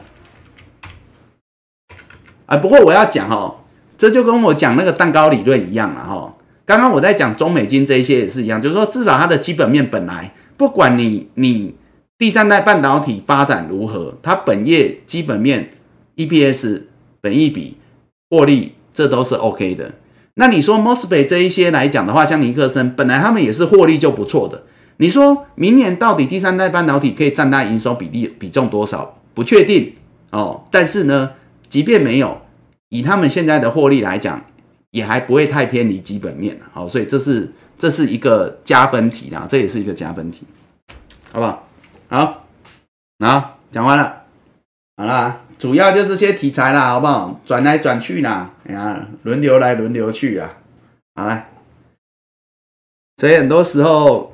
[2.48, 3.58] 啊，不过我要讲哦，
[3.98, 6.34] 这就跟我讲那个蛋糕理论一样了哈。
[6.72, 11.76] 刚刚我在讲中美金这一些也是一样，就是说至少它的基本面本来不管你你
[12.18, 15.72] 第三代半导体发展如何，它本业基本面
[16.16, 16.84] EPS
[17.20, 17.76] 本益比
[18.30, 19.92] 获利这都是 OK 的。
[20.36, 24.64] 那你说 Mosfet 这一些来讲的话，像尼克森本来他们也是获利就不错的。
[24.96, 29.18] 你说明年到底第三代半导体可以占它营收比例比重多少？
[29.34, 29.92] 不确定
[30.32, 30.64] 哦。
[30.72, 31.32] 但是呢，
[31.68, 32.38] 即便没有，
[32.88, 34.42] 以他们现在的获利来讲。
[34.92, 40.46] 也还不会太偏离基本面好，所以这是这是一个加分题啊，这也是一个加分题，
[41.32, 41.68] 好不好？
[42.10, 42.46] 好，
[43.20, 44.24] 好，讲完了，
[44.98, 47.40] 好啦，主要就是些题材啦，好不好？
[47.46, 50.58] 转来转去啦，哎呀，轮流来轮流去啊，
[51.16, 51.48] 好啦，
[53.16, 54.34] 所以很多时候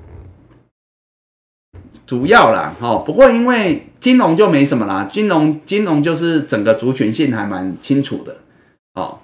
[2.07, 8.37] 主要啦，哈，不过因为金融就没什么啦，金融金融就是整个族群性还蛮清楚的，
[8.95, 9.19] 哦。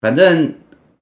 [0.00, 0.54] 反正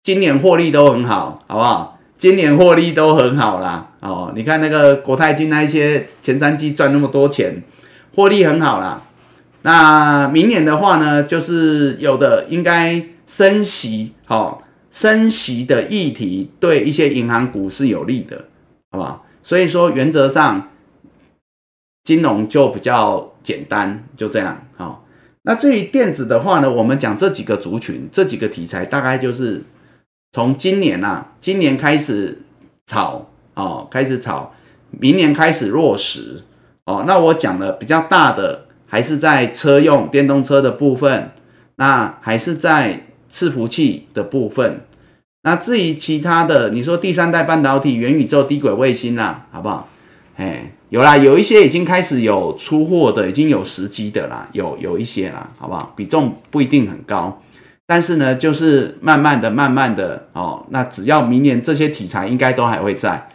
[0.03, 1.99] 今年获利都很好，好不好？
[2.17, 7.63] 今年获利都很好啦，哦，你看那个国泰金那一些前三季赚那么多钱，
[8.15, 9.03] 获利很好啦。
[9.63, 14.59] 那明年的话呢，就是有的应该升息，哦，
[14.91, 18.45] 升息的议题对一些银行股是有利的，
[18.93, 19.27] 好不好？
[19.43, 20.71] 所以说原则上
[22.05, 25.04] 金融就比较简单，就这样，好。
[25.47, 29.63] 那至于电子的话呢，我们讲这几个族群、这几个题材，大概就是
[30.33, 32.39] 从今年呐，今年开始
[32.87, 34.55] 炒哦，开始炒，
[34.91, 36.43] 明年开始落实
[36.87, 37.05] 哦。
[37.07, 41.33] 那我讲的比较大的，还是在车用电动车的部分，
[41.77, 44.81] 那还是在伺服器的部分。
[45.43, 49.91] 那至于其他的，你说第三代半导体、元宇宙、低轨卫星啦，好不好？
[50.37, 50.71] 哎。
[50.91, 55.93] 有啦，有一些已经开始有出货的，已经有时机的啦，有有一些啦，好不好？
[55.97, 57.43] 比重不一定很高，
[57.85, 60.65] 但是呢，就是慢慢的、慢慢的哦。
[60.69, 63.29] 那只要明年这些题材应该都还会在，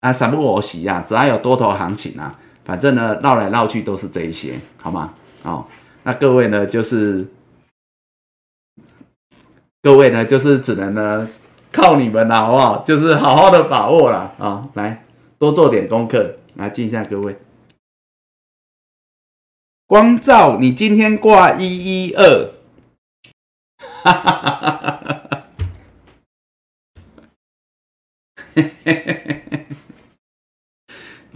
[0.00, 5.14] 啊，散不我洗呀，只要有多头行情啊，反正呢，绕来绕去都是这一些，好吗？
[5.42, 5.64] 哦，
[6.02, 7.26] 那各位呢，就是
[9.80, 11.26] 各位呢，就是只能呢
[11.72, 12.84] 靠你们了，好不好？
[12.84, 15.02] 就是好好的把握了啊，来
[15.40, 16.36] 多做点功课。
[16.56, 17.36] 来敬一下各位，
[19.86, 21.64] 光照，你今天挂一
[22.08, 22.52] 一二，
[24.02, 25.46] 哈哈哈哈哈哈！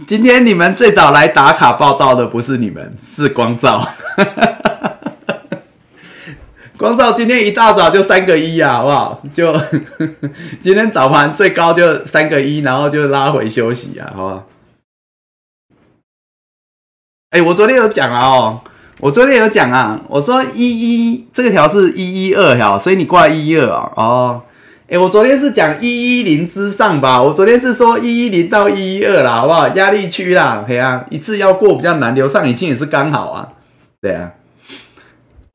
[0.05, 3.95] 今天你们最早来打卡报道的不是你们，是光照。
[6.77, 9.21] 光照今天一大早就三个一啊，好不好？
[9.33, 9.53] 就
[10.61, 14.47] 今天早盘最高就三个一，然后就拉回休息啊，好不好？
[17.31, 18.61] 哎，我昨天有讲了哦，
[18.99, 23.91] 我昨天有讲啊，我说一一这个条是一一二条，所以你挂一一二啊。
[23.95, 24.41] 哦，
[24.89, 27.21] 哎，我昨天是讲一一零之上吧？
[27.21, 29.67] 我昨天是说一一零到一一二啦，好不好？
[29.69, 33.49] 压力区啦，对啊，一次要过比较难，留上影线也是刚好啊。
[34.01, 34.31] 对啊，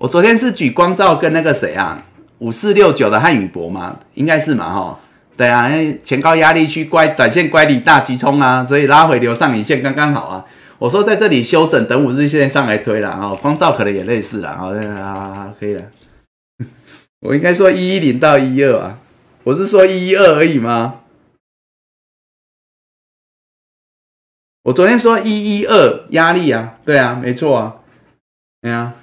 [0.01, 2.03] 我昨天是举光照跟那个谁啊，
[2.39, 4.99] 五四六九的汉语博嘛，应该是嘛哈。
[5.37, 10.47] 对啊，因为前高压力区乖短线乖离大急冲啊，所以拉回留上影线刚刚好啊。
[10.79, 13.35] 我说在这里休整，等五日线上来推了啊。
[13.43, 15.83] 光照可能也类似了，好，啊，可以了。
[17.21, 18.99] 我应该说一一零到一二啊，
[19.45, 21.01] 我是说一一二而已吗？
[24.63, 27.77] 我昨天说一一二压力啊，对啊，没错啊，
[28.63, 28.95] 对啊。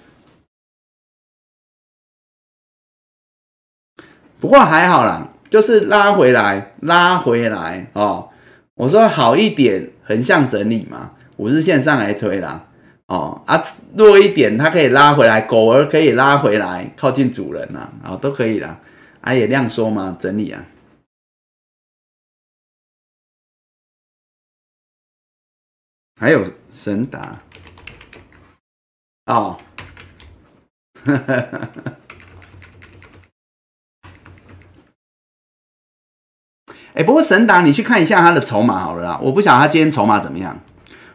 [4.39, 8.29] 不过还好啦，就是拉回来，拉回来哦。
[8.75, 11.13] 我说好一点，横向整理嘛。
[11.37, 12.67] 五日线上来推啦，
[13.07, 13.61] 哦啊
[13.95, 18.79] 弱一点，它可以拉回来，狗儿可以拉回来，靠近主人啦，啊都可以啦，
[19.21, 20.65] 啊也量缩嘛，整理啊，
[26.19, 27.39] 还有神达，
[29.25, 29.59] 哦，
[36.97, 40.57] 哎，不过神达你去看一下他的筹码好了啦，我不晓得他今天筹码怎么样。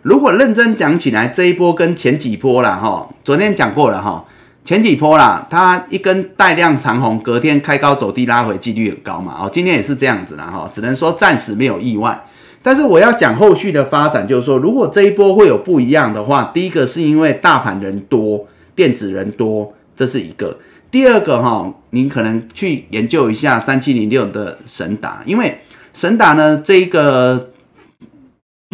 [0.02, 4.24] 如果认真讲起来，这一波跟前几波啦，哈，昨天讲过了哈，
[4.64, 12.24] 前几波啦，它一根带量长红，隔天开高走低拉回，几率很高嘛，哦，今天也是这样子啦，哈，只能说暂时没有意外。
[12.62, 18.46] 但是我要讲后续的发展，就是说，如果这一波会有不一样的话，第一个是因为大盘人多，
[18.76, 20.56] 电子人多，这是一个；
[20.92, 25.58] 第二个哈，您可能去研究一下三七零六的神达，因为
[25.92, 27.48] 神打呢，这一个。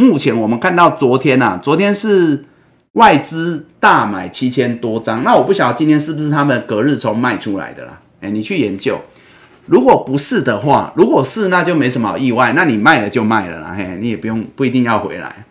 [0.00, 2.44] 目前我们看到昨天呐，昨天是
[2.92, 8.00] 外资大买七千多张，那我不晓得今天是不是他们隔日冲卖出来的啦？
[8.20, 8.96] 哎，你去研究，
[9.66, 15.44] 如果不是的话，如果是那就没什么好意外，那你卖了就卖了啦，嘿，你也不用不一定要回来，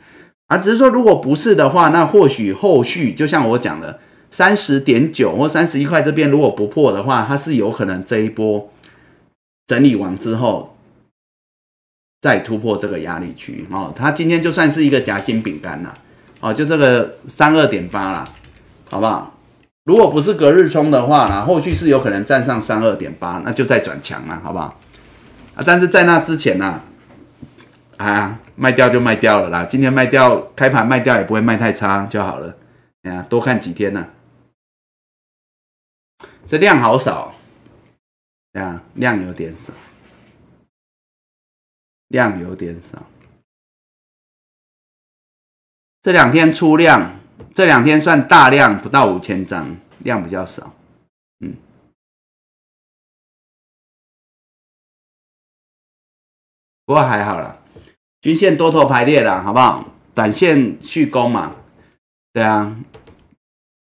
[0.48, 4.00] 啊只是说如果不是的话，那或许后续就像我讲的
[4.32, 8.72] 三十点九或三十一块这边如果不破的话，它是有可能这一波
[9.68, 10.77] 整理完之后。
[12.22, 15.94] 再突破这个压力区哦，它今天就算是一个夹心饼干了
[16.40, 18.30] 哦，就这个三二点八了，
[18.90, 19.34] 好不好？
[19.86, 24.80] 如果不是隔日冲的话呢，后续是有可能站上三二点八，那就再转强了，好不好？
[25.56, 26.82] 啊，但是在那之前呢，
[27.98, 32.58] 啊，卖掉就卖掉了啦，今天卖掉，开盘卖掉也不会卖太差就好了，
[33.04, 34.08] 哎呀，多看几天呢，
[36.48, 37.34] 这量好少，
[38.52, 39.72] 对啊，量有点少。
[42.08, 43.06] 量有点少，
[46.02, 47.20] 这两天出量，
[47.54, 50.74] 这两天算大量，不到五千张，量比较少，
[51.40, 51.56] 嗯，
[56.86, 57.58] 不过还好啦，
[58.22, 59.94] 均线多头排列了，好不好？
[60.16, 61.56] 短线续攻嘛，
[62.34, 62.76] 对啊，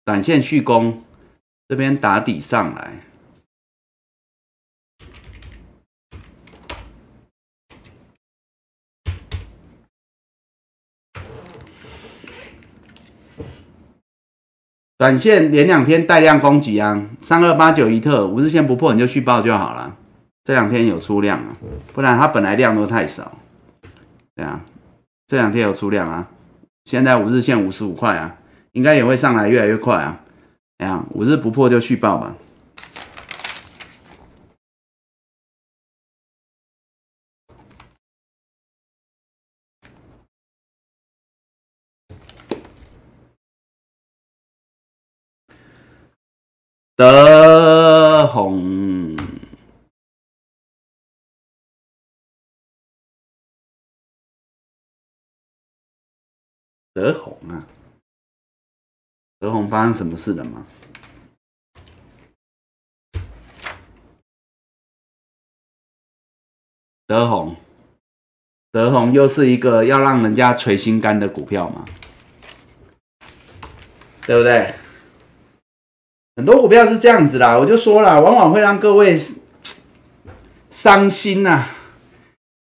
[0.05, 1.03] 短线续攻，
[1.67, 3.10] 这边打底上来。
[15.01, 19.95] 短线连两天带量攻击啊，三二八九一特五日线不破你就续报就好了。
[20.43, 21.57] 这两天有出量啊，
[21.91, 23.31] 不然它本来量都太少。
[24.35, 24.61] 对啊，
[25.25, 26.27] 这两天有出量啊，
[26.85, 28.35] 现在五日线五十五块啊，
[28.73, 30.19] 应该也会上来越来越快啊。
[30.77, 32.35] 哎呀，五日不破就续报吧。
[47.01, 49.17] 德宏，
[56.93, 57.65] 德宏啊，
[59.39, 60.63] 德宏发生什么事了吗？
[67.07, 67.55] 德宏，
[68.71, 71.83] 德宏又是一个要让人家捶心肝的股票吗？
[74.27, 74.75] 对不对？
[76.41, 79.15] 很多股票是这样子啦，我就说了，往往会让各位
[80.71, 81.67] 伤心呐。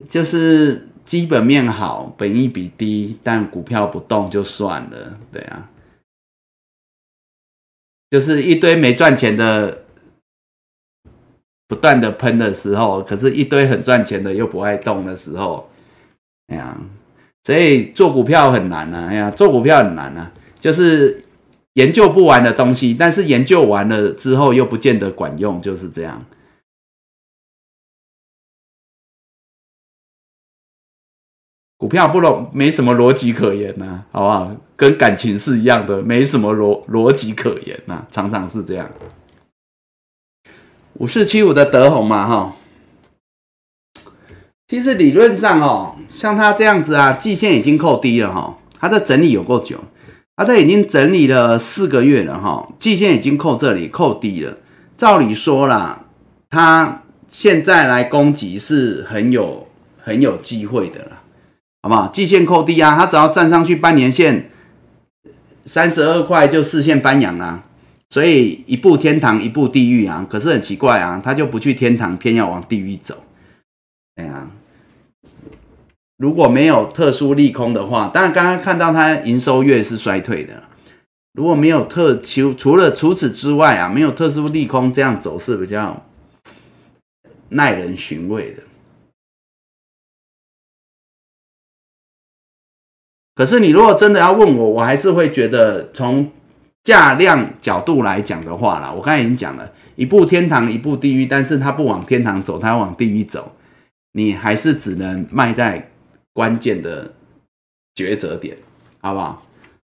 [0.06, 5.69] 就是基本面好，本益比低，但股票不动就算了，对啊。
[8.11, 9.85] 就是一堆没赚钱的，
[11.69, 15.69] 不断的喷的时候，可是一堆很赚钱的又不爱动的时候，
[16.48, 16.77] 哎呀，
[17.45, 20.30] 所以做股票很难呐，哎呀，做股票很难呐，
[20.60, 21.23] 就是。
[21.74, 26.26] 研究不完的东西，但是研究完了之后又不见得管用，就是这样。
[31.78, 34.56] 股票不逻没什么逻辑可言呐，好不好？
[34.78, 38.90] 跟感情是一样的，没什么逻逻辑可言呐，常常是这样。
[40.94, 42.56] 五四七五的德宏嘛，哈，
[44.68, 49.84] 其实理论上哦，像它这样子啊，季线已经扣低了哈，它的整理有够久，
[50.35, 54.57] 它都已经整理了四个月了哈，季线已经扣这里扣低了，
[54.97, 56.05] 照理说啦，
[56.49, 59.68] 它现在来攻击是很有
[60.01, 61.22] 很有机会的啦。
[61.84, 62.07] 好不好？
[62.07, 64.49] 季线扣低啊，它只要站上去半年线
[65.65, 67.61] 三十二块就视线翻阳啦。
[68.10, 70.26] 所以一步天堂一步地狱啊。
[70.30, 73.23] 可是很奇怪啊，它就不去天堂，偏要往地狱走。
[74.15, 74.47] 哎呀，
[76.24, 80.64] 如果没有特殊利空的话，当然刚刚看到它营收月是衰退的。
[81.34, 86.02] 如果没有特除除了除此之外啊，没有特殊利空，这样走是比较
[87.50, 88.64] 耐人寻味的。
[93.36, 96.32] 可是你如果真的要问我，我还是会觉得从
[96.86, 103.52] 价量角度来讲的话啦，我刚才已经讲了一步天堂一步地狱，但是它不往天堂走，它往地狱走，
[104.14, 105.90] 你还是只能卖在
[106.34, 107.14] 关键的
[107.95, 108.57] 抉择点，
[109.01, 109.45] 好不好？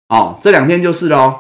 [0.09, 1.35] 哦，这两天就是喽。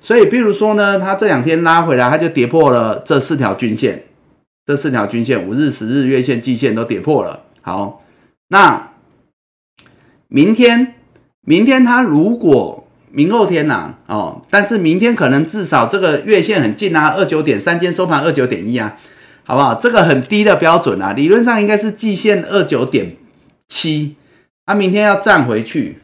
[0.00, 4.04] 所以，比如说呢，它这两天拉回来，它就跌破了这四条均线，
[4.64, 7.44] 这四条均线五日、十日、月线、季线都跌破了。
[7.60, 8.02] 好，
[8.48, 8.92] 那
[10.28, 10.94] 明天。
[11.44, 18.96] 明天它如果明后天呐，哦，但是明天可能至少这个月线很近啊，二九点三间收盘二九点一啊，
[19.42, 19.74] 好不好？
[19.74, 23.16] 这个很低的标准啊，理论上应该是季线二九点
[23.66, 24.14] 七，
[24.66, 25.98] 它明天要站回去，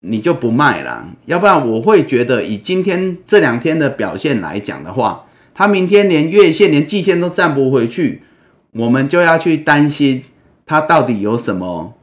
[0.00, 8.22] 你就不卖了，要不然我会觉得以今天这两天的表现来讲的话，它明天连月线连季线都站不回去，
[8.72, 10.24] 我们就要去担心
[10.66, 11.94] 它到底有什么。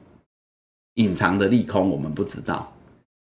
[0.95, 2.73] 隐藏的利空我们不知道，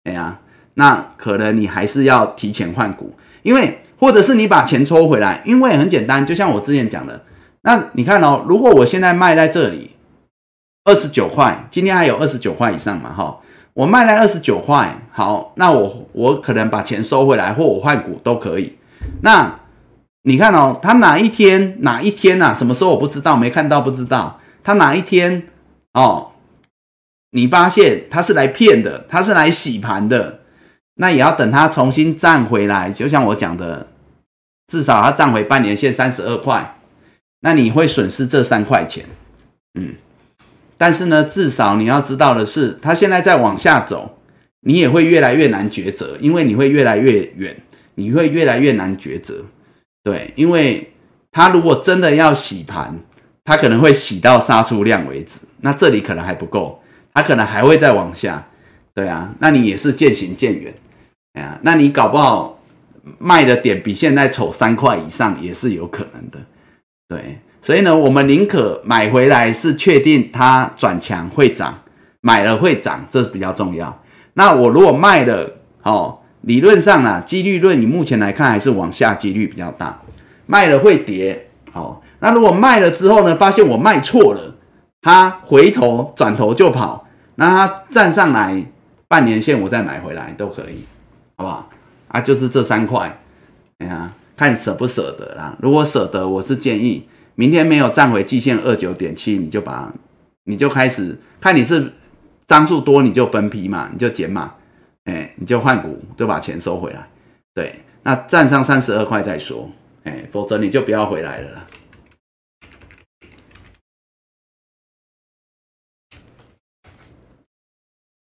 [0.06, 0.40] 哎呀，
[0.76, 3.14] 那可能你还是要提前换股，
[3.44, 7.26] 因为或者是你把钱抽回来，因为很简单，就像我之前讲的，
[7.64, 9.92] 那你看哦，如果我现在卖在这里
[10.86, 13.40] 二十九块，今天还有二十九块以上嘛，哈，
[13.74, 18.78] 我卖了二十九块，好，那我我可能把钱收回来，或我换股都可以。
[19.22, 19.60] 那
[20.22, 22.54] 你看哦，他哪一天哪一天呐？
[22.54, 25.48] 什么时候我不知道，没看到不知道，他哪一天
[25.94, 26.32] 哦？
[27.32, 30.42] 你发现他是来骗的，他是来洗盘的，
[30.96, 32.92] 那也要等他重新站回来。
[32.92, 33.88] 就像我讲的，
[34.68, 36.78] 至少他站回半年线三十二块，
[37.42, 39.06] 那你会损失这三块钱。
[39.78, 39.96] 嗯，
[40.78, 44.18] 但是呢，至少你要知道的是，他现在在往下走，
[44.62, 47.56] 你也会越来越难抉择，因为你会越来越远，
[47.96, 49.44] 你会越来越难抉择。
[50.04, 50.94] 对，因为
[51.32, 52.98] 他如果真的要洗盘，
[53.44, 56.82] 他可能会洗到杀出量为止，那这里可能还不够。
[57.18, 58.46] 它可能还会再往下，
[58.94, 60.74] 对啊，那你也是渐行渐远，
[61.32, 62.60] 哎呀，那你搞不好
[63.18, 66.38] 卖的点比现在丑三块以上也是有可能的，
[67.08, 71.82] 对，所以呢，我们宁可买回来是确定它转强会涨，
[72.22, 74.04] 买了会涨，这是比较重要。
[74.36, 75.50] 那我如果卖了，
[75.82, 80.00] 哦，理论上啊，几率论以目前来看还是往下几率比较大，
[80.46, 84.54] 卖了会跌，哦，那如果卖了之后呢，发现我卖错了，
[85.02, 87.08] 它回头转头就跑。
[87.34, 88.64] 那它站上来
[89.08, 90.86] 半年线，我再买回来都可以，
[91.36, 91.68] 好不好？
[92.10, 93.20] 啊，就是这三块，
[93.80, 95.56] 哎呀，看舍不舍得啦。
[95.60, 99.94] 如果舍得，我是建议明天没有站回季线二九点七，你就把
[100.46, 101.94] 你就开始看你是
[102.48, 104.56] 张数多，你就分批嘛，你就减码，
[105.04, 107.10] 哎，你就换股，就把钱收回来。
[107.54, 109.70] 对，那站上三十二块再说，
[110.04, 111.68] 哎，否则你就不要回来了。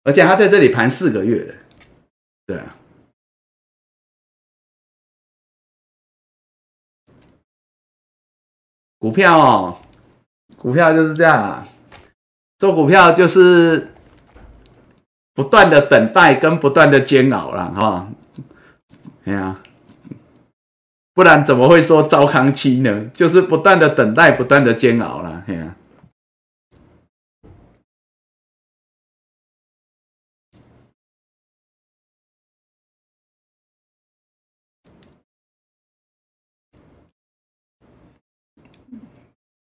[0.04, 1.54] 而且他在这里盘四个月了，
[2.46, 2.77] 对啊，
[8.98, 9.78] 股票哦，
[10.56, 11.66] 股票就是这样啊，
[12.58, 13.92] 做股票就是
[15.34, 18.08] 不断的等待跟不断的煎熬了哈，
[19.24, 19.56] 哎呀，
[21.14, 23.10] 不然怎么会说糟糠妻呢？
[23.14, 25.74] 就是不断的等待，不断的煎熬了，哎呀。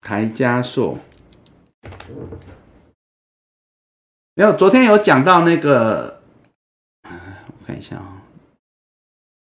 [0.08, 0.98] 台加硕
[4.36, 6.22] 没有，昨天有讲到那个，
[7.04, 8.24] 我看一下啊，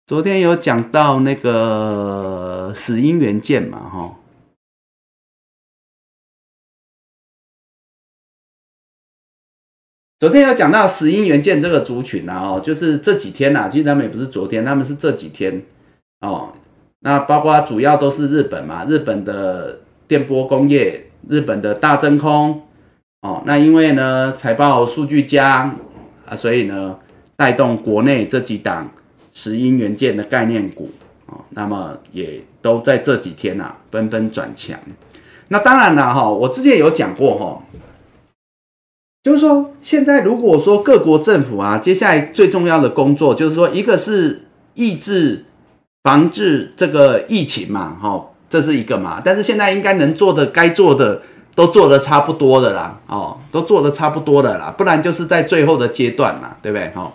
[0.05, 4.17] 昨天有讲到那个死因元件嘛，哈。
[10.19, 15.65] 昨天有讲到死因元件这个族群啊，哦，就是这几天呐，其实他们也不是昨天，他们是这几天
[16.19, 16.53] 哦。
[16.99, 19.79] 那包括主要都是日本嘛，日本的
[20.11, 22.63] 电波工业，日本的大真空
[23.21, 23.41] 哦。
[23.45, 25.73] 那因为呢财报数据佳
[26.25, 26.99] 啊，所以呢
[27.37, 28.91] 带动国内这几档
[29.31, 30.89] 石英元件的概念股
[31.27, 34.77] 哦，那么也都在这几天呐纷纷转强。
[35.47, 37.63] 那当然了哈，我之前有讲过哈。
[39.23, 44.41] 就是说，现在如果说各国政府啊，接下来最重要的工作就是说，一个是
[44.73, 45.45] 抑制、
[46.03, 49.19] 防治这个疫情嘛，哈，这是一个嘛。
[49.25, 51.23] 但是现在应该能做的、该做的
[51.55, 56.91] 都做的差不多的啦，哦，都做的差不多的啦，不然就是在最后的阶段啦，对不对？
[56.93, 57.11] 哈，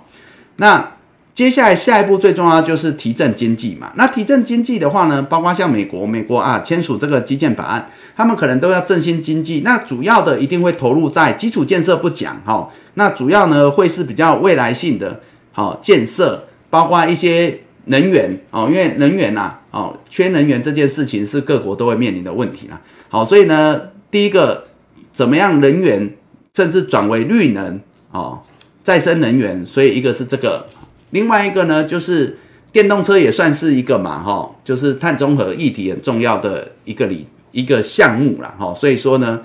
[0.57, 0.93] 那。
[1.37, 3.93] 接下来下一步最重要就是提振经济嘛。
[3.97, 7.87] 那提振经济的话呢，包括像美国，美国啊签署这个基建法案，
[8.17, 9.61] 他们可能都要振兴经济。
[9.63, 15.21] 那主要的一定会投入在基础建设不讲哈，那主要呢会是比较未来性的
[15.53, 22.81] 好建设，包括一些能源哦，因为能源呐哦缺能源这件事情是各国都会面临的问题啦。
[23.09, 23.81] 好，所以呢
[24.11, 24.65] 第一个
[25.13, 26.17] 怎么样能源
[26.55, 27.81] 甚至转为绿能
[28.11, 28.41] 哦，
[28.83, 30.67] 再生能源，所以一个是这个。
[31.11, 32.39] 另外一个呢，就是
[32.73, 39.43] 电动车也算是一个嘛，哈，就是碳中和议题很重要的一个里一个项目啦，哈，所以说呢，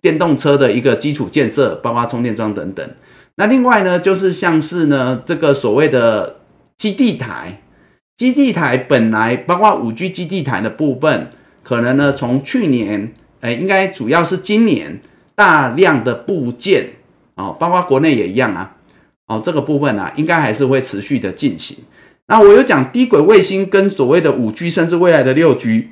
[0.00, 2.86] 电动车的一个基础建设，包括充电桩等等。
[3.36, 6.36] 那另外呢，就是像是呢，这个所谓的
[6.76, 7.61] 基地台，
[8.16, 11.30] 基地台本来包括五 G 基地台的部分，
[11.62, 15.00] 可能呢从去年，哎，应该主要是今年
[15.34, 16.90] 大量的部件，
[17.34, 18.76] 哦，包括国内也一样啊。
[19.26, 21.76] 哦，这个部分呢，应该还是会持续的进行。
[22.26, 25.90] 那我有讲低轨卫星跟所谓的五 G，甚至未来的六 G，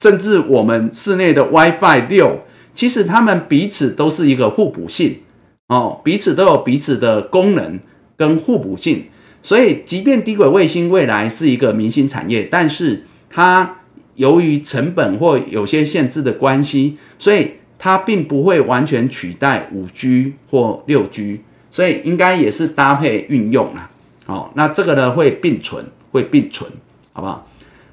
[0.00, 2.40] 甚至我们室内的 WiFi 六，
[2.74, 5.20] 其实它们彼此都是一个互补性
[5.66, 7.78] 哦，彼此都有彼此的功能
[8.16, 9.06] 跟互补性。
[9.42, 13.76] 所以，即便低轨卫星未来是一个明星产业，但是它
[14.16, 21.40] 由于成本或有些限制的关系，所以它并不会完全取代五 G 或六 G。
[21.70, 23.90] 所以应该也是搭配运用啦，
[24.26, 26.68] 哦，那这个呢会并存，会并存，
[27.12, 27.46] 好不好？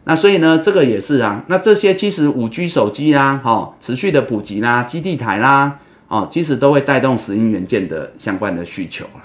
[0.05, 1.43] 那所以呢，这个也是啊。
[1.47, 5.77] 那这些其实五 G 手机啦，哈，持续的普及啦，基地台啦，
[6.07, 9.21] 哦，其实都会带动石英元件的相关的需求了。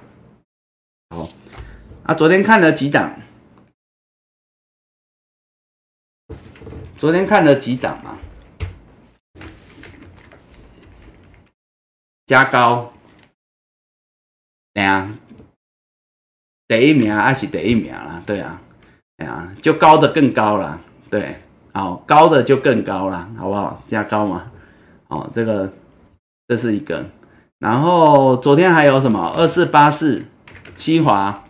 [2.10, 3.14] 啊，昨天看了几档，
[6.98, 8.18] 昨天看了几档啊，
[12.26, 12.92] 加高。
[14.74, 15.16] 对啊，
[16.66, 18.60] 第一名还是第一名啦，对啊，
[19.18, 21.40] 哎呀，就高的更高了，对，
[21.72, 23.84] 好，高的就更高了，好不好？
[23.86, 24.50] 加高嘛，
[25.06, 25.72] 哦，这个
[26.48, 27.08] 这是一个，
[27.60, 29.28] 然后昨天还有什么？
[29.36, 30.24] 二四八四
[30.76, 31.44] 西华，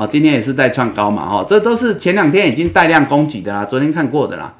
[0.00, 4.54] 哦，今天也是在创高嘛，哦，这都是前两天已经带量攻击的啦，昨天看过的啦，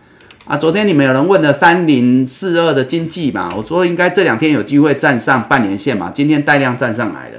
[0.44, 7.38] 啊，昨天你们有人问的三零四二的经济嘛，我说应该这两天有机会站上半年线嘛，今天带量站上来了。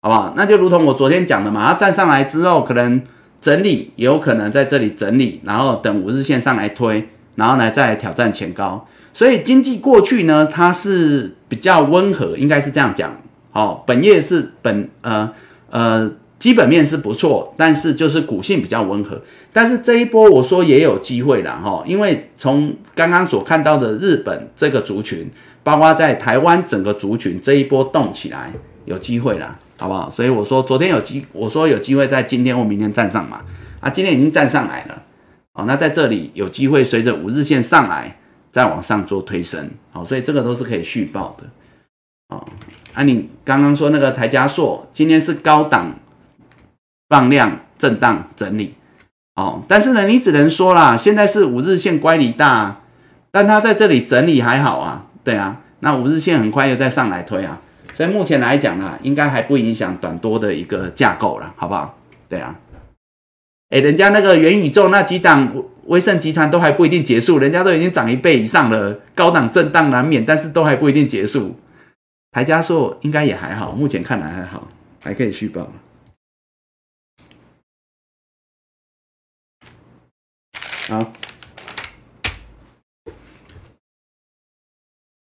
[0.00, 0.32] 好不好？
[0.34, 3.02] 那就如同我昨天讲的嘛，它站上来之后，可能
[3.40, 8.86] 整理，也有可能在这里整理，然后等五日线上来推，然后呢再来挑战前高。
[9.12, 13.14] 所以经济过去呢，它是比较温和，应该是这样讲。
[13.50, 15.32] 好，本业是本呃
[15.70, 19.20] 呃基本面是不错，但是就是股性比较温和。
[19.52, 25.30] 但是这一波我说也有机会了哈，因为从刚刚所看到的日本这个族群，
[25.62, 28.52] 包括在台湾整个族群这一波动起来，
[28.84, 29.58] 有机会了。
[29.78, 30.08] 好不好？
[30.08, 33.42] 所以我说昨天有机，我说有机会在今天或明天站上嘛。
[33.78, 35.02] 啊，今天已经站上来了。
[35.52, 38.18] 哦，那在这里有机会随着五日线上来，
[38.50, 39.68] 再往上做推升。
[39.92, 41.44] 好，所以这个都是可以续报的。
[42.28, 42.42] 哦，
[42.94, 45.94] 啊，你刚刚说那个台加硕今天是高档
[47.08, 48.74] 放量震荡整理。
[49.34, 52.80] 哦，但是呢，你只能说啦，现在是五日线乖离大，
[53.30, 55.06] 但它在这里整理还好啊。
[55.22, 57.60] 对啊，那五日线很快又再上来推啊。
[57.92, 61.98] 所以目前来讲呢，应该还不影响短多的一个架构了，好不好？
[62.28, 62.54] 对啊，
[63.70, 65.52] 哎，人家那个元宇宙那几档
[65.84, 71.56] 威盛集团都还不一定结束，人家都已经涨一倍以上了，高档震荡难免，但是都还不一定结束。
[72.32, 74.66] 台加硕应该也还好，目前看来还好，
[75.00, 75.70] 还可以续报。
[80.88, 81.12] 好，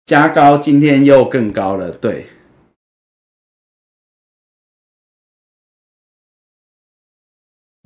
[0.04, 2.28] 加高今天又更高了，对。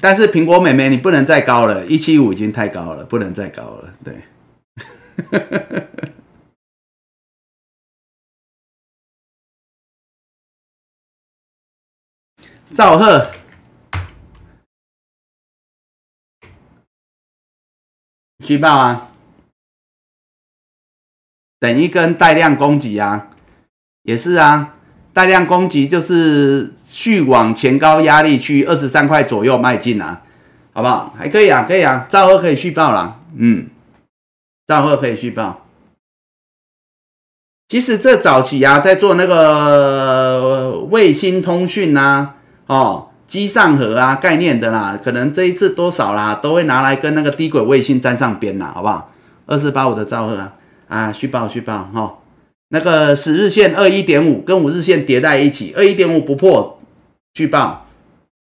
[0.02, 3.96] 但是苹果妹妹你不能再高了，一七五已经太高了，不能再高了。
[4.02, 4.24] 对，
[12.74, 13.30] 赵贺。
[18.40, 19.06] 续报啊，
[21.58, 23.28] 等一根带量攻击啊，
[24.02, 24.74] 也是啊，
[25.12, 30.22] 带量攻击就是续往前高压力区二十三块左右迈进啊，
[30.72, 31.14] 好不好？
[31.18, 33.68] 还可以啊，可以啊，赵贺可以续报了，嗯，
[34.66, 35.66] 赵贺可以续报。
[37.68, 42.34] 其实这早期啊，在做那个卫星通讯呐，
[42.66, 43.09] 哦。
[43.30, 49.12] 机上盒啊，概念的啦，可能这一次多少啦，都会拿来跟那个低轨卫星沾上边啦，好不好？
[49.46, 50.56] 二四八五的兆赫啊，
[50.88, 52.18] 啊，续报续报哈，
[52.70, 56.80] 那个十日线二一点五跟五日线叠在一起，二一点五不破
[57.34, 57.86] 续报，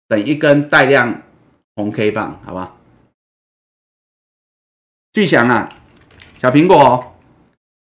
[0.07, 1.21] 等一根带量
[1.75, 2.77] 红 K 棒，好吧？
[5.13, 5.69] 巨响啊，
[6.39, 7.17] 小苹果，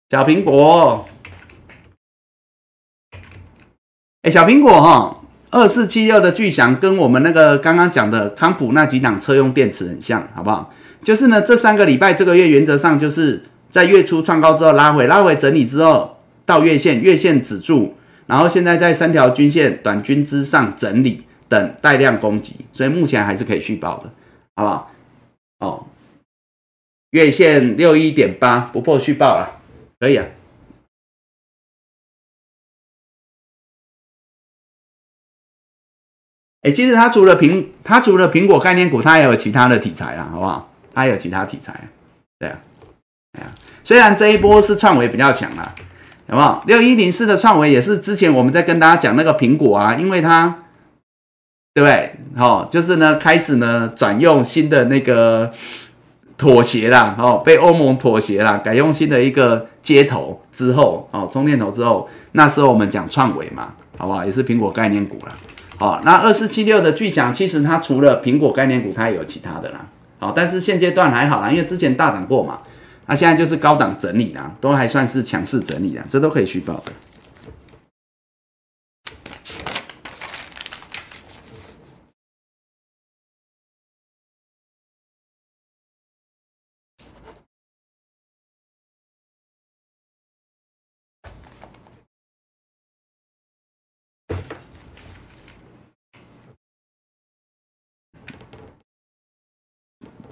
[0.09, 1.05] 小苹果，
[4.23, 5.20] 哎，小苹果哈。
[5.52, 10.73] 二四七六的巨响跟我们那个刚刚讲的康普那几档车用电池很像，好不好？
[11.03, 17.94] 就是呢，这三个礼拜这个月原则上就是在月初创高之后拉回，拉回整理之后到月线，月线止住，
[18.28, 24.10] 然后现在在三条均线短均之上整理，等带量攻击，所以目前还是可以续报的，
[24.56, 24.91] 好不好？
[25.60, 25.86] 哦，
[27.11, 29.60] 月线六一点八不破续报了，
[29.99, 30.26] 可以啊。
[36.61, 40.71] 哎，其实它除了苹，它除了苹果概念股，它也有其他的题材啦，好不好？
[40.93, 41.73] 它有其他题材，
[42.38, 42.59] 对啊，
[43.33, 43.49] 对啊。
[43.83, 45.73] 虽然这一波是创维比较强啦，
[46.27, 46.63] 好不好？
[46.67, 50.55] 六一零四的创维也是之前我们在跟大家讲那个苹果啊，因为它，
[51.73, 52.11] 对不对？
[52.38, 55.51] 哦，就是呢，开始呢转用新的那个
[56.38, 64.23] 妥协啦，哦，被欧盟妥协啦，改用新的一个接头之后，哦，充电头之后，那时候我们讲创维嘛，好不好？
[64.23, 65.33] 也是苹果概念股啦。
[65.81, 69.87] 哦，那二四七六的巨响，其实它除了苹果概念股，它也有其他的啦。
[70.19, 72.59] 好，但是现阶段还好啦，因为之前大涨过嘛，
[73.07, 76.91] 那现在就是高档整理啦，都还算是强势整理啦，这都可以续报的。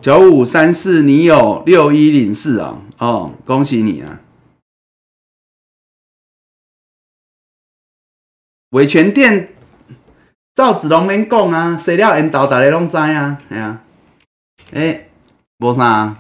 [0.02, 2.82] 九五三四，你有六一零四啊？
[3.00, 4.22] 哦，恭喜你啊！
[8.70, 9.50] 维权店
[10.56, 13.38] 赵子龙免讲啊，谁料引导大家拢知啊？
[13.50, 13.82] 系啊，
[14.72, 15.10] 诶，
[15.58, 16.16] 无啥，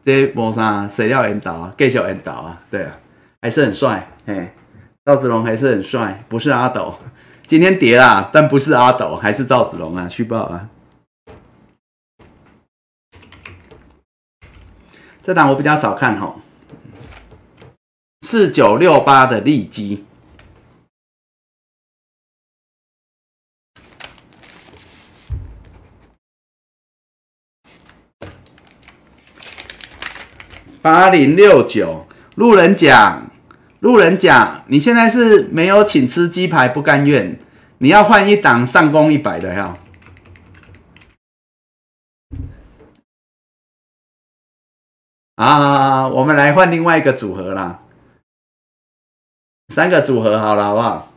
[0.00, 1.74] 这无啥，谁料引导啊？
[1.76, 2.62] 继续引导啊？
[2.70, 2.96] 对啊，
[3.42, 4.52] 还是很帅，嘿，
[5.04, 6.94] 赵子龙还是很帅，不是阿斗，
[7.46, 10.68] 今天跌啦，但不是阿斗，还是赵子龙啊，续报啊。
[15.24, 16.36] 这档我比较少看哈，
[18.20, 20.04] 四九六八的利基，
[30.82, 32.06] 八零六九，
[32.36, 33.22] 路人甲，
[33.80, 37.40] 路人甲，你现在是没有请吃鸡排不甘愿，
[37.78, 39.78] 你要换一档上攻一百的呀。
[45.36, 47.80] 啊，我们来换另外一个组合啦，
[49.68, 51.12] 三个组合好了，好不好？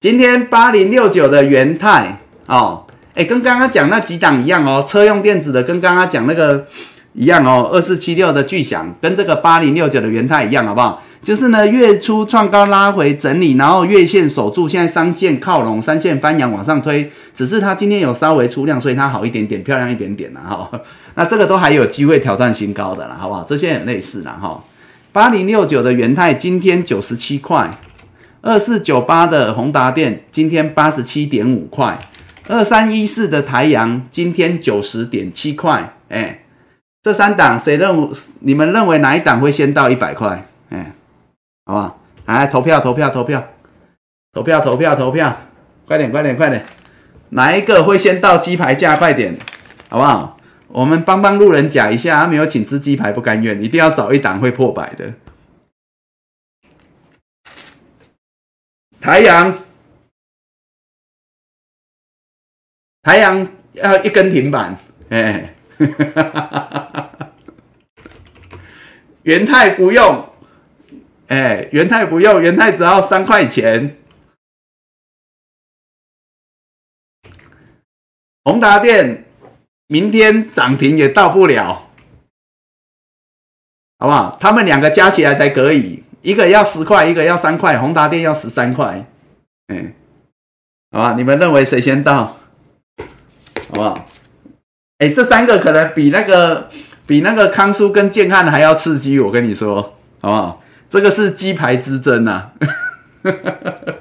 [0.00, 6.68] 今天八零六九的元泰哦，哎，跟刚刚讲那几档一样哦，车用电子的跟刚刚讲那个
[7.14, 11.02] 一样哦，二四七六的巨响跟这个八零六九的元泰一样，好不好？
[11.22, 20.70] 就是呢，月初创高拉回整理，然后月线守住，现在三线靠拢，三线翻阳往上推，只是它今天有稍微出量，所以它好一点点，漂亮一点点了 哈。
[21.16, 23.42] 那这个都还有机会挑战新高的了，好不好？
[23.42, 24.62] 这些很类似了哈。
[25.12, 27.78] 八零六九的元泰今天九十七块，
[28.40, 31.98] 二四九八的宏达电今天八十七点五块，
[32.46, 36.44] 二三一四的台阳今天九十点七块，哎，
[37.02, 38.08] 这三档谁认？
[38.40, 40.46] 你们认为哪一档会先到一百块？
[40.70, 40.92] 哎？
[41.68, 42.00] 好不好？
[42.24, 43.46] 来投票，投票，投票，
[44.32, 45.38] 投票，投票，投票，
[45.86, 46.64] 快点，快点，快点！
[47.28, 48.96] 哪一个会先到鸡排价？
[48.96, 49.36] 快点，
[49.90, 50.40] 好不好？
[50.68, 55.12] 我们帮帮路人甲一下，他没有请吃鸡排不甘愿，一定要找一档会破百的。
[58.98, 59.58] 太阳，
[63.02, 64.78] 太阳要一根停板，
[65.10, 65.54] 哎，
[69.24, 70.27] 元泰不用，
[71.28, 73.96] 哎，元泰不用，元泰只要三块钱。
[78.44, 79.26] 宏达电
[79.88, 81.90] 明天涨停也到不了，
[83.98, 84.38] 好不好？
[84.40, 89.04] 他们两个加起来才可以，一个要十块，一个要三块，宏达电要十三块，
[89.66, 89.92] 嗯，
[90.90, 91.14] 好吧？
[91.14, 92.38] 你们认为谁先到？
[93.68, 94.06] 好不好？
[94.96, 96.70] 哎，这三个可能比那个
[97.06, 99.82] 比那个康叔跟建汉还要刺激，我跟你说，
[100.22, 100.62] 好不好？
[100.90, 102.52] 这个是鸡排之争呐！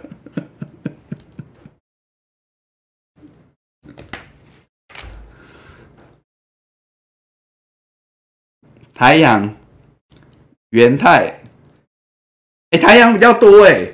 [8.93, 9.53] 太阳、
[10.69, 11.41] 元泰，
[12.71, 13.91] 哎，太阳比较多哎，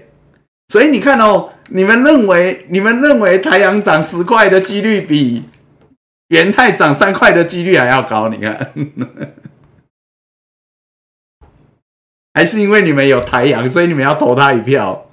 [0.69, 5.43] 所以你看哦，你们认为你们认为太阳涨十块的几率比
[6.29, 8.29] 元泰涨三块的几率还要高？
[8.29, 8.73] 你看，
[12.33, 15.07] 还是因为你们有太阳，所以你们要投他一票？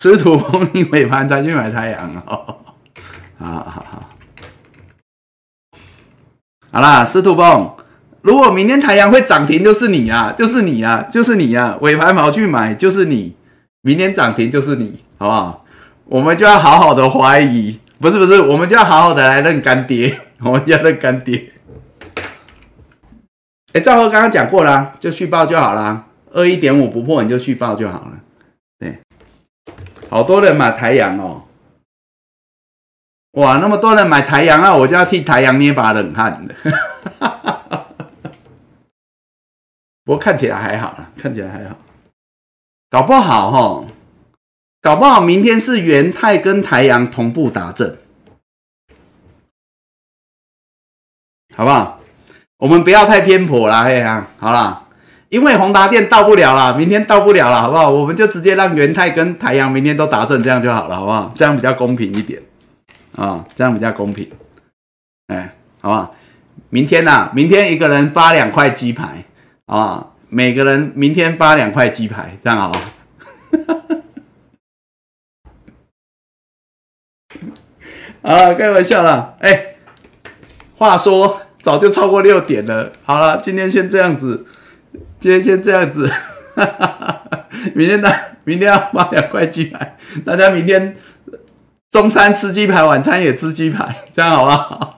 [0.00, 2.56] 司徒风你尾盘再去买太阳哦，
[3.36, 4.08] 好 好好，
[6.70, 6.80] 好。
[6.80, 7.76] 啦，司徒风，
[8.22, 13.34] 如果明天太阳会涨停，就是你啊，就是你啊，就是你啊，尾盘跑去买就是你，
[13.88, 15.64] 明天涨停就是你，好不好？
[16.04, 21.50] 我们就要好好的怀疑，不是不是，我们就要好好的来认干爹， 我们要认干爹。
[23.72, 26.04] 哎，赵贺刚刚讲过啦，就续报就好啦，
[26.34, 28.20] 二一点五不破你就续报就好了。
[28.78, 28.98] 对
[30.10, 31.44] 好多人买台阳哦，
[33.40, 36.54] 哇，那么多人买台阳啊，我就要替台阳捏把冷汗的。
[40.04, 41.74] 不过看起来还好啦，看起来还好，
[42.90, 43.84] 搞不好哈，
[44.80, 47.98] 搞不好明天是元泰跟台阳同步打阵，
[51.54, 52.00] 好不好？
[52.56, 54.84] 我们不要太偏颇啦，嘿呀，好啦。
[55.28, 57.90] 因为宏达电到不了了，明天到不了了，好不好？
[57.90, 61.30] 我们就直接让元泰跟太阳明天都打正，这样就好了，好不好？
[61.34, 62.42] 这样比较公平一点
[63.14, 64.26] 啊，这样比较公平。
[65.26, 66.14] 哎，好不好？
[66.70, 69.22] 明天呐，明天一个人发两块鸡排，
[69.66, 70.16] 好不好？
[70.28, 72.72] 每个人明天发两块鸡排，这样好。
[78.22, 79.34] 啊，开玩笑啦。
[79.40, 79.76] 哎，
[80.76, 84.46] 话说早就超过六点了，好了，今天先这样子。
[85.20, 86.08] 今天先这样子，
[87.74, 88.08] 明天呢？
[88.44, 90.96] 明天要发两块鸡排，大家明天
[91.90, 94.97] 中餐吃鸡排，晚餐也吃鸡排，这样好不好？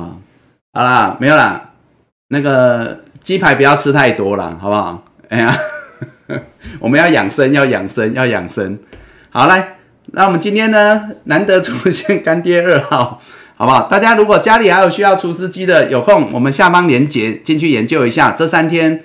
[0.00, 0.16] 啊，
[0.72, 1.70] 好啦，没有啦，
[2.28, 5.04] 那个鸡排不要吃太多了，好不好？
[5.28, 5.58] 哎呀，
[6.80, 8.78] 我们要养生，要养生，要养生。
[9.30, 9.70] 好来。
[10.16, 13.20] 那我们今天呢，难得出现干爹二号，
[13.56, 13.88] 好不好？
[13.88, 18.30] 大家如果家里还有需要厨师机的，有空我们下方连接进去研究一下。
[18.30, 19.02] 这三天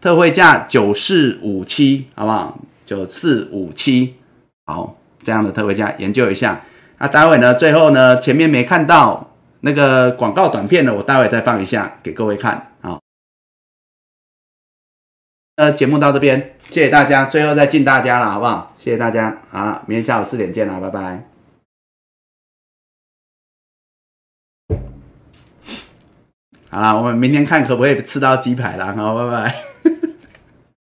[0.00, 2.58] 特惠价九四五七，好不好？
[2.84, 4.14] 九四五七，
[4.66, 6.60] 好，这样的特惠价研究一下。
[6.98, 9.31] 那待会呢，最后呢，前面没看到
[9.64, 12.98] 那个广告短片呢，我待会再放一下给各位看啊。
[15.56, 18.74] 呃，节目到这边，谢谢大家，最后再敬大家了，好不好？
[18.76, 21.24] 谢谢大家，好，明天下午四点见了，拜拜。
[26.70, 29.71] 好了，我们明天看可不可以吃到鸡排了，好，拜拜。